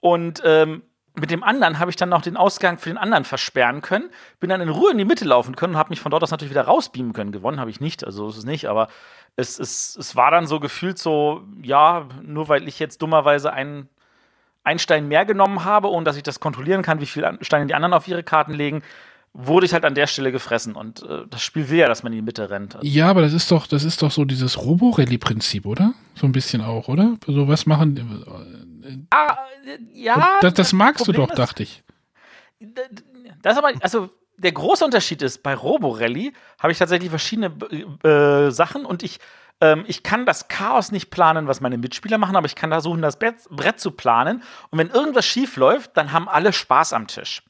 und 0.00 0.42
ähm, 0.44 0.82
mit 1.18 1.30
dem 1.30 1.42
anderen 1.42 1.78
habe 1.78 1.90
ich 1.90 1.96
dann 1.96 2.08
noch 2.08 2.22
den 2.22 2.36
Ausgang 2.36 2.78
für 2.78 2.90
den 2.90 2.98
anderen 2.98 3.24
versperren 3.24 3.80
können, 3.80 4.10
bin 4.40 4.50
dann 4.50 4.60
in 4.60 4.68
Ruhe 4.68 4.90
in 4.90 4.98
die 4.98 5.04
Mitte 5.04 5.24
laufen 5.24 5.56
können 5.56 5.74
und 5.74 5.78
habe 5.78 5.90
mich 5.90 6.00
von 6.00 6.10
dort 6.10 6.22
aus 6.22 6.30
natürlich 6.30 6.50
wieder 6.50 6.64
rausbeamen 6.64 7.12
können. 7.12 7.32
Gewonnen 7.32 7.58
habe 7.58 7.70
ich 7.70 7.80
nicht, 7.80 8.04
also 8.04 8.28
ist 8.28 8.36
es 8.36 8.44
nicht, 8.44 8.66
aber 8.66 8.88
es, 9.36 9.58
es, 9.58 9.96
es 9.96 10.16
war 10.16 10.30
dann 10.30 10.46
so 10.46 10.60
gefühlt 10.60 10.98
so, 10.98 11.42
ja, 11.62 12.06
nur 12.22 12.48
weil 12.48 12.68
ich 12.68 12.78
jetzt 12.78 13.02
dummerweise 13.02 13.52
einen 13.52 13.88
einen 14.66 14.80
Stein 14.80 15.06
mehr 15.06 15.24
genommen 15.24 15.64
habe, 15.64 15.88
ohne 15.90 16.04
dass 16.04 16.16
ich 16.16 16.24
das 16.24 16.40
kontrollieren 16.40 16.82
kann, 16.82 17.00
wie 17.00 17.06
viele 17.06 17.38
Steine 17.40 17.66
die 17.66 17.74
anderen 17.74 17.94
auf 17.94 18.08
ihre 18.08 18.24
Karten 18.24 18.52
legen, 18.52 18.82
wurde 19.32 19.66
ich 19.66 19.72
halt 19.72 19.84
an 19.84 19.94
der 19.94 20.08
Stelle 20.08 20.32
gefressen. 20.32 20.74
Und 20.74 21.02
äh, 21.02 21.22
das 21.30 21.42
Spiel 21.42 21.68
will 21.68 21.78
ja, 21.78 21.88
dass 21.88 22.02
man 22.02 22.12
in 22.12 22.18
die 22.18 22.24
Mitte 22.24 22.50
rennt. 22.50 22.74
Also 22.74 22.86
ja, 22.86 23.08
aber 23.08 23.22
das 23.22 23.32
ist 23.32 23.50
doch, 23.50 23.66
das 23.66 23.84
ist 23.84 24.02
doch 24.02 24.10
so 24.10 24.24
dieses 24.24 24.58
Robo-Rally-Prinzip, 24.58 25.66
oder? 25.66 25.92
So 26.14 26.26
ein 26.26 26.32
bisschen 26.32 26.62
auch, 26.62 26.88
oder? 26.88 27.16
So 27.26 27.46
was 27.46 27.66
machen. 27.66 28.24
Äh, 28.86 28.98
ah, 29.10 29.36
ja. 29.92 30.38
Das, 30.40 30.54
das 30.54 30.72
magst 30.72 31.06
du 31.06 31.12
doch, 31.12 31.30
ist, 31.30 31.38
dachte 31.38 31.62
ich. 31.62 31.82
Das 33.42 33.52
ist 33.52 33.58
aber, 33.58 33.72
also 33.80 34.10
der 34.36 34.52
große 34.52 34.84
Unterschied 34.84 35.22
ist, 35.22 35.42
bei 35.42 35.54
Robo-Rally 35.54 36.32
habe 36.58 36.72
ich 36.72 36.78
tatsächlich 36.78 37.10
verschiedene 37.10 37.52
äh, 38.04 38.50
Sachen 38.50 38.84
und 38.84 39.02
ich 39.02 39.18
ähm, 39.60 39.84
ich 39.86 40.02
kann 40.02 40.26
das 40.26 40.48
Chaos 40.48 40.92
nicht 40.92 41.10
planen, 41.10 41.48
was 41.48 41.60
meine 41.60 41.78
Mitspieler 41.78 42.18
machen, 42.18 42.36
aber 42.36 42.46
ich 42.46 42.54
kann 42.54 42.70
versuchen, 42.70 43.02
das 43.02 43.18
Brett 43.18 43.80
zu 43.80 43.90
planen. 43.90 44.42
Und 44.70 44.78
wenn 44.78 44.90
irgendwas 44.90 45.24
schief 45.24 45.56
läuft, 45.56 45.96
dann 45.96 46.12
haben 46.12 46.28
alle 46.28 46.52
Spaß 46.52 46.92
am 46.92 47.06
Tisch. 47.06 47.42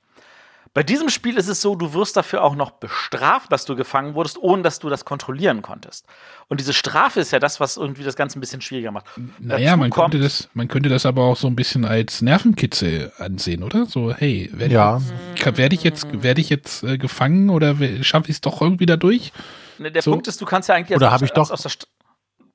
Bei 0.77 0.83
diesem 0.83 1.09
Spiel 1.09 1.39
ist 1.39 1.49
es 1.49 1.63
so, 1.63 1.75
du 1.75 1.95
wirst 1.95 2.19
dafür 2.19 2.45
auch 2.45 2.55
noch 2.55 2.71
bestraft, 2.71 3.51
dass 3.51 3.65
du 3.65 3.77
gefangen 3.77 4.15
wurdest, 4.15 4.37
ohne 4.37 4.61
dass 4.61 4.79
du 4.79 4.91
das 4.91 5.07
kontrollieren 5.07 5.63
konntest. 5.63 6.05
Und 6.49 6.61
diese 6.61 6.75
Strafe 6.75 7.19
ist 7.19 7.31
ja 7.31 7.39
das, 7.39 7.61
was 7.61 7.79
irgendwie 7.79 8.03
das 8.03 8.15
Ganze 8.15 8.39
ein 8.39 8.41
bisschen 8.41 8.61
schwieriger 8.61 8.91
macht. 8.91 9.07
Naja, 9.39 9.75
man 9.79 9.89
könnte, 9.89 10.19
das, 10.19 10.51
man 10.53 10.69
könnte 10.69 10.91
das 10.91 11.07
aber 11.07 11.23
auch 11.23 11.39
so 11.39 11.47
ein 11.47 11.57
bisschen 11.57 11.87
als 11.87 12.21
Nervenkitzel 12.21 13.11
ansehen, 13.17 13.63
oder? 13.63 13.87
So, 13.87 14.13
hey, 14.13 14.51
werde 14.53 14.75
ja. 14.75 15.01
ich, 15.35 15.57
werd 15.57 15.73
ich 15.73 15.83
jetzt, 15.83 16.09
werd 16.13 16.39
ich 16.39 16.51
jetzt 16.51 16.83
äh, 16.83 16.99
gefangen 16.99 17.49
oder 17.49 17.75
schaffe 18.03 18.29
ich 18.29 18.37
es 18.37 18.41
doch 18.43 18.61
irgendwie 18.61 18.85
da 18.85 18.99
durch? 18.99 19.33
Ne, 19.79 19.91
der 19.91 20.03
so. 20.03 20.11
Punkt 20.11 20.29
ist, 20.29 20.43
du 20.43 20.45
kannst 20.45 20.69
ja 20.69 20.75
eigentlich 20.75 20.95
oder 20.95 21.11
aus, 21.11 21.23
ich 21.23 21.31
doch 21.31 21.51
aus 21.51 21.63
der 21.63 21.73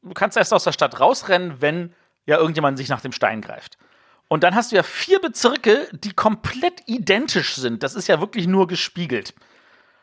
du 0.03 0.13
kannst 0.13 0.38
erst 0.38 0.53
aus 0.53 0.63
der 0.63 0.73
Stadt 0.73 0.99
rausrennen, 0.99 1.55
wenn 1.60 1.95
ja 2.27 2.38
irgendjemand 2.38 2.77
sich 2.77 2.88
nach 2.88 3.01
dem 3.01 3.13
Stein 3.13 3.41
greift. 3.41 3.79
Und 4.32 4.46
dann 4.46 4.56
hast 4.56 4.72
du 4.72 4.78
ja 4.78 4.84
vier 4.84 5.20
Bezirke, 5.20 5.89
die 5.91 6.13
komplett 6.13 6.84
identisch 6.86 7.56
sind. 7.56 7.84
Das 7.84 7.96
ist 7.96 8.08
ja 8.08 8.22
wirklich 8.22 8.48
nur 8.48 8.65
gespiegelt. 8.65 9.34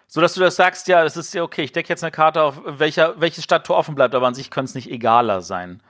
So 0.07 0.21
dass 0.21 0.35
du 0.35 0.41
das 0.41 0.55
sagst, 0.55 0.87
ja, 0.87 1.03
das 1.03 1.17
ist 1.17 1.33
ja 1.33 1.43
okay, 1.43 1.63
ich 1.63 1.73
decke 1.73 1.89
jetzt 1.89 2.05
eine 2.05 2.11
Karte 2.11 2.43
auf, 2.43 2.61
welcher, 2.63 3.19
welches 3.19 3.45
Stadttor 3.45 3.79
offen 3.79 3.95
bleibt, 3.95 4.15
aber 4.15 4.27
an 4.27 4.35
sich 4.35 4.51
könnte 4.51 4.69
es 4.69 4.75
nicht 4.75 4.91
egaler 4.91 5.41
sein. 5.41 5.83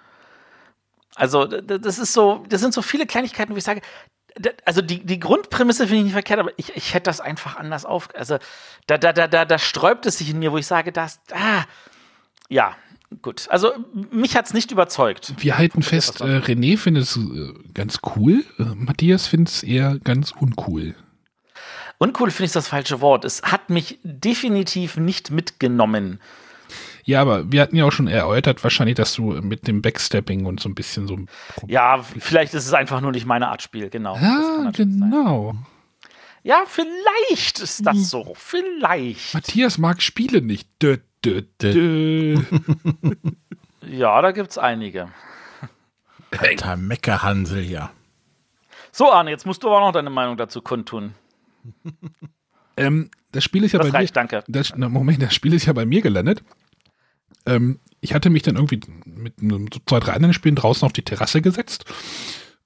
Also, 1.17 1.47
das 1.47 1.99
ist 1.99 2.13
so, 2.13 2.45
das 2.49 2.61
sind 2.61 2.73
so 2.73 2.81
viele 2.81 3.07
Kleinigkeiten, 3.07 3.55
wo 3.55 3.57
ich 3.57 3.65
sage, 3.65 3.81
also 4.65 4.83
die, 4.83 5.05
die 5.05 5.19
Grundprämisse 5.19 5.89
finde 5.89 5.97
ich 5.97 6.05
nicht 6.05 6.13
verkehrt, 6.13 6.39
aber 6.39 6.53
ich, 6.59 6.77
ich 6.77 6.95
hätte 6.95 7.11
das 7.11 7.21
einfach 7.21 7.57
anders 7.57 7.85
auf. 7.85 8.09
Also, 8.15 8.39
da, 8.87 8.99
da, 8.99 9.13
da, 9.13 9.27
da, 9.27 9.47
da 9.47 9.59
sträubt 9.59 10.07
es 10.07 10.19
sich 10.19 10.31
in 10.31 10.39
mir, 10.39 10.53
wo 10.53 10.59
ich 10.59 10.67
sage, 10.69 10.93
das, 10.93 11.19
ah, 11.33 11.65
ja, 12.49 12.77
Gut, 13.23 13.47
also 13.49 13.73
mich 14.11 14.37
hat 14.37 14.47
es 14.47 14.55
nicht 14.55 14.71
überzeugt. 14.71 15.35
Wir 15.39 15.57
halten 15.57 15.83
fest, 15.83 16.21
äh, 16.21 16.41
René 16.41 16.77
findet 16.77 17.05
es 17.05 17.17
äh, 17.17 17.55
ganz 17.73 18.01
cool, 18.17 18.45
äh, 18.59 18.65
Matthias 18.75 19.27
findet 19.27 19.49
es 19.49 19.63
eher 19.63 19.99
ganz 20.05 20.33
uncool. 20.33 20.95
Uncool 21.97 22.31
finde 22.31 22.47
ich 22.47 22.53
das 22.53 22.69
falsche 22.69 23.01
Wort. 23.01 23.25
Es 23.25 23.43
hat 23.43 23.71
mich 23.71 23.99
definitiv 24.03 24.99
nicht 24.99 25.31
mitgenommen. 25.31 26.21
Ja, 27.05 27.23
aber 27.23 27.51
wir 27.51 27.63
hatten 27.63 27.77
ja 27.77 27.87
auch 27.87 27.93
schon 27.93 28.07
erläutert, 28.07 28.63
wahrscheinlich, 28.63 28.97
dass 28.97 29.15
du 29.15 29.33
mit 29.41 29.67
dem 29.67 29.81
Backstepping 29.81 30.45
und 30.45 30.61
so 30.61 30.69
ein 30.69 30.75
bisschen 30.75 31.09
so. 31.09 31.19
Ja, 31.67 32.03
vielleicht 32.03 32.53
ist 32.53 32.67
es 32.67 32.75
einfach 32.75 33.01
nur 33.01 33.13
nicht 33.13 33.25
meine 33.25 33.49
Art 33.49 33.63
Spiel, 33.63 33.89
genau. 33.89 34.17
Ja, 34.17 34.71
genau. 34.75 35.53
Sein. 35.55 35.67
Ja, 36.43 36.65
vielleicht 36.67 37.61
ist 37.61 37.87
das 37.87 38.11
so. 38.11 38.35
Vielleicht. 38.37 39.35
Matthias 39.35 39.79
mag 39.79 40.03
Spiele 40.03 40.43
nicht. 40.43 40.69
Dö, 40.83 40.99
Dö, 41.25 41.43
dö. 41.61 42.41
ja, 43.87 44.23
da 44.23 44.31
gibt's 44.33 44.59
einige. 44.59 45.09
Alter 46.37 46.77
Meckerhansel 46.77 47.63
hier. 47.63 47.91
So, 48.93 49.11
Arne, 49.13 49.31
jetzt 49.31 49.47
musst 49.47 49.63
du 49.63 49.69
aber 49.69 49.81
noch 49.81 49.93
deine 49.93 50.11
Meinung 50.11 50.37
dazu 50.37 50.63
kundtun. 50.63 51.15
ähm, 52.77 53.11
das 53.33 53.45
Spiel 53.45 53.65
ist 53.65 53.73
ja 53.73 53.79
das 53.79 53.91
bei 53.91 53.99
reicht, 53.99 54.15
mir. 54.15 54.21
danke. 54.21 54.45
Das, 54.49 54.73
na, 54.77 54.89
Moment, 54.89 55.23
das 55.23 55.35
Spiel 55.35 55.55
ist 55.55 55.67
ja 55.67 55.73
bei 55.73 55.87
mir 55.87 56.03
gelandet. 56.03 56.43
Ähm, 57.47 57.81
ich 58.01 58.15
hatte 58.15 58.31
mich 58.31 58.43
dann 58.43 58.57
irgendwie 58.57 58.81
mit 59.07 59.35
so 59.41 59.81
zwei, 59.87 60.01
drei 60.01 60.13
anderen 60.13 60.35
Spielen 60.35 60.55
draußen 60.55 60.87
auf 60.87 60.93
die 60.93 61.03
Terrasse 61.03 61.43
gesetzt 61.43 61.85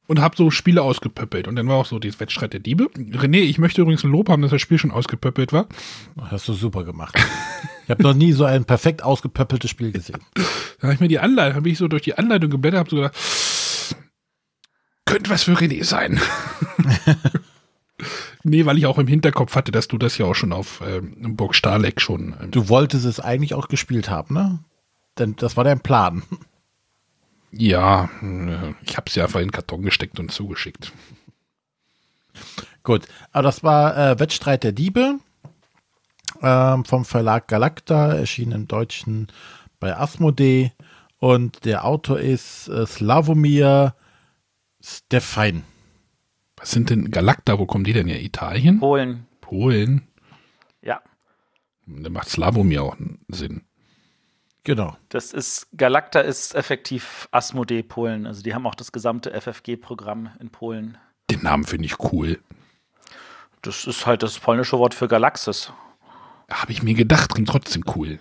und 0.07 0.21
habe 0.21 0.37
so 0.37 0.51
Spiele 0.51 0.83
ausgepöppelt. 0.83 1.49
Und 1.49 1.57
dann 1.57 1.69
war 1.69 1.77
auch 1.77 1.87
so 1.87 1.99
dieses 1.99 2.21
Wettstreit 2.21 2.53
der 2.53 2.61
Diebe. 2.61 2.85
René, 2.97 3.41
ich 3.41 3.59
möchte 3.59 3.83
übrigens 3.83 4.05
ein 4.05 4.11
Lob 4.11 4.29
haben, 4.29 4.43
dass 4.43 4.51
das 4.51 4.61
Spiel 4.61 4.79
schon 4.79 4.91
ausgepöppelt 4.91 5.53
war. 5.53 5.67
Hast 6.21 6.49
du 6.49 6.53
super 6.53 6.85
gemacht. 6.85 7.15
ich 7.85 7.91
habe 7.91 8.03
noch 8.03 8.15
nie 8.15 8.33
so 8.33 8.45
ein 8.45 8.65
perfekt 8.65 9.03
ausgepöppeltes 9.03 9.71
Spiel 9.71 9.93
gesehen. 9.93 10.21
Da 10.35 10.89
habe 10.89 10.95
ich 10.95 11.01
mir 11.01 11.09
die 11.09 11.21
Anleitung, 11.21 11.57
habe 11.57 11.69
ich 11.69 11.79
so 11.79 11.89
durch 11.89 12.03
die 12.03 12.19
Anleitung 12.19 12.51
geblättert, 12.51 12.81
habe 12.81 12.91
so 12.91 12.97
gedacht, 12.97 13.17
könnte 15.05 15.31
was 15.31 15.45
für 15.45 15.53
René 15.53 15.85
sein. 15.85 16.21
nee, 18.43 18.67
weil 18.67 18.79
ich 18.79 18.87
auch 18.87 18.99
im 18.99 19.07
Hinterkopf 19.07 19.55
hatte, 19.55 19.71
dass 19.71 19.89
du 19.89 19.99
das 19.99 20.19
ja 20.19 20.27
auch 20.27 20.35
schon 20.35 20.53
auf 20.53 20.83
ähm, 20.87 21.37
Burg 21.37 21.55
Starleck 21.55 22.01
schon. 22.01 22.35
Ähm 22.41 22.51
du 22.51 22.69
wolltest 22.69 23.05
es 23.05 23.21
eigentlich 23.21 23.55
auch 23.55 23.69
gespielt 23.69 24.11
haben, 24.11 24.35
ne? 24.35 24.59
Denn 25.19 25.37
das 25.37 25.57
war 25.57 25.65
dein 25.65 25.81
Plan. 25.81 26.23
Ja, 27.53 28.09
ich 28.83 28.97
habe 28.97 29.05
es 29.07 29.15
ja 29.15 29.25
einfach 29.25 29.41
in 29.41 29.49
den 29.49 29.53
Karton 29.53 29.83
gesteckt 29.83 30.19
und 30.19 30.33
zugeschickt. 30.33 30.93
Gut, 32.83 33.07
aber 33.31 33.43
das 33.43 33.63
war 33.63 33.97
äh, 33.97 34.19
Wettstreit 34.19 34.65
der 34.65 34.73
Diebe 34.73 35.19
ähm, 36.43 36.85
vom 36.85 37.05
Verlag 37.05 37.47
Galacta, 37.49 38.15
erschienen 38.15 38.53
im 38.53 38.69
Deutschen 38.69 39.29
bei 39.79 39.97
Asmodee 39.97 40.73
und 41.19 41.65
der 41.65 41.85
Autor 41.85 42.21
ist 42.21 42.69
äh, 42.69 42.87
Slavomir 42.87 43.95
Stefan. 44.81 45.63
Was 46.57 46.71
sind 46.71 46.91
denn 46.91 47.11
Galacta? 47.11 47.59
Wo 47.59 47.67
kommen 47.67 47.85
die 47.85 47.93
denn 47.93 48.09
her? 48.09 48.23
Italien? 48.23 48.81
Polen. 48.81 49.27
Polen? 49.41 50.09
Ja. 50.81 51.01
Da 51.87 52.09
macht 52.09 52.29
Slavomir 52.29 52.83
auch 52.83 52.97
Sinn. 53.29 53.63
Genau. 54.65 54.97
Das 55.09 55.33
ist, 55.33 55.67
Galacta 55.77 56.21
ist 56.21 56.55
effektiv 56.55 57.29
Asmodee 57.33 57.83
Polen. 57.83 58.27
Also 58.27 58.43
die 58.43 58.55
haben 58.55 58.67
auch 58.67 58.75
das 58.75 58.93
gesamte 58.93 59.33
FFG-Programm 59.33 60.31
in 60.39 60.51
Polen. 60.51 60.99
Den 61.31 61.43
Namen 61.43 61.65
finde 61.65 61.87
ich 61.87 61.99
cool. 62.13 62.39
Das 63.63 63.87
ist 63.87 64.07
halt 64.07 64.23
das 64.23 64.39
polnische 64.39 64.79
Wort 64.79 64.95
für 64.95 65.09
Galaxis. 65.09 65.73
Habe 66.51 66.73
ich 66.73 66.83
mir 66.83 66.95
gedacht, 66.95 67.33
klingt 67.33 67.49
trotzdem 67.49 67.85
cool. 67.97 68.19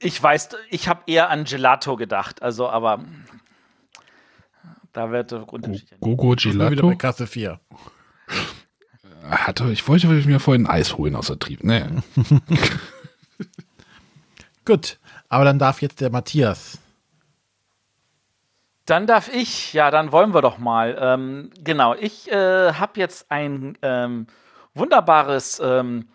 Ich 0.00 0.20
weiß, 0.20 0.50
ich 0.70 0.88
habe 0.88 1.02
eher 1.06 1.28
an 1.28 1.44
Gelato 1.44 1.96
gedacht, 1.96 2.40
also 2.42 2.68
aber 2.68 3.04
da 4.92 5.10
wird 5.10 5.32
der 5.32 5.52
Unterschied. 5.52 6.00
Gogo 6.00 6.34
Gelato. 6.36 6.70
Wieder 6.70 6.82
bei 6.82 6.94
Kasse 6.94 7.26
4. 7.26 7.60
Hatte, 9.28 9.70
ich 9.72 9.86
wollte 9.88 10.06
mir 10.06 10.40
vorhin 10.40 10.66
ein 10.66 10.70
Eis 10.70 10.96
holen 10.96 11.14
aus 11.16 11.26
der 11.26 11.38
Trieb. 11.38 11.64
Nee. 11.64 11.84
Gut. 14.64 14.98
Aber 15.28 15.44
dann 15.44 15.58
darf 15.58 15.82
jetzt 15.82 16.00
der 16.00 16.10
Matthias. 16.10 16.78
Dann 18.86 19.06
darf 19.06 19.28
ich, 19.28 19.74
ja, 19.74 19.90
dann 19.90 20.12
wollen 20.12 20.32
wir 20.32 20.40
doch 20.40 20.56
mal. 20.56 20.96
Ähm, 20.98 21.50
genau, 21.62 21.94
ich 21.94 22.30
äh, 22.32 22.72
habe 22.72 22.98
jetzt 22.98 23.30
ein 23.30 23.76
ähm, 23.82 24.26
wunderbares, 24.72 25.60
ähm, 25.62 26.08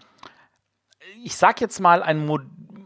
ich 1.24 1.36
sag 1.36 1.62
jetzt 1.62 1.80
mal 1.80 2.02
ein, 2.02 2.28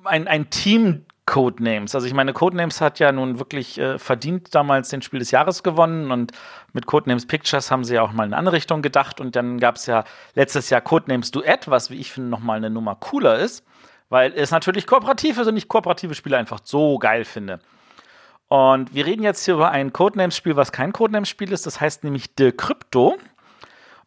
ein, 0.03 0.27
ein 0.27 0.49
Team 0.49 1.05
Codenames. 1.25 1.95
Also 1.95 2.05
ich 2.05 2.13
meine, 2.13 2.33
Codenames 2.33 2.81
hat 2.81 2.99
ja 2.99 3.13
nun 3.13 3.39
wirklich 3.39 3.77
äh, 3.77 3.97
verdient 3.97 4.53
damals 4.53 4.89
den 4.89 5.01
Spiel 5.01 5.19
des 5.19 5.31
Jahres 5.31 5.63
gewonnen 5.63 6.11
und 6.11 6.33
mit 6.73 6.85
Codenames 6.85 7.25
Pictures 7.25 7.71
haben 7.71 7.85
sie 7.85 7.95
ja 7.95 8.01
auch 8.01 8.11
mal 8.11 8.25
in 8.25 8.33
eine 8.33 8.37
andere 8.37 8.55
Richtung 8.55 8.81
gedacht 8.81 9.21
und 9.21 9.37
dann 9.37 9.59
gab 9.59 9.75
es 9.75 9.85
ja 9.85 10.03
letztes 10.35 10.69
Jahr 10.69 10.81
Codenames 10.81 11.31
Duett, 11.31 11.69
was 11.69 11.91
wie 11.91 11.95
ich 11.95 12.11
finde 12.11 12.29
nochmal 12.29 12.57
eine 12.57 12.69
Nummer 12.69 12.95
cooler 12.95 13.39
ist 13.39 13.63
weil 14.09 14.33
es 14.33 14.51
natürlich 14.51 14.87
kooperativ 14.87 15.37
ist 15.37 15.47
und 15.47 15.57
ich 15.57 15.67
kooperative 15.67 16.15
Spiele 16.15 16.37
einfach 16.37 16.59
so 16.63 16.97
geil 16.97 17.25
finde. 17.25 17.59
Und 18.47 18.93
wir 18.93 19.05
reden 19.05 19.23
jetzt 19.23 19.43
hier 19.43 19.55
über 19.55 19.71
ein 19.71 19.91
Codenames-Spiel, 19.91 20.55
was 20.55 20.71
kein 20.71 20.93
Codenames-Spiel 20.93 21.51
ist, 21.51 21.65
das 21.65 21.81
heißt 21.81 22.03
nämlich 22.03 22.25
The 22.37 22.51
Crypto. 22.51 23.17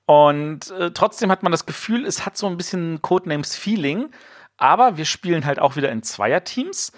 Und 0.07 0.71
äh, 0.71 0.91
trotzdem 0.93 1.31
hat 1.31 1.43
man 1.43 1.53
das 1.53 1.67
Gefühl, 1.67 2.07
es 2.07 2.25
hat 2.25 2.37
so 2.37 2.47
ein 2.47 2.57
bisschen 2.57 3.03
Codenames-Feeling, 3.03 4.11
aber 4.57 4.97
wir 4.97 5.05
spielen 5.05 5.45
halt 5.45 5.59
auch 5.59 5.77
wieder 5.77 5.91
in 5.91 6.03
Zweierteams. 6.03 6.93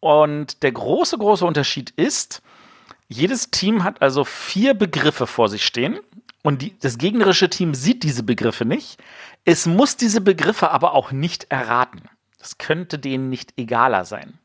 Und 0.00 0.62
der 0.62 0.72
große, 0.72 1.18
große 1.18 1.44
Unterschied 1.44 1.90
ist, 1.90 2.42
jedes 3.08 3.50
Team 3.50 3.84
hat 3.84 4.02
also 4.02 4.24
vier 4.24 4.74
Begriffe 4.74 5.26
vor 5.26 5.48
sich 5.48 5.64
stehen. 5.64 5.98
Und 6.42 6.62
die, 6.62 6.78
das 6.78 6.98
gegnerische 6.98 7.48
Team 7.48 7.74
sieht 7.74 8.02
diese 8.02 8.22
Begriffe 8.22 8.64
nicht. 8.64 9.00
Es 9.44 9.66
muss 9.66 9.96
diese 9.96 10.20
Begriffe 10.20 10.70
aber 10.70 10.94
auch 10.94 11.10
nicht 11.10 11.46
erraten. 11.50 12.02
Das 12.48 12.56
könnte 12.56 12.98
denen 12.98 13.28
nicht 13.28 13.58
egaler 13.58 14.06
sein. 14.06 14.38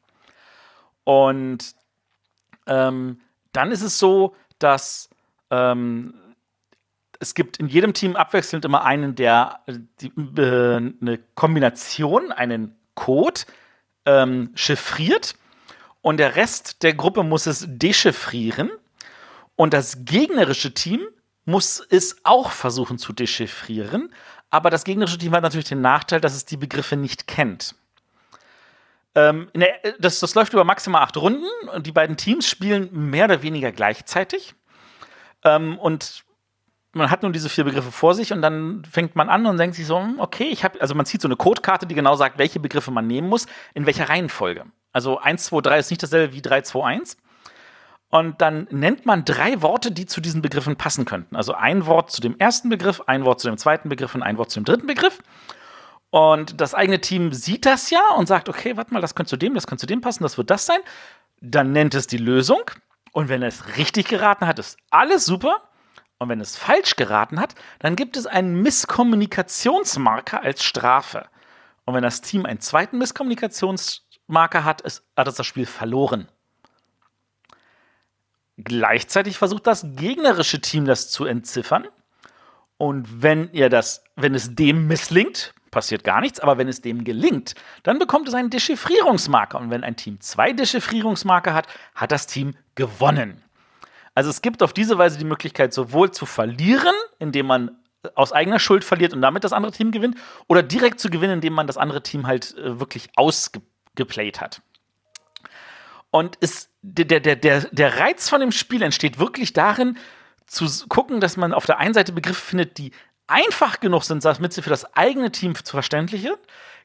Und 1.06 1.74
ähm, 2.68 3.22
dann 3.54 3.72
ist 3.72 3.82
es 3.82 3.97
so, 3.97 4.36
dass 4.60 5.10
ähm, 5.49 6.14
es 7.22 7.34
gibt 7.34 7.58
in 7.58 7.70
jedem 7.70 7.93
Team 7.93 8.18
abwechselnd 8.18 8.66
immer 8.66 8.84
einen, 8.84 9.16
der 9.16 9.62
die, 10.01 10.12
äh, 10.38 10.76
eine 10.76 11.20
Kombination, 11.36 12.34
einen 12.34 12.76
Code 12.93 13.41
ähm, 14.06 14.51
chiffriert 14.54 15.36
und 16.01 16.18
der 16.18 16.36
Rest 16.36 16.84
der 16.84 16.93
Gruppe 16.93 17.24
muss 17.24 17.45
es 17.45 17.66
dechiffrieren 17.70 18.70
und 19.56 19.74
das 19.74 20.04
gegnerische 20.04 20.74
Team 20.74 20.99
muss 21.45 21.80
es 21.89 22.18
auch 22.26 22.51
versuchen 22.51 22.97
zu 22.97 23.14
dechiffrieren, 23.14 24.14
aber 24.49 24.70
das 24.70 24.84
gegnerische 24.84 25.18
Team 25.18 25.32
hat 25.32 25.43
natürlich 25.43 25.70
den 25.70 25.80
Nachteil, 25.80 26.20
dass 26.20 26.36
es 26.36 26.43
die 26.43 26.58
Begriffe 26.58 26.97
nicht 26.97 27.28
kennt. 27.28 27.76
Ähm, 29.16 29.49
der, 29.53 29.74
das, 29.99 30.20
das 30.20 30.36
läuft 30.36 30.53
über 30.53 30.64
maximal 30.64 31.03
acht 31.03 31.18
Runden 31.18 31.45
und 31.74 31.86
die 31.86 31.91
beiden 31.91 32.18
Teams 32.18 32.47
spielen 32.47 32.89
mehr 32.91 33.26
oder 33.26 33.43
weniger 33.43 33.72
gleichzeitig. 33.72 34.55
Ähm, 35.43 35.78
und 35.78 36.24
man 36.93 37.09
hat 37.09 37.24
nun 37.24 37.34
diese 37.34 37.49
vier 37.49 37.64
Begriffe 37.64 37.91
vor 37.91 38.14
sich 38.14 38.32
und 38.32 38.41
dann 38.41 38.84
fängt 38.86 39.16
man 39.16 39.30
an 39.30 39.45
und 39.45 39.57
denkt 39.57 39.76
sich 39.76 39.86
so, 39.86 39.99
hm, 39.99 40.20
okay, 40.20 40.45
ich 40.45 40.64
habe, 40.64 40.80
also 40.80 40.95
man 40.95 41.05
zieht 41.05 41.22
so 41.22 41.28
eine 41.28 41.36
Codekarte, 41.36 41.88
die 41.88 41.95
genau 41.95 42.16
sagt, 42.16 42.38
welche 42.38 42.59
Begriffe 42.59 42.91
man 42.91 43.07
nehmen 43.07 43.30
muss, 43.30 43.47
in 43.74 43.86
welcher 43.86 44.09
Reihenfolge. 44.09 44.66
Also 44.91 45.20
1, 45.20 45.45
2, 45.45 45.61
3 45.61 45.80
ist 45.80 45.89
nicht 45.89 46.03
dasselbe 46.03 46.34
wie 46.34 46.41
3, 46.41 46.61
2, 46.61 46.86
1. 46.86 47.18
Und 48.09 48.41
dann 48.41 48.68
nennt 48.70 49.07
man 49.07 49.26
drei 49.26 49.64
Worte, 49.64 49.91
die 49.91 50.05
zu 50.05 50.22
diesen 50.22 50.43
Begriffen 50.43 50.76
passen 50.76 51.03
könnten. 51.03 51.36
Also 51.36 51.55
ein 51.55 51.88
Wort 51.88 52.11
zu 52.11 52.22
dem 52.22 52.38
ersten 52.38 52.70
Begriff, 52.70 53.01
ein 53.07 53.26
Wort 53.26 53.39
zu 53.39 53.47
dem 53.47 53.57
zweiten 53.57 53.89
Begriff 53.89 54.14
und 54.14 54.22
ein 54.22 54.38
Wort 54.38 54.51
zu 54.51 54.59
dem 54.59 54.66
dritten 54.66 54.86
Begriff. 54.86 55.18
Und 56.14 56.61
das 56.61 56.76
eigene 56.76 57.01
Team 57.01 57.34
sieht 57.34 57.66
das 57.66 57.89
ja 57.89 58.11
und 58.16 58.28
sagt, 58.28 58.47
okay, 58.47 58.78
warte 58.78 58.93
mal, 58.93 59.01
das 59.01 59.16
könnte 59.16 59.32
zu 59.32 59.38
dem, 59.38 59.55
das 59.55 59.66
könnte 59.66 59.82
zu 59.82 59.88
dem 59.88 59.99
passen, 59.99 60.22
das 60.22 60.38
wird 60.38 60.51
das 60.51 60.68
sein. 60.68 60.78
Dann 61.41 61.72
nennt 61.72 61.95
es 61.95 62.05
die 62.05 62.20
Lösung. 62.20 62.61
Und 63.14 63.30
wenn 63.30 63.41
es 63.41 63.78
richtig 63.78 64.09
geraten 64.09 64.45
hat, 64.45 64.59
ist 64.59 64.78
alles 64.91 65.26
super. 65.26 65.64
Und 66.20 66.30
wenn 66.30 66.39
es 66.39 66.55
falsch 66.55 66.97
geraten 66.97 67.39
hat, 67.39 67.55
dann 67.80 67.95
gibt 67.95 68.16
es 68.16 68.28
einen 68.28 68.61
Misskommunikationsmarker 68.61 70.43
als 70.43 70.64
Strafe. 70.64 71.26
Und 71.86 71.95
wenn 71.95 72.03
das 72.03 72.22
Team 72.22 72.45
einen 72.45 72.59
zweiten 72.59 72.99
Misskommunikationsmarker 72.99 74.64
hat, 74.64 74.82
ist, 74.82 75.03
hat 75.18 75.28
es 75.28 75.34
das 75.34 75.47
Spiel 75.47 75.66
verloren. 75.66 76.30
Gleichzeitig 78.57 79.39
versucht 79.39 79.66
das 79.66 79.84
gegnerische 79.95 80.61
Team 80.61 80.86
das 80.86 81.09
zu 81.09 81.26
entziffern. 81.26 81.88
Und 82.78 83.24
wenn 83.24 83.51
ihr 83.51 83.70
das, 83.70 84.03
wenn 84.16 84.36
es 84.36 84.53
dem 84.53 84.86
misslingt, 84.86 85.55
passiert 85.74 86.03
gar 86.03 86.21
nichts, 86.21 86.39
aber 86.39 86.57
wenn 86.57 86.67
es 86.67 86.82
dem 86.82 87.03
gelingt, 87.03 87.55
dann 87.84 87.99
bekommt 87.99 88.28
es 88.28 88.34
einen 88.34 88.49
Dechiffrierungsmarker. 88.49 89.59
Und 89.59 89.69
wenn 89.69 89.84
ein 89.84 89.95
Team 89.95 90.21
zwei 90.21 90.53
Dechiffrierungsmarker 90.53 91.53
hat, 91.53 91.67
hat 91.95 92.11
das 92.11 92.28
Team 92.28 92.55
gewonnen. 92.76 93.43
Also 94.15 94.30
es 94.30 94.41
gibt 94.41 94.63
auf 94.63 94.74
diese 94.74 94.97
Weise 94.97 95.17
die 95.17 95.26
Möglichkeit, 95.26 95.74
sowohl 95.74 96.11
zu 96.11 96.26
verlieren, 96.26 96.93
indem 97.19 97.47
man 97.47 97.71
aus 98.15 98.32
eigener 98.32 98.59
Schuld 98.59 98.84
verliert 98.84 99.13
und 99.13 99.21
damit 99.21 99.43
das 99.43 99.53
andere 99.53 99.71
Team 99.71 99.91
gewinnt, 99.91 100.17
oder 100.47 100.61
direkt 100.61 100.99
zu 100.99 101.09
gewinnen, 101.09 101.34
indem 101.34 101.53
man 101.53 101.67
das 101.67 101.78
andere 101.78 102.03
Team 102.03 102.28
halt 102.28 102.55
äh, 102.57 102.80
wirklich 102.80 103.09
ausgeplayt 103.15 104.41
hat. 104.41 104.61
Und 106.11 106.38
es, 106.41 106.69
der, 106.82 107.05
der, 107.05 107.36
der, 107.36 107.61
der 107.61 107.99
Reiz 107.99 108.30
von 108.30 108.39
dem 108.39 108.51
Spiel 108.51 108.84
entsteht 108.84 109.17
wirklich 109.17 109.53
darin, 109.53 109.97
zu 110.45 110.67
gucken, 110.88 111.19
dass 111.21 111.38
man 111.38 111.53
auf 111.53 111.65
der 111.65 111.80
einen 111.80 111.93
Seite 111.93 112.11
Begriffe 112.11 112.41
findet, 112.41 112.78
die 112.78 112.91
einfach 113.34 113.79
genug 113.79 114.03
sind, 114.03 114.23
damit 114.23 114.53
sie 114.53 114.61
für 114.61 114.69
das 114.69 114.95
eigene 114.95 115.31
Team 115.31 115.55
zu 115.55 115.71
verständlichen, 115.71 116.36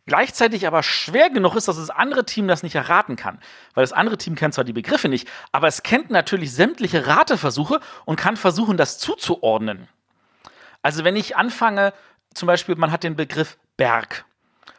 gleichzeitig 0.06 0.66
aber 0.66 0.82
schwer 0.82 1.28
genug 1.28 1.54
ist, 1.54 1.68
dass 1.68 1.76
das 1.76 1.90
andere 1.90 2.24
Team 2.24 2.48
das 2.48 2.62
nicht 2.62 2.74
erraten 2.74 3.16
kann. 3.16 3.38
Weil 3.74 3.84
das 3.84 3.92
andere 3.92 4.16
Team 4.16 4.34
kennt 4.34 4.54
zwar 4.54 4.64
die 4.64 4.72
Begriffe 4.72 5.10
nicht, 5.10 5.28
aber 5.52 5.68
es 5.68 5.82
kennt 5.82 6.10
natürlich 6.10 6.54
sämtliche 6.54 7.06
Rateversuche 7.06 7.80
und 8.06 8.16
kann 8.16 8.38
versuchen, 8.38 8.78
das 8.78 8.98
zuzuordnen. 8.98 9.88
Also 10.80 11.04
wenn 11.04 11.16
ich 11.16 11.36
anfange, 11.36 11.92
zum 12.32 12.46
Beispiel, 12.46 12.76
man 12.76 12.92
hat 12.92 13.04
den 13.04 13.16
Begriff 13.16 13.58
Berg 13.76 14.24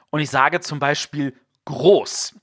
und 0.10 0.22
ich 0.22 0.32
sage 0.32 0.62
zum 0.62 0.80
Beispiel 0.80 1.36
groß. 1.66 2.36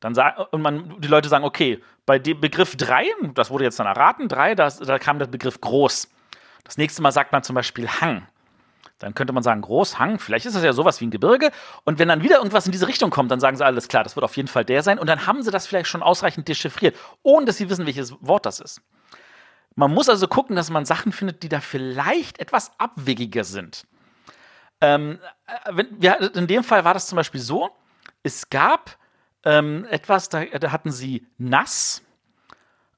Dann 0.00 0.14
sag, 0.14 0.52
und 0.52 0.60
man, 0.60 1.00
die 1.00 1.08
Leute 1.08 1.30
sagen, 1.30 1.44
okay, 1.44 1.82
bei 2.04 2.18
dem 2.18 2.40
Begriff 2.40 2.76
3, 2.76 3.06
das 3.34 3.50
wurde 3.50 3.64
jetzt 3.64 3.78
dann 3.78 3.86
erraten, 3.86 4.28
3, 4.28 4.54
da 4.54 4.98
kam 4.98 5.18
der 5.18 5.26
Begriff 5.26 5.60
groß. 5.60 6.08
Das 6.64 6.78
nächste 6.78 7.02
Mal 7.02 7.12
sagt 7.12 7.32
man 7.32 7.42
zum 7.42 7.54
Beispiel 7.54 7.88
Hang. 7.88 8.26
Dann 8.98 9.14
könnte 9.14 9.32
man 9.32 9.42
sagen, 9.42 9.62
Großhang, 9.62 10.18
vielleicht 10.18 10.44
ist 10.44 10.54
das 10.54 10.62
ja 10.62 10.74
sowas 10.74 11.00
wie 11.00 11.06
ein 11.06 11.10
Gebirge. 11.10 11.50
Und 11.84 11.98
wenn 11.98 12.08
dann 12.08 12.22
wieder 12.22 12.36
irgendwas 12.36 12.66
in 12.66 12.72
diese 12.72 12.86
Richtung 12.86 13.10
kommt, 13.10 13.30
dann 13.30 13.40
sagen 13.40 13.56
sie, 13.56 13.64
alles 13.64 13.88
klar, 13.88 14.04
das 14.04 14.14
wird 14.14 14.24
auf 14.24 14.36
jeden 14.36 14.48
Fall 14.48 14.64
der 14.64 14.82
sein. 14.82 14.98
Und 14.98 15.06
dann 15.06 15.26
haben 15.26 15.42
sie 15.42 15.50
das 15.50 15.66
vielleicht 15.66 15.88
schon 15.88 16.02
ausreichend 16.02 16.48
dechiffriert, 16.48 16.96
ohne 17.22 17.46
dass 17.46 17.56
sie 17.56 17.70
wissen, 17.70 17.86
welches 17.86 18.14
Wort 18.20 18.44
das 18.44 18.60
ist. 18.60 18.82
Man 19.74 19.92
muss 19.92 20.10
also 20.10 20.28
gucken, 20.28 20.54
dass 20.54 20.68
man 20.68 20.84
Sachen 20.84 21.12
findet, 21.12 21.42
die 21.42 21.48
da 21.48 21.60
vielleicht 21.60 22.38
etwas 22.38 22.72
abwegiger 22.78 23.44
sind. 23.44 23.86
Ähm, 24.82 25.18
äh, 25.46 25.84
ja, 26.00 26.14
in 26.14 26.46
dem 26.46 26.64
Fall 26.64 26.84
war 26.84 26.92
das 26.92 27.06
zum 27.06 27.16
Beispiel 27.16 27.40
so, 27.40 27.70
es 28.22 28.50
gab 28.50 28.96
ähm, 29.44 29.86
etwas, 29.90 30.28
da, 30.28 30.44
da, 30.44 30.72
hatten 30.72 30.90
sie 30.90 31.26
nass. 31.38 32.02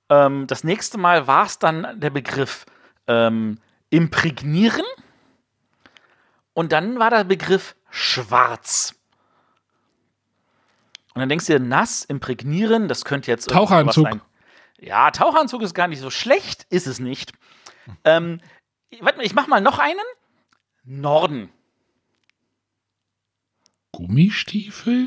Ähm, 0.09 0.47
das 0.49 0.65
nächste 0.65 0.99
Mal 0.99 1.27
war 1.27 1.47
es 1.47 1.59
dann 1.59 2.01
der 2.01 2.11
Begriff 2.11 2.67
ähm, 3.07 3.59
imprägnieren. 3.91 4.85
Und 6.55 6.73
dann 6.73 6.99
war 6.99 7.11
der 7.11 7.25
Begriff 7.25 7.75
schwarz. 7.91 8.95
Und 11.15 11.21
dann 11.21 11.29
denkst 11.29 11.47
du 11.47 11.53
dir, 11.53 11.61
nass, 11.61 12.05
imprägnieren, 12.05 12.89
das 12.89 13.05
könnte 13.05 13.31
jetzt. 13.31 13.51
Taucheranzug. 13.51 14.05
Sein. 14.05 14.21
Ja, 14.81 15.11
Taucheranzug 15.11 15.63
ist 15.63 15.75
gar 15.75 15.89
nicht 15.89 16.01
so 16.01 16.11
schlecht, 16.11 16.67
ist 16.71 16.87
es 16.87 16.99
nicht. 16.99 17.33
Ähm, 18.05 18.41
warte 19.01 19.19
mal, 19.19 19.27
ich 19.27 19.35
mach 19.35 19.47
mal 19.47 19.61
noch 19.61 19.79
einen. 19.79 20.01
Norden. 20.85 21.51
Gummistiefel? 23.93 25.07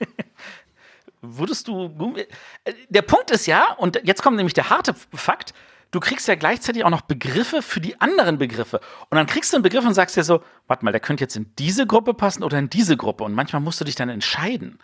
Würdest 1.20 1.68
du. 1.68 1.90
Gummi 1.90 2.26
äh, 2.64 2.74
der 2.88 3.02
Punkt 3.02 3.30
ist 3.30 3.46
ja, 3.46 3.72
und 3.74 4.00
jetzt 4.04 4.22
kommt 4.22 4.36
nämlich 4.36 4.54
der 4.54 4.70
harte 4.70 4.94
Fakt, 4.94 5.54
du 5.92 6.00
kriegst 6.00 6.26
ja 6.26 6.34
gleichzeitig 6.34 6.84
auch 6.84 6.90
noch 6.90 7.02
Begriffe 7.02 7.62
für 7.62 7.80
die 7.80 8.00
anderen 8.00 8.38
Begriffe. 8.38 8.80
Und 9.10 9.16
dann 9.16 9.26
kriegst 9.26 9.52
du 9.52 9.56
einen 9.56 9.62
Begriff 9.62 9.84
und 9.84 9.94
sagst 9.94 10.16
dir 10.16 10.24
so, 10.24 10.42
warte 10.66 10.84
mal, 10.84 10.90
der 10.90 11.00
könnte 11.00 11.22
jetzt 11.22 11.36
in 11.36 11.54
diese 11.58 11.86
Gruppe 11.86 12.14
passen 12.14 12.42
oder 12.42 12.58
in 12.58 12.68
diese 12.68 12.96
Gruppe. 12.96 13.22
Und 13.22 13.34
manchmal 13.34 13.62
musst 13.62 13.80
du 13.80 13.84
dich 13.84 13.94
dann 13.94 14.08
entscheiden. 14.08 14.78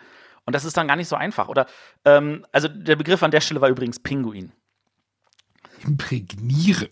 Und 0.45 0.53
das 0.53 0.63
ist 0.63 0.77
dann 0.77 0.87
gar 0.87 0.95
nicht 0.95 1.09
so 1.09 1.15
einfach. 1.15 1.49
Oder, 1.49 1.67
ähm, 2.05 2.45
also 2.51 2.67
der 2.69 2.95
Begriff 2.95 3.21
an 3.23 3.31
der 3.31 3.41
Stelle 3.41 3.59
war 3.59 3.69
übrigens 3.69 3.99
Pinguin. 3.99 4.53
Imprägniere. 5.83 6.89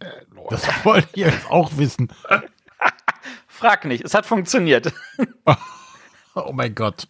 Das 0.49 0.86
wollte 0.86 1.07
ich 1.13 1.26
jetzt 1.26 1.49
auch 1.49 1.78
wissen. 1.78 2.09
Frag 3.47 3.86
nicht, 3.86 4.03
es 4.03 4.13
hat 4.13 4.26
funktioniert. 4.26 4.93
oh 6.36 6.51
mein 6.53 6.76
Gott. 6.76 7.07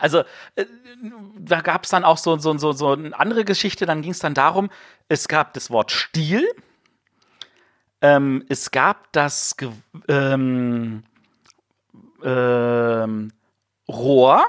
Also 0.00 0.24
äh, 0.56 0.66
da 1.38 1.60
gab 1.60 1.84
es 1.84 1.90
dann 1.90 2.04
auch 2.04 2.18
so, 2.18 2.36
so, 2.38 2.56
so, 2.58 2.72
so 2.72 2.92
eine 2.92 3.18
andere 3.18 3.44
Geschichte. 3.44 3.86
Dann 3.86 4.02
ging 4.02 4.12
es 4.12 4.18
dann 4.18 4.34
darum, 4.34 4.70
es 5.08 5.28
gab 5.28 5.52
das 5.54 5.70
Wort 5.70 5.90
Stiel. 5.92 6.48
Ähm, 8.02 8.44
es 8.48 8.70
gab 8.70 9.12
das 9.12 9.56
ähm, 10.08 11.02
ähm, 12.22 13.32
Rohr. 13.88 14.48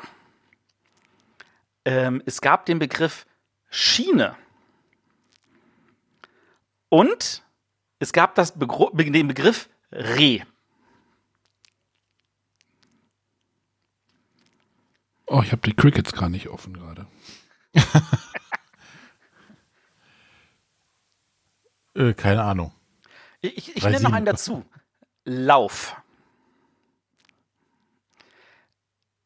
Ähm, 1.86 2.22
es 2.26 2.42
gab 2.42 2.66
den 2.66 2.80
Begriff 2.80 3.26
Schiene. 3.70 4.36
Und 6.90 7.44
es 8.00 8.12
gab 8.12 8.36
das 8.36 8.52
Begr 8.58 8.90
den 8.94 9.28
Begriff 9.28 9.70
Reh. 9.92 10.42
Oh, 15.32 15.42
ich 15.42 15.54
habe 15.54 15.62
die 15.62 15.74
Crickets 15.74 16.12
gar 16.12 16.28
nicht 16.28 16.50
offen 16.50 16.74
gerade. 16.74 17.08
äh, 21.96 22.14
keine 22.14 22.44
Ahnung. 22.44 22.74
Ich, 23.40 23.78
ich 23.78 23.82
nenne 23.82 24.02
noch 24.02 24.12
einen 24.12 24.26
dazu. 24.26 24.66
Lauf. 25.24 25.96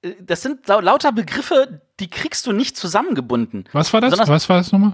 Äh, 0.03 0.13
das 0.21 0.43
sind 0.43 0.67
lauter 0.67 1.11
Begriffe, 1.11 1.81
die 1.99 2.11
kriegst 2.11 2.45
du 2.45 2.51
nicht 2.51 2.77
zusammengebunden. 2.77 3.67
Was 3.71 3.91
war 3.91 3.99
das? 3.99 4.15
Was 4.27 4.47
war 4.47 4.57
das 4.57 4.71
nochmal? 4.71 4.93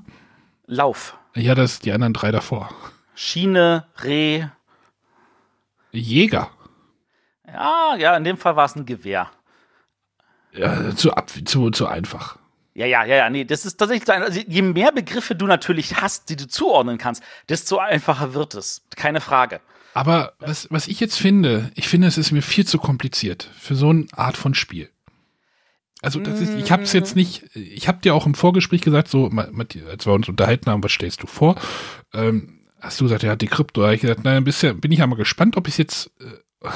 Lauf. 0.66 1.18
Ja, 1.36 1.56
das 1.56 1.80
die 1.80 1.92
anderen 1.92 2.14
drei 2.14 2.32
davor. 2.32 2.70
Schiene, 3.16 3.86
Reh. 4.02 4.46
Jäger. 5.92 6.52
Ja, 7.46 7.96
ja, 7.98 8.16
in 8.16 8.24
dem 8.24 8.38
Fall 8.38 8.56
war 8.56 8.64
es 8.64 8.78
ein 8.78 8.86
Gewehr. 8.86 9.30
Ja, 10.54 10.96
zu, 10.96 11.14
ab, 11.14 11.32
zu, 11.46 11.70
zu 11.72 11.88
einfach. 11.88 12.38
Ja, 12.74 12.86
ja, 12.86 13.04
ja, 13.04 13.16
ja, 13.16 13.30
nee, 13.30 13.44
das 13.44 13.66
ist 13.66 13.78
tatsächlich 13.78 14.06
so 14.06 14.14
ein, 14.14 14.24
also 14.24 14.40
je 14.40 14.62
mehr 14.62 14.92
Begriffe 14.92 15.36
du 15.36 15.46
natürlich 15.46 16.02
hast, 16.02 16.30
die 16.30 16.38
du 16.38 16.48
zuordnen 16.48 16.98
kannst, 16.98 17.22
desto 17.50 17.80
einfacher 17.80 18.34
wird 18.34 18.56
es. 18.56 18.82
Keine 18.96 19.20
Frage. 19.20 19.60
Aber 19.94 20.34
was, 20.40 20.68
was 20.72 20.88
ich 20.88 21.00
jetzt 21.02 21.20
finde, 21.20 21.72
ich 21.76 21.90
finde, 21.90 22.08
es 22.08 22.18
ist 22.18 22.32
mir 22.32 22.42
viel 22.42 22.66
zu 22.66 22.78
kompliziert 22.78 23.50
für 23.60 23.76
so 23.76 23.90
eine 23.90 24.06
Art 24.14 24.38
von 24.38 24.54
Spiel. 24.54 24.90
Also 26.02 26.20
das 26.20 26.40
ist, 26.40 26.56
ich 26.56 26.72
habe 26.72 26.84
es 26.84 26.94
jetzt 26.94 27.16
nicht, 27.16 27.44
ich 27.56 27.88
habe 27.88 28.02
dir 28.02 28.16
auch 28.16 28.26
im 28.26 28.34
Vorgespräch 28.34 28.82
gesagt, 28.82 29.08
so, 29.08 29.30
als 29.30 30.06
wir 30.06 30.14
uns 30.14 30.30
unterhalten 30.30 30.72
haben, 30.72 30.84
was 30.84 30.92
stellst 30.92 31.22
du 31.22 31.28
vor? 31.28 31.56
Ähm, 32.14 32.62
hast 32.80 33.00
du 33.00 33.06
gesagt, 33.06 33.22
ja, 33.22 33.36
die 33.36 33.48
Krypto. 33.48 33.82
Da 33.82 33.88
habe 33.88 33.96
ich 33.96 34.02
gesagt, 34.02 34.24
naja, 34.24 34.40
bisher 34.40 34.74
bin 34.74 34.92
ich 34.92 35.04
einmal 35.04 35.18
gespannt, 35.18 35.58
ob 35.58 35.68
ich 35.68 35.78
jetzt, 35.78 36.10
äh, 36.20 36.68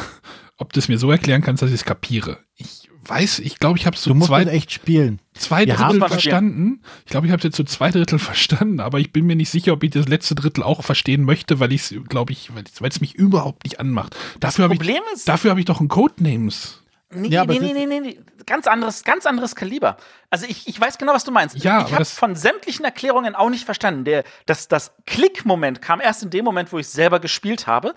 ob 0.57 0.73
du 0.73 0.79
es 0.79 0.89
mir 0.89 0.99
so 0.99 1.09
erklären 1.09 1.41
kannst, 1.41 1.63
dass 1.63 1.69
ich 1.71 1.75
es 1.75 1.85
kapiere. 1.85 2.37
Ich 2.55 2.84
weiß, 3.07 3.39
ich 3.39 3.59
glaube, 3.59 3.77
ich 3.77 3.85
habe 3.85 3.95
es 3.95 4.05
musst 4.07 4.27
zwei, 4.27 4.43
echt 4.43 4.71
spielen. 4.71 5.19
zwei 5.33 5.65
Wir 5.65 5.75
Drittel 5.75 5.99
verstanden. 6.07 6.81
Ich 7.05 7.11
glaube, 7.11 7.27
ich 7.27 7.31
habe 7.31 7.39
es 7.39 7.43
jetzt 7.43 7.57
so 7.57 7.63
zwei 7.63 7.91
Drittel 7.91 8.19
verstanden, 8.19 8.79
aber 8.79 8.99
ich 8.99 9.11
bin 9.11 9.25
mir 9.25 9.35
nicht 9.35 9.49
sicher, 9.49 9.73
ob 9.73 9.83
ich 9.83 9.91
das 9.91 10.07
letzte 10.07 10.35
Drittel 10.35 10.63
auch 10.63 10.83
verstehen 10.83 11.23
möchte, 11.23 11.59
weil 11.59 11.71
ich 11.73 11.91
es, 11.91 11.95
glaube 12.09 12.33
ich, 12.33 12.51
weil 12.53 12.89
es 12.89 13.01
mich 13.01 13.15
überhaupt 13.15 13.63
nicht 13.63 13.79
anmacht. 13.79 14.15
Dafür 14.39 14.63
habe 14.65 14.73
ich, 14.73 14.79
Problem 14.79 15.01
ist, 15.13 15.27
dafür 15.27 15.51
habe 15.51 15.59
ich 15.59 15.65
doch 15.65 15.79
ein 15.79 15.87
Codenames. 15.87 16.81
Nee, 17.13 17.29
Ja, 17.29 17.45
nee, 17.45 17.59
nee, 17.59 17.71
nee, 17.73 17.85
nee, 17.85 17.99
nee. 17.99 18.19
Ganz 18.45 18.67
anderes, 18.67 19.03
ganz 19.03 19.25
anderes 19.25 19.55
Kaliber. 19.55 19.97
Also 20.29 20.45
ich, 20.47 20.67
ich 20.67 20.79
weiß 20.79 20.97
genau, 20.97 21.13
was 21.13 21.23
du 21.23 21.31
meinst. 21.31 21.55
Ja, 21.57 21.79
ich 21.81 21.85
habe 21.91 21.97
das- 21.99 22.11
von 22.11 22.35
sämtlichen 22.35 22.83
Erklärungen 22.83 23.35
auch 23.35 23.49
nicht 23.49 23.63
verstanden. 23.65 24.03
Der, 24.03 24.23
das, 24.45 24.67
das 24.67 24.91
Klick-Moment 25.05 25.81
kam 25.81 26.01
erst 26.01 26.23
in 26.23 26.29
dem 26.29 26.43
Moment, 26.45 26.71
wo 26.73 26.77
ich 26.79 26.87
selber 26.87 27.19
gespielt 27.19 27.67
habe. 27.67 27.95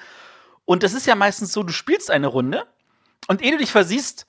Und 0.65 0.83
das 0.83 0.93
ist 0.95 1.07
ja 1.07 1.15
meistens 1.15 1.53
so, 1.53 1.63
du 1.63 1.73
spielst 1.73 2.11
eine 2.11 2.27
Runde 2.29 2.65
und 3.27 3.43
ehe 3.43 3.51
du 3.53 3.59
dich 3.59 3.73
versiehst, 3.73 4.27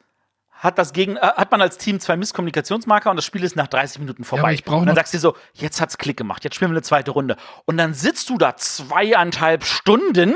hat, 0.60 0.78
das 0.78 0.94
gegen, 0.94 1.16
äh, 1.16 1.22
hat 1.22 1.52
man 1.52 1.62
als 1.62 1.78
Team 1.78 2.00
zwei 2.00 2.18
Misskommunikationsmarker 2.18 3.10
und 3.10 3.16
das 3.16 3.26
Spiel 3.26 3.44
ist 3.44 3.56
nach 3.56 3.68
30 3.68 4.00
Minuten 4.00 4.24
vorbei. 4.24 4.54
brauch 4.66 4.82
und 4.82 4.88
dann 4.88 4.96
sagst 4.96 5.14
du 5.14 5.18
dir 5.18 5.22
so, 5.22 5.36
jetzt 5.54 5.82
hat's 5.82 5.98
Klick 5.98 6.18
gemacht, 6.18 6.44
jetzt 6.44 6.56
spielen 6.56 6.72
wir 6.72 6.76
eine 6.76 6.84
zweite 6.84 7.12
Runde. 7.12 7.38
Und 7.66 7.78
dann 7.78 7.94
sitzt 7.94 8.30
du 8.30 8.38
da 8.38 8.56
zweieinhalb 8.58 9.64
Stunden, 9.64 10.36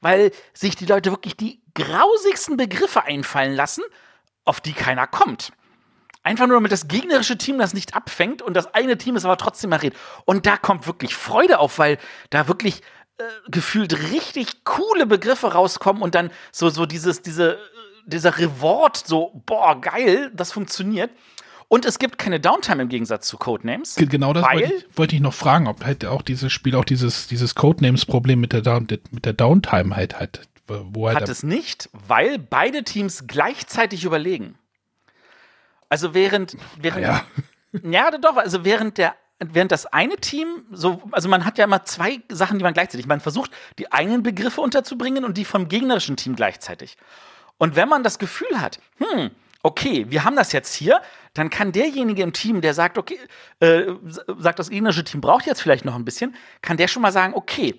weil 0.00 0.32
sich 0.54 0.74
die 0.74 0.86
Leute 0.86 1.10
wirklich 1.10 1.36
die 1.36 1.60
grausigsten 1.74 2.56
Begriffe 2.56 3.04
einfallen 3.04 3.54
lassen, 3.54 3.82
auf 4.44 4.60
die 4.60 4.72
keiner 4.72 5.06
kommt. 5.06 5.52
Einfach 6.22 6.46
nur, 6.46 6.56
damit 6.56 6.72
das 6.72 6.88
gegnerische 6.88 7.38
Team 7.38 7.58
das 7.58 7.74
nicht 7.74 7.94
abfängt 7.94 8.42
und 8.42 8.54
das 8.54 8.74
eine 8.74 8.98
Team 8.98 9.16
es 9.16 9.24
aber 9.24 9.36
trotzdem 9.36 9.72
errät. 9.72 9.94
Und 10.24 10.46
da 10.46 10.56
kommt 10.56 10.86
wirklich 10.86 11.14
Freude 11.14 11.58
auf, 11.58 11.78
weil 11.78 11.98
da 12.30 12.48
wirklich 12.48 12.82
äh, 13.18 13.24
gefühlt 13.48 14.10
richtig 14.12 14.64
coole 14.64 15.06
Begriffe 15.06 15.52
rauskommen 15.52 16.02
und 16.02 16.14
dann 16.14 16.30
so, 16.52 16.68
so 16.70 16.86
dieses, 16.86 17.22
diese, 17.22 17.58
dieser 18.08 18.36
Reward, 18.38 18.96
so, 18.96 19.40
boah, 19.46 19.80
geil, 19.80 20.30
das 20.34 20.52
funktioniert. 20.52 21.10
Und 21.68 21.84
es 21.84 21.98
gibt 21.98 22.16
keine 22.16 22.40
Downtime 22.40 22.82
im 22.82 22.88
Gegensatz 22.88 23.28
zu 23.28 23.36
Codenames. 23.36 23.96
Ge- 23.96 24.06
Genau 24.06 24.32
das 24.32 24.42
wollte 24.44 24.72
ich, 24.72 24.86
wollte 24.98 25.14
ich 25.16 25.20
noch 25.20 25.34
fragen, 25.34 25.66
ob 25.68 25.84
halt 25.84 26.04
auch 26.06 26.22
dieses 26.22 26.50
Spiel 26.50 26.74
auch 26.74 26.86
dieses, 26.86 27.26
dieses 27.28 27.54
Codenames-Problem 27.54 28.40
mit 28.40 28.52
der, 28.54 28.62
Down, 28.62 28.86
mit 29.10 29.24
der 29.26 29.34
Downtime 29.34 29.94
halt 29.94 30.18
hat. 30.18 30.40
Wo 30.66 31.08
halt 31.08 31.16
Hat 31.20 31.28
es 31.28 31.42
nicht, 31.42 31.88
weil 31.92 32.38
beide 32.38 32.84
Teams 32.84 33.24
gleichzeitig 33.26 34.04
überlegen. 34.04 34.56
Also 35.88 36.14
während, 36.14 36.56
während 36.80 37.02
ja. 37.02 37.24
Ja, 37.82 38.10
doch, 38.12 38.36
also 38.38 38.64
während 38.64 38.96
der 38.98 39.14
während 39.40 39.70
das 39.70 39.86
eine 39.86 40.16
Team 40.16 40.64
so 40.72 41.00
also 41.12 41.28
man 41.28 41.44
hat 41.44 41.58
ja 41.58 41.64
immer 41.64 41.84
zwei 41.84 42.20
Sachen, 42.28 42.58
die 42.58 42.64
man 42.64 42.72
gleichzeitig, 42.74 43.06
man 43.06 43.20
versucht 43.20 43.50
die 43.78 43.92
eigenen 43.92 44.22
Begriffe 44.22 44.60
unterzubringen 44.62 45.24
und 45.24 45.36
die 45.36 45.44
vom 45.44 45.68
gegnerischen 45.68 46.16
Team 46.16 46.34
gleichzeitig. 46.34 46.96
Und 47.58 47.76
wenn 47.76 47.88
man 47.88 48.02
das 48.02 48.18
Gefühl 48.18 48.60
hat, 48.60 48.80
hm, 48.98 49.30
okay, 49.62 50.06
wir 50.08 50.24
haben 50.24 50.36
das 50.36 50.52
jetzt 50.52 50.74
hier, 50.74 51.02
dann 51.34 51.50
kann 51.50 51.72
derjenige 51.72 52.22
im 52.22 52.32
Team, 52.32 52.60
der 52.60 52.74
sagt, 52.74 52.98
okay, 52.98 53.18
äh, 53.60 53.86
sagt, 54.38 54.58
das 54.58 54.70
gegnerische 54.70 55.04
Team 55.04 55.20
braucht 55.20 55.46
jetzt 55.46 55.60
vielleicht 55.60 55.84
noch 55.84 55.94
ein 55.94 56.04
bisschen, 56.04 56.34
kann 56.62 56.76
der 56.76 56.88
schon 56.88 57.02
mal 57.02 57.12
sagen, 57.12 57.34
okay, 57.34 57.78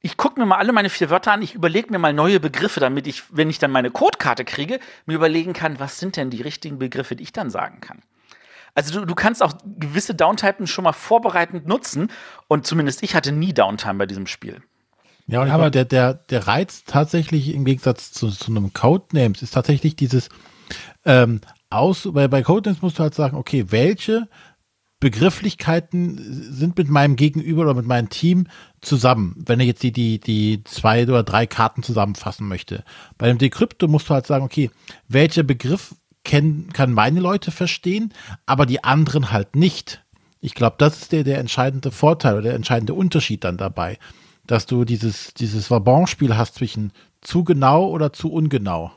ich 0.00 0.16
gucke 0.16 0.38
mir 0.38 0.46
mal 0.46 0.58
alle 0.58 0.72
meine 0.72 0.90
vier 0.90 1.10
Wörter 1.10 1.32
an, 1.32 1.42
ich 1.42 1.54
überlege 1.54 1.90
mir 1.90 1.98
mal 1.98 2.12
neue 2.12 2.38
Begriffe, 2.38 2.78
damit 2.78 3.06
ich, 3.06 3.24
wenn 3.30 3.50
ich 3.50 3.58
dann 3.58 3.72
meine 3.72 3.90
Codekarte 3.90 4.44
kriege, 4.44 4.78
mir 5.06 5.14
überlegen 5.14 5.52
kann, 5.52 5.80
was 5.80 5.98
sind 5.98 6.16
denn 6.16 6.30
die 6.30 6.42
richtigen 6.42 6.78
Begriffe, 6.78 7.16
die 7.16 7.24
ich 7.24 7.32
dann 7.32 7.50
sagen 7.50 7.80
kann. 7.80 8.02
Also 8.74 9.00
du, 9.00 9.06
du 9.06 9.14
kannst 9.16 9.42
auch 9.42 9.54
gewisse 9.64 10.14
Downtypen 10.14 10.68
schon 10.68 10.84
mal 10.84 10.92
vorbereitend 10.92 11.66
nutzen 11.66 12.12
und 12.46 12.66
zumindest 12.66 13.02
ich 13.02 13.16
hatte 13.16 13.32
nie 13.32 13.52
Downtime 13.52 13.94
bei 13.94 14.06
diesem 14.06 14.28
Spiel. 14.28 14.62
Ja, 15.28 15.42
aber 15.44 15.70
der, 15.70 15.84
der, 15.84 16.14
der 16.14 16.46
Reiz 16.46 16.84
tatsächlich 16.84 17.54
im 17.54 17.64
Gegensatz 17.64 18.12
zu, 18.12 18.30
zu 18.30 18.50
einem 18.50 18.72
Codenames 18.72 19.42
ist 19.42 19.52
tatsächlich 19.52 19.94
dieses 19.94 20.30
ähm, 21.04 21.40
aus, 21.70 22.08
bei, 22.12 22.28
bei 22.28 22.42
Codenames 22.42 22.82
musst 22.82 22.98
du 22.98 23.02
halt 23.02 23.14
sagen, 23.14 23.36
okay, 23.36 23.66
welche 23.68 24.26
Begrifflichkeiten 25.00 26.18
sind 26.52 26.76
mit 26.76 26.88
meinem 26.88 27.16
Gegenüber 27.16 27.62
oder 27.62 27.74
mit 27.74 27.86
meinem 27.86 28.08
Team 28.08 28.48
zusammen, 28.80 29.36
wenn 29.46 29.60
er 29.60 29.66
jetzt 29.66 29.82
die, 29.82 29.92
die, 29.92 30.18
die 30.18 30.64
zwei 30.64 31.04
oder 31.04 31.22
drei 31.22 31.46
Karten 31.46 31.82
zusammenfassen 31.82 32.48
möchte. 32.48 32.82
Bei 33.16 33.28
dem 33.28 33.38
Decrypto 33.38 33.86
musst 33.86 34.08
du 34.08 34.14
halt 34.14 34.26
sagen, 34.26 34.44
okay, 34.44 34.70
welcher 35.06 35.44
Begriff 35.44 35.94
kennen, 36.24 36.72
kann 36.72 36.92
meine 36.92 37.20
Leute 37.20 37.50
verstehen, 37.52 38.12
aber 38.44 38.66
die 38.66 38.82
anderen 38.82 39.30
halt 39.30 39.54
nicht. 39.54 40.02
Ich 40.40 40.54
glaube, 40.54 40.76
das 40.78 41.02
ist 41.02 41.12
der, 41.12 41.22
der 41.22 41.38
entscheidende 41.38 41.90
Vorteil 41.92 42.34
oder 42.34 42.42
der 42.42 42.54
entscheidende 42.54 42.94
Unterschied 42.94 43.44
dann 43.44 43.56
dabei, 43.56 43.98
dass 44.48 44.66
du 44.66 44.84
dieses, 44.84 45.32
dieses 45.34 45.70
Vabon-Spiel 45.70 46.36
hast 46.36 46.56
zwischen 46.56 46.92
zu 47.20 47.44
genau 47.44 47.86
oder 47.86 48.12
zu 48.12 48.32
ungenau. 48.32 48.92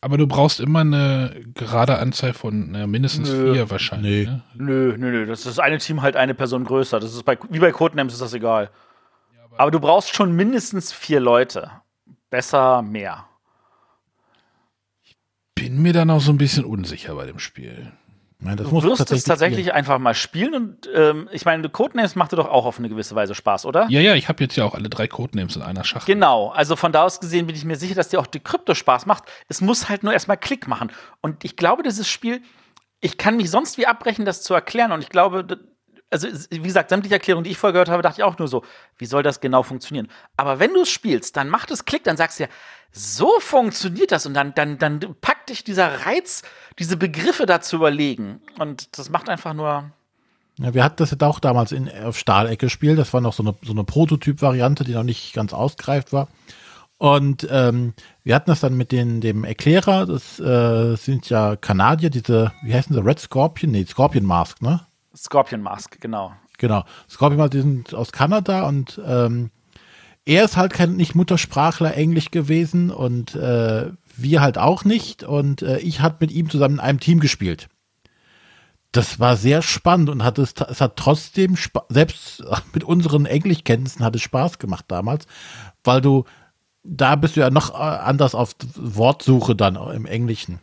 Aber 0.00 0.16
du 0.16 0.28
brauchst 0.28 0.60
immer 0.60 0.80
eine 0.80 1.40
gerade 1.54 1.98
Anzahl 1.98 2.32
von 2.32 2.70
na, 2.70 2.86
mindestens 2.86 3.30
Nö. 3.30 3.52
vier 3.52 3.70
wahrscheinlich. 3.70 4.28
Nee. 4.28 4.32
Ne? 4.32 4.42
Nö, 4.54 4.96
nö, 4.96 5.10
nö, 5.10 5.26
das 5.26 5.44
ist 5.44 5.58
eine 5.58 5.78
Team 5.78 6.02
halt 6.02 6.14
eine 6.14 6.34
Person 6.34 6.64
größer. 6.64 7.00
Das 7.00 7.12
ist 7.12 7.24
bei, 7.24 7.36
wie 7.50 7.58
bei 7.58 7.72
Codenames 7.72 8.12
ist 8.12 8.22
das 8.22 8.32
egal. 8.32 8.70
aber 9.56 9.72
du 9.72 9.80
brauchst 9.80 10.14
schon 10.14 10.36
mindestens 10.36 10.92
vier 10.92 11.18
Leute. 11.18 11.70
Besser 12.30 12.82
mehr. 12.82 13.24
Bin 15.56 15.82
mir 15.82 15.92
dann 15.92 16.10
auch 16.10 16.20
so 16.20 16.30
ein 16.30 16.38
bisschen 16.38 16.64
unsicher 16.64 17.14
bei 17.16 17.26
dem 17.26 17.40
Spiel. 17.40 17.90
Ja, 18.40 18.54
das 18.54 18.68
Du 18.68 18.82
wirst 18.84 19.10
es 19.10 19.24
tatsächlich 19.24 19.74
einfach 19.74 19.98
mal 19.98 20.14
spielen 20.14 20.54
und 20.54 20.88
ähm, 20.94 21.28
ich 21.32 21.44
meine, 21.44 21.68
Codenames 21.68 22.14
macht 22.14 22.30
dir 22.30 22.36
doch 22.36 22.48
auch 22.48 22.66
auf 22.66 22.78
eine 22.78 22.88
gewisse 22.88 23.16
Weise 23.16 23.34
Spaß, 23.34 23.66
oder? 23.66 23.86
Ja, 23.90 24.00
ja, 24.00 24.14
ich 24.14 24.28
habe 24.28 24.44
jetzt 24.44 24.54
ja 24.56 24.64
auch 24.64 24.74
alle 24.74 24.88
drei 24.88 25.08
Codenames 25.08 25.56
in 25.56 25.62
einer 25.62 25.82
Schachtel. 25.82 26.14
Genau, 26.14 26.50
also 26.50 26.76
von 26.76 26.92
da 26.92 27.02
aus 27.02 27.18
gesehen 27.18 27.46
bin 27.46 27.56
ich 27.56 27.64
mir 27.64 27.76
sicher, 27.76 27.96
dass 27.96 28.10
dir 28.10 28.20
auch 28.20 28.28
die 28.28 28.38
Krypto 28.38 28.74
Spaß 28.74 29.06
macht. 29.06 29.24
Es 29.48 29.60
muss 29.60 29.88
halt 29.88 30.04
nur 30.04 30.12
erstmal 30.12 30.36
Klick 30.36 30.68
machen. 30.68 30.92
Und 31.20 31.44
ich 31.44 31.56
glaube, 31.56 31.82
dieses 31.82 32.08
Spiel, 32.08 32.40
ich 33.00 33.18
kann 33.18 33.36
mich 33.36 33.50
sonst 33.50 33.76
wie 33.76 33.86
abbrechen, 33.86 34.24
das 34.24 34.42
zu 34.42 34.54
erklären. 34.54 34.92
Und 34.92 35.02
ich 35.02 35.08
glaube, 35.08 35.44
also 36.10 36.28
wie 36.50 36.60
gesagt, 36.60 36.90
sämtliche 36.90 37.16
Erklärungen, 37.16 37.44
die 37.44 37.50
ich 37.50 37.58
vorher 37.58 37.72
gehört 37.72 37.88
habe, 37.88 38.02
dachte 38.02 38.20
ich 38.20 38.24
auch 38.24 38.38
nur 38.38 38.48
so, 38.48 38.64
wie 38.96 39.06
soll 39.06 39.22
das 39.22 39.40
genau 39.40 39.64
funktionieren? 39.64 40.08
Aber 40.36 40.58
wenn 40.60 40.72
du 40.72 40.82
es 40.82 40.90
spielst, 40.90 41.36
dann 41.36 41.48
macht 41.48 41.70
es 41.70 41.84
Klick, 41.84 42.04
dann 42.04 42.16
sagst 42.16 42.38
du 42.38 42.44
ja, 42.44 42.48
so 42.92 43.40
funktioniert 43.40 44.12
das. 44.12 44.26
Und 44.26 44.34
dann, 44.34 44.54
dann, 44.54 44.78
dann 44.78 45.00
packt 45.20 45.50
dich 45.50 45.64
dieser 45.64 46.06
Reiz, 46.06 46.42
diese 46.78 46.96
Begriffe 46.96 47.46
da 47.46 47.60
zu 47.60 47.76
überlegen. 47.76 48.40
Und 48.58 48.98
das 48.98 49.10
macht 49.10 49.28
einfach 49.28 49.54
nur. 49.54 49.90
Ja, 50.58 50.74
wir 50.74 50.82
hatten 50.82 50.96
das 50.96 51.12
jetzt 51.12 51.22
auch 51.22 51.38
damals 51.38 51.72
in, 51.72 51.88
auf 51.88 52.18
Stahlecke 52.18 52.66
gespielt. 52.66 52.98
Das 52.98 53.14
war 53.14 53.20
noch 53.20 53.32
so 53.32 53.42
eine, 53.42 53.54
so 53.62 53.72
eine 53.72 53.84
Prototyp-Variante, 53.84 54.84
die 54.84 54.92
noch 54.92 55.04
nicht 55.04 55.32
ganz 55.32 55.52
ausgereift 55.52 56.12
war. 56.12 56.28
Und 56.98 57.46
ähm, 57.48 57.94
wir 58.24 58.34
hatten 58.34 58.50
das 58.50 58.60
dann 58.60 58.76
mit 58.76 58.90
den, 58.90 59.20
dem 59.20 59.44
Erklärer, 59.44 60.04
das 60.04 60.40
äh, 60.40 60.96
sind 60.96 61.30
ja 61.30 61.54
Kanadier, 61.54 62.10
diese, 62.10 62.52
wie 62.62 62.74
heißen 62.74 62.92
sie, 62.92 63.04
Red 63.04 63.20
Scorpion? 63.20 63.70
Nee, 63.70 63.86
Scorpion 63.86 64.24
Mask, 64.24 64.60
ne? 64.60 64.80
Scorpion 65.16 65.62
Mask, 65.62 66.00
genau. 66.00 66.32
Genau. 66.58 66.84
Scorpion 67.08 67.38
Mask, 67.38 67.52
die 67.52 67.60
sind 67.60 67.94
aus 67.94 68.10
Kanada 68.10 68.66
und 68.66 69.00
ähm, 69.06 69.52
er 70.28 70.44
ist 70.44 70.58
halt 70.58 70.74
kein 70.74 70.96
nicht 70.96 71.14
Muttersprachler 71.14 71.94
Englisch 71.94 72.30
gewesen 72.30 72.90
und 72.90 73.34
äh, 73.34 73.90
wir 74.14 74.40
halt 74.42 74.58
auch 74.58 74.84
nicht. 74.84 75.22
Und 75.22 75.62
äh, 75.62 75.78
ich 75.78 76.02
hatte 76.02 76.18
mit 76.20 76.30
ihm 76.30 76.50
zusammen 76.50 76.74
in 76.74 76.80
einem 76.80 77.00
Team 77.00 77.18
gespielt. 77.18 77.70
Das 78.92 79.18
war 79.20 79.38
sehr 79.38 79.62
spannend 79.62 80.10
und 80.10 80.22
hat 80.22 80.38
es, 80.38 80.52
es 80.68 80.82
hat 80.82 80.96
trotzdem, 80.96 81.56
selbst 81.88 82.44
mit 82.74 82.84
unseren 82.84 83.24
Englischkenntnissen 83.24 84.04
hat 84.04 84.16
es 84.16 84.20
Spaß 84.20 84.58
gemacht 84.58 84.84
damals, 84.88 85.26
weil 85.82 86.02
du, 86.02 86.24
da 86.82 87.16
bist 87.16 87.36
du 87.36 87.40
ja 87.40 87.48
noch 87.48 87.70
äh, 87.70 87.76
anders 87.76 88.34
auf 88.34 88.54
Wortsuche 88.74 89.56
dann 89.56 89.76
im 89.76 90.04
Englischen. 90.04 90.60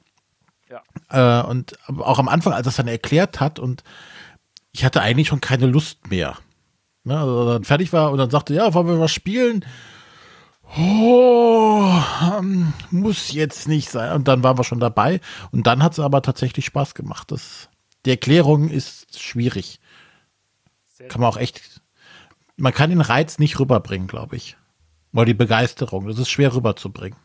Ja. 0.70 1.42
Äh, 1.42 1.48
und 1.48 1.76
auch 1.90 2.20
am 2.20 2.30
Anfang, 2.30 2.54
als 2.54 2.68
er 2.68 2.70
es 2.70 2.76
dann 2.76 2.88
erklärt 2.88 3.40
hat 3.40 3.58
und 3.58 3.84
ich 4.74 4.86
hatte 4.86 5.02
eigentlich 5.02 5.30
schon 5.30 5.42
keine 5.42 5.66
Lust 5.66 6.12
mehr. 6.12 6.38
Ne, 7.06 7.20
also 7.20 7.54
dann 7.54 7.64
fertig 7.64 7.94
war 7.94 8.12
und 8.12 8.18
dann 8.18 8.32
sagte, 8.32 8.56
ja, 8.56 8.74
wollen 8.74 8.88
wir 8.88 9.00
was 9.00 9.12
spielen? 9.12 9.64
Oh, 10.76 11.88
ähm, 12.24 12.74
muss 12.90 13.32
jetzt 13.32 13.68
nicht 13.68 13.90
sein. 13.90 14.12
Und 14.14 14.28
dann 14.28 14.44
waren 14.44 14.58
wir 14.58 14.64
schon 14.64 14.80
dabei. 14.80 15.22
Und 15.52 15.68
dann 15.68 15.84
hat 15.84 15.94
es 15.94 16.00
aber 16.00 16.24
tatsächlich 16.24 16.66
Spaß 16.66 16.96
gemacht. 16.96 17.32
Das, 17.32 17.70
die 18.06 18.10
Erklärung 18.10 18.70
ist 18.70 19.20
schwierig. 19.22 19.80
Kann 21.08 21.22
man 21.22 21.30
auch 21.30 21.38
echt, 21.38 21.82
man 22.58 22.74
kann 22.74 22.90
den 22.90 23.02
Reiz 23.02 23.38
nicht 23.38 23.60
rüberbringen, 23.60 24.08
glaube 24.08 24.36
ich. 24.36 24.58
Oder 25.14 25.26
die 25.26 25.34
Begeisterung. 25.36 26.08
Das 26.08 26.18
ist 26.18 26.30
schwer 26.30 26.56
rüberzubringen. 26.56 27.20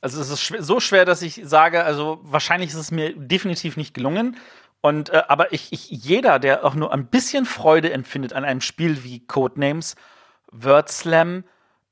Also 0.00 0.20
es 0.20 0.30
ist 0.30 0.64
so 0.64 0.78
schwer, 0.78 1.04
dass 1.04 1.22
ich 1.22 1.40
sage, 1.42 1.82
also 1.82 2.20
wahrscheinlich 2.22 2.70
ist 2.70 2.76
es 2.76 2.92
mir 2.92 3.16
definitiv 3.16 3.76
nicht 3.76 3.94
gelungen. 3.94 4.36
Und 4.86 5.08
äh, 5.08 5.24
aber 5.26 5.52
ich, 5.52 5.72
ich, 5.72 5.90
jeder, 5.90 6.38
der 6.38 6.64
auch 6.64 6.76
nur 6.76 6.92
ein 6.92 7.06
bisschen 7.06 7.44
Freude 7.44 7.92
empfindet 7.92 8.32
an 8.32 8.44
einem 8.44 8.60
Spiel 8.60 9.02
wie 9.02 9.18
Codenames, 9.26 9.96
Word 10.52 10.88
Slam, 10.88 11.42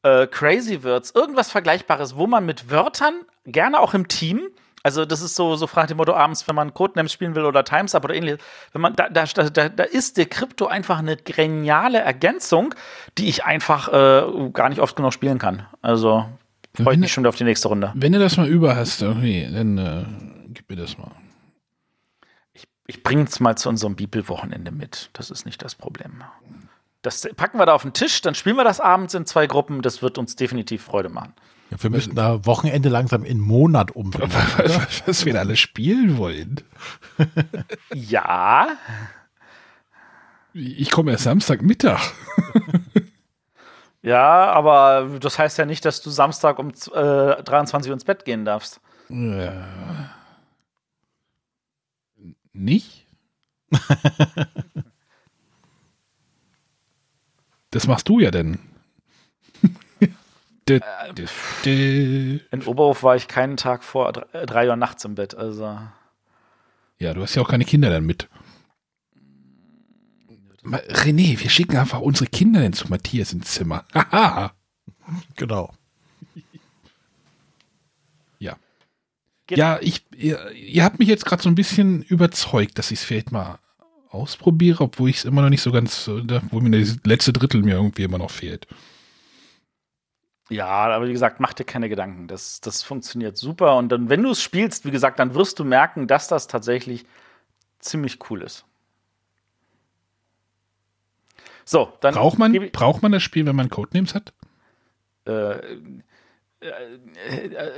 äh, 0.04 0.28
Crazy 0.28 0.84
Words, 0.84 1.10
irgendwas 1.12 1.50
Vergleichbares, 1.50 2.14
wo 2.14 2.28
man 2.28 2.46
mit 2.46 2.70
Wörtern, 2.70 3.14
gerne 3.46 3.80
auch 3.80 3.94
im 3.94 4.06
Team, 4.06 4.42
also 4.84 5.04
das 5.04 5.22
ist 5.22 5.34
so, 5.34 5.56
so 5.56 5.66
fragt 5.66 5.90
dem 5.90 5.96
Motto 5.96 6.14
abends, 6.14 6.46
wenn 6.46 6.54
man 6.54 6.72
Codenames 6.72 7.12
spielen 7.12 7.34
will 7.34 7.46
oder 7.46 7.64
Times 7.64 7.96
Up 7.96 8.04
oder 8.04 8.14
ähnliches, 8.14 8.38
wenn 8.72 8.80
man, 8.80 8.94
da, 8.94 9.08
da, 9.08 9.24
da, 9.24 9.68
da 9.68 9.82
ist 9.82 10.16
der 10.16 10.26
Krypto 10.26 10.66
einfach 10.66 11.00
eine 11.00 11.16
geniale 11.16 11.98
Ergänzung, 11.98 12.76
die 13.18 13.28
ich 13.28 13.44
einfach 13.44 13.88
äh, 13.88 14.50
gar 14.52 14.68
nicht 14.68 14.80
oft 14.80 14.94
genug 14.94 15.12
spielen 15.12 15.38
kann. 15.38 15.66
Also 15.82 16.26
freue 16.80 16.94
ich 16.94 17.00
mich 17.00 17.12
schon 17.12 17.26
auf 17.26 17.34
die 17.34 17.44
nächste 17.44 17.66
Runde. 17.66 17.90
Wenn 17.96 18.12
du 18.12 18.20
das 18.20 18.36
mal 18.36 18.46
über 18.46 18.76
hast, 18.76 19.02
okay, 19.02 19.50
dann 19.52 19.78
äh, 19.78 20.04
gib 20.52 20.70
mir 20.70 20.76
das 20.76 20.96
mal. 20.96 21.10
Ich, 22.86 23.02
bringe 23.02 23.24
es 23.24 23.40
mal 23.40 23.56
zu 23.56 23.68
unserem 23.68 23.96
Bibelwochenende 23.96 24.70
mit. 24.70 25.10
Das 25.14 25.30
ist 25.30 25.46
nicht 25.46 25.62
das 25.62 25.74
Problem. 25.74 26.22
Das 27.02 27.26
packen 27.36 27.58
wir 27.58 27.66
da 27.66 27.74
auf 27.74 27.82
den 27.82 27.92
Tisch, 27.92 28.20
dann 28.22 28.34
spielen 28.34 28.56
wir 28.56 28.64
das 28.64 28.80
abends 28.80 29.14
in 29.14 29.26
zwei 29.26 29.46
Gruppen. 29.46 29.82
Das 29.82 30.02
wird 30.02 30.18
uns 30.18 30.36
definitiv 30.36 30.82
Freude 30.84 31.08
machen. 31.08 31.34
Ja, 31.70 31.82
wir 31.82 31.90
müssen 31.90 32.14
da 32.14 32.44
Wochenende 32.46 32.88
langsam 32.88 33.24
in 33.24 33.40
Monat 33.40 33.92
umbringen. 33.92 34.32
Was, 34.56 35.02
was 35.06 35.24
wir 35.24 35.32
da 35.32 35.40
alle 35.40 35.56
spielen 35.56 36.16
wollen. 36.18 36.60
Ja. 37.94 38.68
Ich 40.52 40.90
komme 40.92 41.10
erst 41.10 41.24
Samstagmittag. 41.24 42.00
Ja, 44.02 44.52
aber 44.52 45.18
das 45.18 45.38
heißt 45.38 45.56
ja 45.56 45.64
nicht, 45.64 45.84
dass 45.86 46.02
du 46.02 46.10
Samstag 46.10 46.58
um 46.58 46.68
äh, 46.68 47.42
23 47.42 47.88
Uhr 47.88 47.94
ins 47.94 48.04
Bett 48.04 48.26
gehen 48.26 48.44
darfst. 48.44 48.80
Ja. 49.08 49.66
Nicht? 52.54 53.06
das 57.70 57.86
machst 57.86 58.08
du 58.08 58.20
ja 58.20 58.30
denn. 58.30 58.58
Dö, 60.66 60.80
dö, 61.14 61.26
dö. 61.64 62.38
In 62.50 62.62
Oberhof 62.62 63.02
war 63.02 63.16
ich 63.16 63.28
keinen 63.28 63.58
Tag 63.58 63.84
vor 63.84 64.12
äh, 64.32 64.46
drei 64.46 64.68
Uhr 64.68 64.76
nachts 64.76 65.04
im 65.04 65.14
Bett. 65.14 65.34
Also 65.34 65.78
Ja, 66.98 67.12
du 67.12 67.20
hast 67.20 67.34
ja 67.34 67.42
auch 67.42 67.50
keine 67.50 67.66
Kinder 67.66 67.90
dann 67.90 68.06
mit. 68.06 68.30
René, 70.64 71.38
wir 71.38 71.50
schicken 71.50 71.76
einfach 71.76 72.00
unsere 72.00 72.30
Kinder 72.30 72.60
denn 72.60 72.72
zu 72.72 72.88
Matthias 72.88 73.34
ins 73.34 73.52
Zimmer. 73.52 73.84
Haha. 73.92 74.54
Genau. 75.36 75.74
Ja. 78.38 78.56
Geht- 79.46 79.58
Ja, 79.58 79.78
ich, 79.80 80.04
ihr, 80.16 80.50
ihr 80.52 80.84
habt 80.84 80.98
mich 80.98 81.08
jetzt 81.08 81.24
gerade 81.26 81.42
so 81.42 81.48
ein 81.48 81.54
bisschen 81.54 82.02
überzeugt, 82.02 82.78
dass 82.78 82.90
ich 82.90 83.00
es 83.00 83.04
vielleicht 83.04 83.32
mal 83.32 83.58
ausprobiere, 84.10 84.84
obwohl 84.84 85.10
ich 85.10 85.16
es 85.18 85.24
immer 85.24 85.42
noch 85.42 85.50
nicht 85.50 85.62
so 85.62 85.72
ganz, 85.72 86.08
äh, 86.08 86.40
wo 86.50 86.60
mir 86.60 86.78
das 86.80 86.98
letzte 87.04 87.32
Drittel 87.32 87.62
mir 87.62 87.74
irgendwie 87.74 88.04
immer 88.04 88.18
noch 88.18 88.30
fehlt. 88.30 88.66
Ja, 90.50 90.66
aber 90.68 91.08
wie 91.08 91.12
gesagt, 91.12 91.40
mach 91.40 91.52
dir 91.54 91.64
keine 91.64 91.88
Gedanken. 91.88 92.28
Das, 92.28 92.60
das 92.60 92.82
funktioniert 92.82 93.36
super. 93.36 93.76
Und 93.76 93.88
dann, 93.90 94.08
wenn 94.10 94.22
du 94.22 94.30
es 94.30 94.42
spielst, 94.42 94.84
wie 94.84 94.90
gesagt, 94.90 95.18
dann 95.18 95.34
wirst 95.34 95.58
du 95.58 95.64
merken, 95.64 96.06
dass 96.06 96.28
das 96.28 96.46
tatsächlich 96.46 97.06
ziemlich 97.80 98.18
cool 98.30 98.42
ist. 98.42 98.64
So, 101.64 101.92
dann 102.00 102.14
Braucht 102.14 102.38
man, 102.38 102.52
braucht 102.72 103.02
man 103.02 103.12
das 103.12 103.22
Spiel, 103.22 103.46
wenn 103.46 103.56
man 103.56 103.70
Codenames 103.70 104.14
hat? 104.14 104.32
äh, 105.26 105.56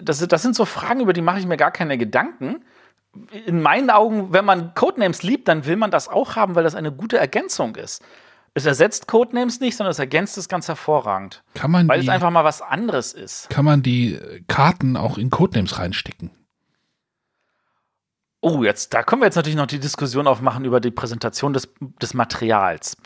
das, 0.02 0.18
sind- 0.18 0.32
das 0.32 0.42
sind 0.42 0.54
so 0.56 0.64
Fragen, 0.64 1.00
über 1.00 1.12
die 1.12 1.22
mache 1.22 1.38
ich 1.38 1.46
mir 1.46 1.56
gar 1.56 1.70
keine 1.70 1.98
Gedanken. 1.98 2.64
In 3.46 3.62
meinen 3.62 3.90
Augen, 3.90 4.32
wenn 4.32 4.44
man 4.44 4.74
Codenames 4.74 5.22
liebt, 5.22 5.48
dann 5.48 5.64
will 5.66 5.76
man 5.76 5.90
das 5.90 6.08
auch 6.08 6.36
haben, 6.36 6.54
weil 6.54 6.64
das 6.64 6.74
eine 6.74 6.92
gute 6.92 7.16
Ergänzung 7.18 7.76
ist. 7.76 8.02
Es 8.52 8.64
ersetzt 8.66 9.06
Codenames 9.08 9.60
nicht, 9.60 9.76
sondern 9.76 9.90
es 9.90 9.98
ergänzt 9.98 10.38
es 10.38 10.48
ganz 10.48 10.68
hervorragend. 10.68 11.42
Kann 11.54 11.70
man, 11.70 11.88
Weil 11.88 11.98
es 12.00 12.04
die, 12.06 12.10
einfach 12.10 12.30
mal 12.30 12.44
was 12.44 12.62
anderes 12.62 13.12
ist. 13.12 13.48
kann 13.50 13.64
man 13.64 13.82
die 13.82 14.14
äh, 14.14 14.42
Karten 14.48 14.96
auch 14.96 15.18
in 15.18 15.30
Codenames 15.30 15.78
reinstecken? 15.78 16.30
Oh, 18.40 18.62
jetzt, 18.62 18.94
da 18.94 19.02
können 19.02 19.22
wir 19.22 19.26
jetzt 19.26 19.36
natürlich 19.36 19.56
noch 19.56 19.66
die 19.66 19.80
Diskussion 19.80 20.26
aufmachen 20.26 20.64
über 20.64 20.80
die 20.80 20.90
Präsentation 20.90 21.52
des, 21.52 21.68
des 22.00 22.14
Materials. 22.14 22.96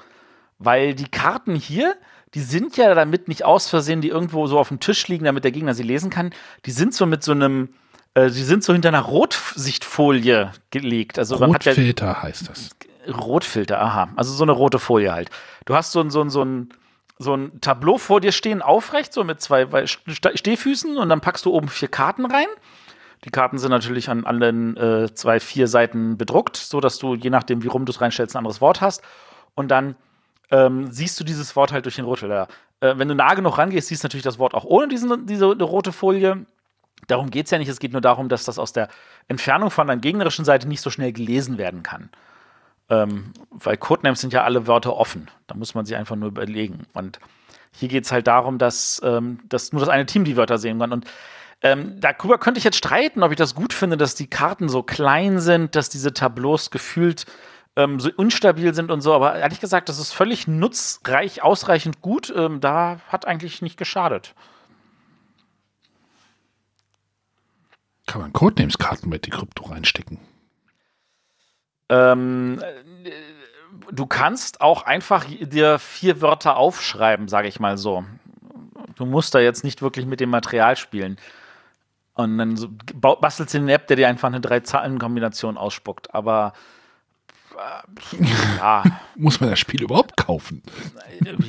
Weil 0.59 0.95
die 0.95 1.09
Karten 1.09 1.55
hier, 1.55 1.97
die 2.35 2.41
sind 2.41 2.77
ja 2.77 2.95
damit 2.95 3.29
nicht 3.29 3.45
aus 3.45 3.69
Versehen, 3.69 4.01
die 4.01 4.09
irgendwo 4.09 4.47
so 4.47 4.59
auf 4.59 4.69
dem 4.69 4.81
Tisch 4.81 5.09
liegen, 5.09 5.25
damit 5.25 5.45
der 5.45 5.53
Gegner 5.53 5.75
sie 5.75 5.83
lesen 5.83 6.11
kann. 6.11 6.33
Die 6.65 6.71
sind 6.71 6.95
so 6.95 7.07
mit 7.07 7.25
so 7.25 7.33
einem, 7.33 7.71
äh, 8.15 8.31
die 8.31 8.43
sind 8.43 8.63
so 8.63 8.73
hinter 8.73 8.89
einer 8.89 9.01
Rotsichtfolie 9.01 10.53
gelegt. 10.71 11.19
Also 11.19 11.41
hat 11.41 11.65
ja 11.65 11.73
Rotfilter 11.73 12.23
heißt 12.23 12.49
das. 12.49 12.71
Rotfilter, 13.09 13.81
aha. 13.81 14.11
Also 14.15 14.33
so 14.33 14.45
eine 14.45 14.53
rote 14.53 14.79
Folie 14.79 15.13
halt. 15.13 15.31
Du 15.65 15.75
hast 15.75 15.93
so 15.93 16.01
ein, 16.01 16.11
so 16.11 16.23
ein, 16.23 16.31
so 16.31 16.45
ein, 16.45 16.69
so 17.19 17.35
ein 17.35 17.61
Tableau 17.61 17.99
vor 17.99 18.21
dir 18.21 18.33
stehen, 18.33 18.63
aufrecht, 18.63 19.13
so 19.13 19.25
mit 19.25 19.41
zwei 19.41 19.67
Stehfüßen 19.87 20.97
und 20.97 21.09
dann 21.09 21.21
packst 21.21 21.45
du 21.45 21.53
oben 21.53 21.69
vier 21.69 21.89
Karten 21.89 22.27
rein. 22.27 22.47
Die 23.25 23.31
Karten 23.31 23.59
sind 23.59 23.71
natürlich 23.71 24.09
an 24.09 24.25
allen 24.25 24.77
äh, 24.77 25.13
zwei, 25.15 25.41
vier 25.41 25.67
Seiten 25.67 26.17
bedruckt, 26.17 26.57
so 26.57 26.81
dass 26.81 26.99
du, 26.99 27.15
je 27.15 27.29
nachdem, 27.29 27.63
wie 27.63 27.69
rum 27.69 27.85
du 27.85 27.93
es 27.93 28.01
reinstellst, 28.01 28.35
ein 28.35 28.39
anderes 28.39 28.61
Wort 28.61 28.81
hast. 28.81 29.03
Und 29.55 29.69
dann 29.69 29.97
ähm, 30.51 30.91
siehst 30.91 31.19
du 31.19 31.25
dieses 31.25 31.55
Wort 31.57 31.73
halt 31.73 31.85
durch 31.85 31.97
den 31.97 32.05
Rotfilter. 32.05 32.49
Äh, 32.81 32.95
wenn 32.97 33.09
du 33.09 33.15
nah 33.15 33.35
genug 33.35 33.59
rangehst, 33.59 33.89
siehst 33.89 34.03
du 34.03 34.07
natürlich 34.07 34.25
das 34.25 34.39
Wort 34.39 34.55
auch 34.55 34.65
ohne 34.65 34.89
diesen, 34.89 35.27
diese 35.27 35.47
rote 35.47 35.93
Folie. 35.93 36.45
Darum 37.07 37.31
geht 37.31 37.47
es 37.47 37.51
ja 37.51 37.59
nicht. 37.59 37.69
Es 37.69 37.81
geht 37.81 37.93
nur 37.93 38.01
darum, 38.01 38.29
dass 38.29 38.45
das 38.45 38.59
aus 38.59 38.73
der 38.73 38.89
Entfernung 39.29 39.71
von 39.71 39.87
der 39.87 39.97
gegnerischen 39.97 40.45
Seite 40.45 40.69
nicht 40.69 40.81
so 40.81 40.91
schnell 40.91 41.13
gelesen 41.13 41.59
werden 41.59 41.83
kann. 41.83 42.11
Ähm, 42.89 43.33
weil 43.51 43.77
Codenames 43.77 44.21
sind 44.21 44.33
ja 44.33 44.43
alle 44.43 44.67
Wörter 44.67 44.97
offen. 44.97 45.29
Da 45.47 45.55
muss 45.55 45.75
man 45.75 45.87
sich 45.87 45.97
einfach 45.97 46.17
nur 46.17 46.29
überlegen. 46.29 46.87
Und 46.93 47.21
hier 47.73 47.89
geht 47.89 48.05
es 48.05 48.13
halt 48.13 48.27
darum, 48.27 48.59
dass, 48.59 49.01
ähm, 49.05 49.39
dass 49.49 49.73
nur 49.73 49.81
das 49.81 49.89
eine 49.89 50.07
Team 50.07 50.25
die 50.25 50.37
Wörter 50.37 50.59
sehen 50.59 50.81
kann. 50.81 50.93
Und 50.93 51.07
ähm, 51.63 52.01
darüber 52.01 52.39
könnte 52.39 52.59
ich 52.59 52.65
jetzt 52.65 52.79
streiten, 52.79 53.23
ob 53.23 53.31
ich 53.31 53.37
das 53.37 53.55
gut 53.55 53.73
finde, 53.73 53.97
dass 53.97 54.15
die 54.15 54.29
Karten 54.29 54.69
so 54.69 54.83
klein 54.83 55.39
sind, 55.39 55.77
dass 55.77 55.89
diese 55.89 56.13
Tableaus 56.13 56.71
gefühlt 56.71 57.27
ähm, 57.77 58.01
so 58.01 58.11
unstabil 58.17 58.75
sind 58.75 58.91
und 58.91 59.01
so. 59.01 59.15
Aber 59.15 59.37
ehrlich 59.37 59.61
gesagt, 59.61 59.89
das 59.89 59.99
ist 59.99 60.13
völlig 60.13 60.49
nutzreich, 60.49 61.43
ausreichend 61.43 62.01
gut. 62.01 62.33
Ähm, 62.35 62.61
da 62.61 63.01
hat 63.09 63.27
eigentlich 63.27 63.63
nicht 63.63 63.77
geschadet. 63.77 64.35
Kann 68.07 68.23
man 68.23 68.33
Codenames-Karten 68.33 69.09
mit 69.09 69.27
die 69.27 69.31
Krypto 69.31 69.65
reinstecken? 69.65 70.19
Ähm, 71.89 72.61
äh, 73.05 73.11
du 73.93 74.07
kannst 74.07 74.61
auch 74.61 74.83
einfach 74.83 75.25
dir 75.25 75.79
vier 75.79 76.21
Wörter 76.21 76.57
aufschreiben, 76.57 77.29
sage 77.29 77.49
ich 77.49 77.61
mal 77.61 77.79
so. 77.79 78.05
Du 78.97 79.07
musst 79.07 79.35
da 79.35 79.39
jetzt 79.39 79.65
nicht 79.65 79.81
wirklich 79.81 80.07
mit 80.07 80.21
dem 80.21 80.31
Material 80.31 80.77
spielen. 80.77 81.19
Und 82.15 82.37
dann 82.39 82.57
so, 82.57 82.69
bastelst 82.95 83.55
du 83.55 83.59
eine 83.59 83.73
App, 83.73 83.87
der 83.87 83.97
dir 83.97 84.09
einfach 84.09 84.29
eine 84.29 84.41
Drei-Zahlen-Kombination 84.41 85.57
ausspuckt. 85.57 86.13
Aber 86.15 86.53
ja, 88.59 88.83
Muss 89.17 89.41
man 89.41 89.51
das 89.51 89.59
Spiel 89.59 89.83
überhaupt 89.83 90.17
kaufen? 90.17 90.63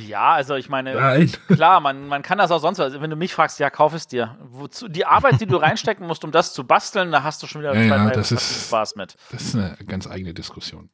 ja, 0.06 0.32
also 0.32 0.54
ich 0.56 0.68
meine, 0.68 0.94
Nein. 0.94 1.32
klar, 1.48 1.80
man, 1.80 2.06
man 2.08 2.22
kann 2.22 2.38
das 2.38 2.50
auch 2.50 2.58
sonst. 2.60 2.80
Also 2.80 3.00
wenn 3.00 3.10
du 3.10 3.16
mich 3.16 3.34
fragst, 3.34 3.58
ja, 3.58 3.70
kauf 3.70 3.94
es 3.94 4.06
dir. 4.06 4.36
Wozu, 4.40 4.88
die 4.88 5.06
Arbeit, 5.06 5.40
die 5.40 5.46
du 5.46 5.56
reinstecken 5.56 6.06
musst, 6.06 6.24
um 6.24 6.30
das 6.32 6.52
zu 6.52 6.64
basteln, 6.64 7.12
da 7.12 7.22
hast 7.22 7.42
du 7.42 7.46
schon 7.46 7.62
wieder 7.62 7.74
Ja, 7.74 7.82
ja, 7.82 8.04
drei 8.06 8.12
das 8.14 8.32
ist- 8.32 8.66
Spaß 8.68 8.96
mit. 8.96 9.16
Das 9.30 9.42
ist 9.42 9.54
eine 9.56 9.76
ganz 9.86 10.06
eigene 10.06 10.34
Diskussion. 10.34 10.90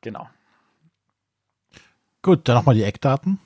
Genau. 0.00 0.28
Gut, 2.22 2.48
dann 2.48 2.56
nochmal 2.56 2.74
die 2.74 2.84
Eckdaten. 2.84 3.40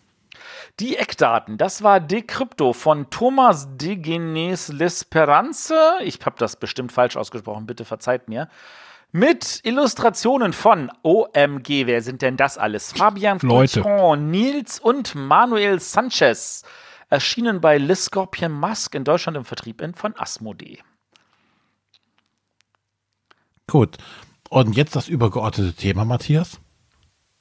Die 0.81 0.97
Eckdaten, 0.97 1.57
das 1.57 1.83
war 1.83 1.99
Decrypto 2.01 2.75
von 2.75 3.09
Thomas 3.09 3.69
Degenes 3.79 4.71
L'Esperance. 4.71 5.73
Ich 6.03 6.19
habe 6.27 6.37
das 6.39 6.57
bestimmt 6.57 6.93
falsch 6.93 7.17
ausgesprochen, 7.17 7.67
bitte 7.67 7.85
verzeiht 7.87 8.29
mir. 8.29 8.49
Mit 9.13 9.61
Illustrationen 9.65 10.53
von 10.53 10.91
OMG, 11.03 11.87
wer 11.87 12.03
sind 12.03 12.23
denn 12.23 12.37
das 12.37 12.59
alles? 12.59 12.93
Fabian 12.93 13.39
Leute. 13.41 13.83
Fauchon, 13.83 14.31
Nils 14.31 14.79
und 14.79 15.15
Manuel 15.15 15.81
Sanchez. 15.81 16.65
Erschienen 17.09 17.61
bei 17.61 17.79
Le 17.79 17.95
Scorpion 17.95 18.51
Mask 18.53 18.95
in 18.95 19.05
Deutschland 19.05 19.37
im 19.37 19.45
Vertrieb 19.45 19.81
von 19.97 20.15
Asmodee. 20.19 20.81
Gut. 23.69 23.97
Und 24.51 24.77
jetzt 24.77 24.97
das 24.97 25.09
übergeordnete 25.09 25.73
Thema, 25.75 26.05
Matthias. 26.05 26.61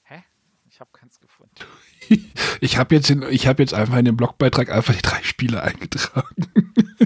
Hä? 0.03 0.23
Ich 0.69 0.79
habe 0.79 0.91
keins 0.93 1.19
gefunden. 1.19 1.55
Ich 2.61 2.77
habe 2.77 2.93
jetzt, 2.95 3.09
in- 3.09 3.23
ich 3.23 3.47
hab 3.47 3.57
jetzt 3.59 3.73
einfach 3.73 3.97
in 3.97 4.05
den 4.05 4.15
Blogbeitrag 4.15 4.69
einfach 4.71 4.93
die 4.93 5.01
drei 5.01 5.21
Spiele 5.23 5.61
eingetragen. 5.63 6.35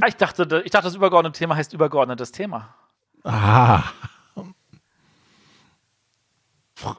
Ah, 0.01 0.07
ich, 0.07 0.15
dachte, 0.15 0.61
ich 0.65 0.71
dachte, 0.71 0.85
das 0.87 0.95
übergeordnete 0.95 1.37
Thema 1.39 1.55
heißt 1.55 1.73
übergeordnetes 1.73 2.31
Thema. 2.33 2.75
Ah, 3.23 3.83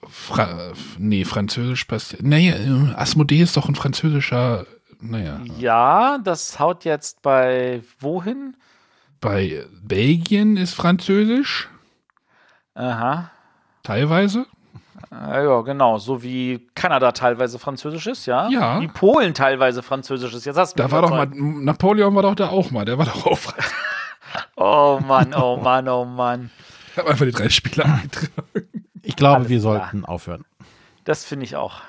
Fra 0.08 0.72
nee, 0.98 1.24
Französisch 1.24 1.84
passt. 1.84 2.22
Nee, 2.22 2.50
äh, 2.50 2.94
Asmodee 2.94 3.40
ist 3.40 3.56
doch 3.56 3.68
ein 3.68 3.74
französischer. 3.74 4.66
Naja. 5.00 5.40
Ja, 5.58 6.18
das 6.18 6.58
haut 6.58 6.84
jetzt 6.84 7.22
bei 7.22 7.82
wohin? 7.98 8.56
Bei 9.20 9.64
Belgien 9.82 10.56
ist 10.56 10.74
Französisch, 10.74 11.68
Aha. 12.74 13.30
teilweise. 13.82 14.46
Ja, 15.10 15.42
ja, 15.42 15.60
genau. 15.62 15.98
So 15.98 16.22
wie 16.22 16.68
Kanada 16.74 17.12
teilweise 17.12 17.58
Französisch 17.58 18.06
ist, 18.06 18.26
ja? 18.26 18.48
Ja. 18.48 18.80
Wie 18.80 18.88
Polen 18.88 19.34
teilweise 19.34 19.82
Französisch 19.82 20.34
ist. 20.34 20.44
Jetzt 20.44 20.56
hast 20.56 20.78
du 20.78 20.82
Da 20.82 20.90
war 20.90 21.02
doch 21.02 21.10
mal. 21.10 21.26
Napoleon 21.26 22.14
war 22.14 22.22
doch 22.22 22.34
da 22.34 22.48
auch 22.48 22.70
mal, 22.70 22.84
der 22.84 22.98
war 22.98 23.06
doch 23.06 23.26
auch 23.26 23.38
Französisch. 23.38 23.74
Oh 24.56 25.00
Mann, 25.06 25.34
oh 25.34 25.56
Mann, 25.56 25.88
oh 25.88 26.04
Mann. 26.04 26.50
Ich 26.92 26.98
habe 26.98 27.10
einfach 27.10 27.24
die 27.24 27.30
drei 27.30 27.48
Spieler 27.48 27.84
eingetragen. 27.84 28.69
Ich 29.10 29.16
glaube, 29.16 29.38
Alles 29.38 29.48
wir 29.48 29.58
klar. 29.58 29.72
sollten 29.80 30.04
aufhören. 30.04 30.44
Das 31.02 31.24
finde 31.24 31.44
ich 31.44 31.56
auch. 31.56 31.80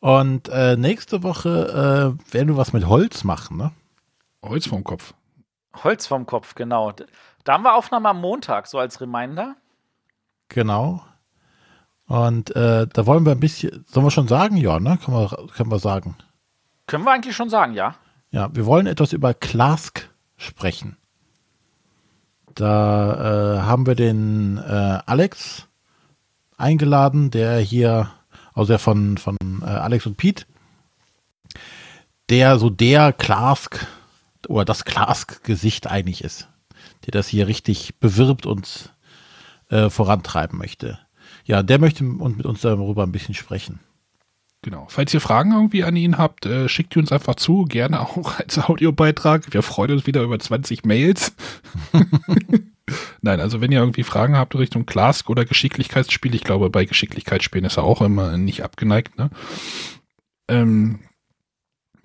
Und 0.00 0.48
äh, 0.48 0.76
nächste 0.76 1.22
Woche 1.22 2.16
äh, 2.28 2.34
werden 2.34 2.48
wir 2.48 2.56
was 2.56 2.72
mit 2.72 2.88
Holz 2.88 3.22
machen, 3.22 3.56
ne? 3.56 3.70
Holz 4.42 4.66
vom 4.66 4.82
Kopf. 4.82 5.14
Holz 5.84 6.08
vom 6.08 6.26
Kopf, 6.26 6.56
genau. 6.56 6.92
Da 7.44 7.52
haben 7.52 7.62
wir 7.62 7.76
Aufnahme 7.76 8.08
am 8.08 8.20
Montag, 8.20 8.66
so 8.66 8.80
als 8.80 9.00
Reminder. 9.00 9.54
Genau. 10.48 11.04
Und 12.08 12.50
äh, 12.56 12.88
da 12.92 13.06
wollen 13.06 13.24
wir 13.24 13.30
ein 13.30 13.38
bisschen, 13.38 13.84
sollen 13.86 14.06
wir 14.06 14.10
schon 14.10 14.26
sagen? 14.26 14.56
Ja, 14.56 14.80
ne? 14.80 14.98
Können 15.04 15.18
wir, 15.18 15.46
können 15.54 15.70
wir 15.70 15.78
sagen. 15.78 16.16
Können 16.88 17.04
wir 17.04 17.12
eigentlich 17.12 17.36
schon 17.36 17.48
sagen, 17.48 17.74
ja? 17.74 17.94
Ja, 18.32 18.52
wir 18.52 18.66
wollen 18.66 18.88
etwas 18.88 19.12
über 19.12 19.34
Klask 19.34 20.10
sprechen. 20.36 20.96
Da 22.56 23.58
äh, 23.58 23.60
haben 23.60 23.86
wir 23.86 23.94
den 23.94 24.58
äh, 24.58 24.98
Alex 25.06 25.68
eingeladen, 26.60 27.30
der 27.30 27.58
hier, 27.58 28.10
also 28.54 28.68
der 28.68 28.78
von, 28.78 29.18
von 29.18 29.36
äh, 29.62 29.66
Alex 29.66 30.06
und 30.06 30.16
Pete, 30.16 30.44
der 32.28 32.58
so 32.58 32.70
der 32.70 33.12
Klask 33.12 33.86
oder 34.48 34.64
das 34.64 34.84
Klask-Gesicht 34.84 35.86
eigentlich 35.86 36.22
ist, 36.24 36.48
der 37.06 37.12
das 37.12 37.28
hier 37.28 37.46
richtig 37.46 37.98
bewirbt 37.98 38.46
und 38.46 38.92
äh, 39.68 39.90
vorantreiben 39.90 40.58
möchte. 40.58 40.98
Ja, 41.44 41.62
der 41.62 41.78
möchte 41.78 42.04
und 42.04 42.36
mit 42.36 42.46
uns 42.46 42.60
darüber 42.60 43.02
ein 43.02 43.12
bisschen 43.12 43.34
sprechen. 43.34 43.80
Genau. 44.62 44.86
Falls 44.90 45.14
ihr 45.14 45.22
Fragen 45.22 45.52
irgendwie 45.52 45.84
an 45.84 45.96
ihn 45.96 46.18
habt, 46.18 46.44
äh, 46.44 46.68
schickt 46.68 46.94
die 46.94 46.98
uns 46.98 47.12
einfach 47.12 47.36
zu, 47.36 47.64
gerne 47.64 48.00
auch 48.00 48.38
als 48.38 48.58
Audiobeitrag. 48.58 49.52
Wir 49.52 49.62
freuen 49.62 49.92
uns 49.92 50.06
wieder 50.06 50.22
über 50.22 50.38
20 50.38 50.84
Mails. 50.84 51.34
Nein, 53.20 53.40
also 53.40 53.60
wenn 53.60 53.72
ihr 53.72 53.80
irgendwie 53.80 54.02
Fragen 54.02 54.36
habt 54.36 54.54
Richtung 54.54 54.86
Klask 54.86 55.30
oder 55.30 55.44
Geschicklichkeitsspiel, 55.44 56.34
ich 56.34 56.44
glaube, 56.44 56.70
bei 56.70 56.84
Geschicklichkeitsspielen 56.84 57.64
ist 57.64 57.76
er 57.76 57.84
auch 57.84 58.02
immer 58.02 58.36
nicht 58.36 58.62
abgeneigt, 58.62 59.18
ne? 59.18 59.30
Ähm, 60.48 61.00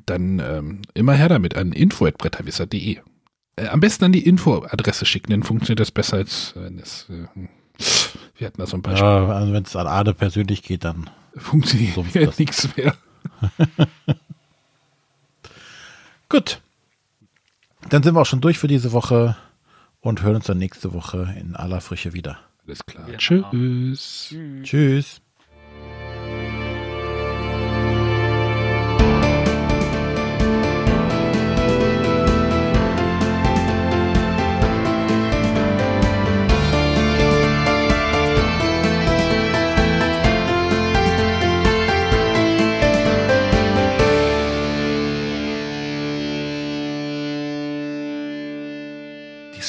dann 0.05 0.39
ähm, 0.39 0.81
immer 0.93 1.13
her 1.13 1.29
damit 1.29 1.57
an 1.57 1.71
info.bretterwisser.de. 1.71 2.99
Äh, 3.55 3.67
am 3.67 3.79
besten 3.79 4.05
an 4.05 4.11
die 4.11 4.25
Info-Adresse 4.25 5.05
schicken, 5.05 5.31
dann 5.31 5.43
funktioniert 5.43 5.79
das 5.79 5.91
besser 5.91 6.17
als 6.17 6.53
wenn 6.55 6.77
es. 6.79 7.07
Äh, 7.09 7.25
wir 8.37 8.47
hatten 8.47 8.59
da 8.59 8.67
so 8.67 8.77
ein 8.77 8.81
Beispiel. 8.81 9.05
Ja, 9.05 9.27
also 9.27 9.53
wenn 9.53 9.63
es 9.63 9.75
an 9.75 9.87
Ade 9.87 10.13
persönlich 10.13 10.61
geht, 10.63 10.83
dann 10.83 11.09
Funktioniert 11.37 11.95
so 11.95 12.03
das. 12.03 12.39
nichts 12.39 12.69
mehr. 12.75 12.95
Gut. 16.29 16.61
Dann 17.89 18.03
sind 18.03 18.15
wir 18.15 18.21
auch 18.21 18.25
schon 18.25 18.41
durch 18.41 18.57
für 18.57 18.67
diese 18.67 18.93
Woche 18.93 19.35
und 20.05 20.21
hören 20.21 20.35
uns 20.35 20.45
dann 20.45 20.59
nächste 20.59 20.93
Woche 20.93 21.33
in 21.39 21.55
aller 21.55 21.81
Frische 21.81 22.13
wieder. 22.13 22.37
Alles 22.67 22.85
klar. 22.85 23.07
Genau. 23.07 23.17
Tschüss. 23.17 24.35
Tschüss. 24.61 25.15
Die 25.17 25.24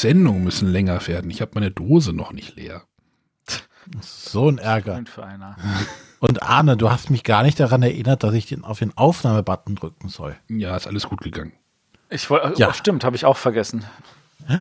Sendungen 0.00 0.44
müssen 0.44 0.68
länger 0.70 1.06
werden. 1.06 1.30
Ich 1.30 1.40
habe 1.40 1.52
meine 1.54 1.70
Dose 1.70 2.12
noch 2.12 2.32
nicht 2.32 2.56
leer. 2.56 2.82
So 4.00 4.48
ein 4.48 4.58
Ärger. 4.58 4.96
Und 4.96 5.08
für 5.08 5.24
einer. 5.24 5.56
Und 6.20 6.42
Arne, 6.42 6.76
du 6.76 6.90
hast 6.90 7.10
mich 7.10 7.22
gar 7.24 7.42
nicht 7.42 7.60
daran 7.60 7.82
erinnert, 7.82 8.22
dass 8.22 8.34
ich 8.34 8.46
den 8.46 8.64
auf 8.64 8.78
den 8.78 8.96
Aufnahmebutton 8.96 9.76
drücken 9.76 10.08
soll. 10.08 10.36
Ja, 10.48 10.74
ist 10.76 10.86
alles 10.86 11.04
gut 11.08 11.20
gegangen. 11.20 11.52
Ich 12.08 12.28
wollte, 12.30 12.54
Ja. 12.58 12.70
oh, 12.70 12.72
stimmt, 12.72 13.04
habe 13.04 13.16
ich 13.16 13.24
auch 13.24 13.36
vergessen. 13.36 13.84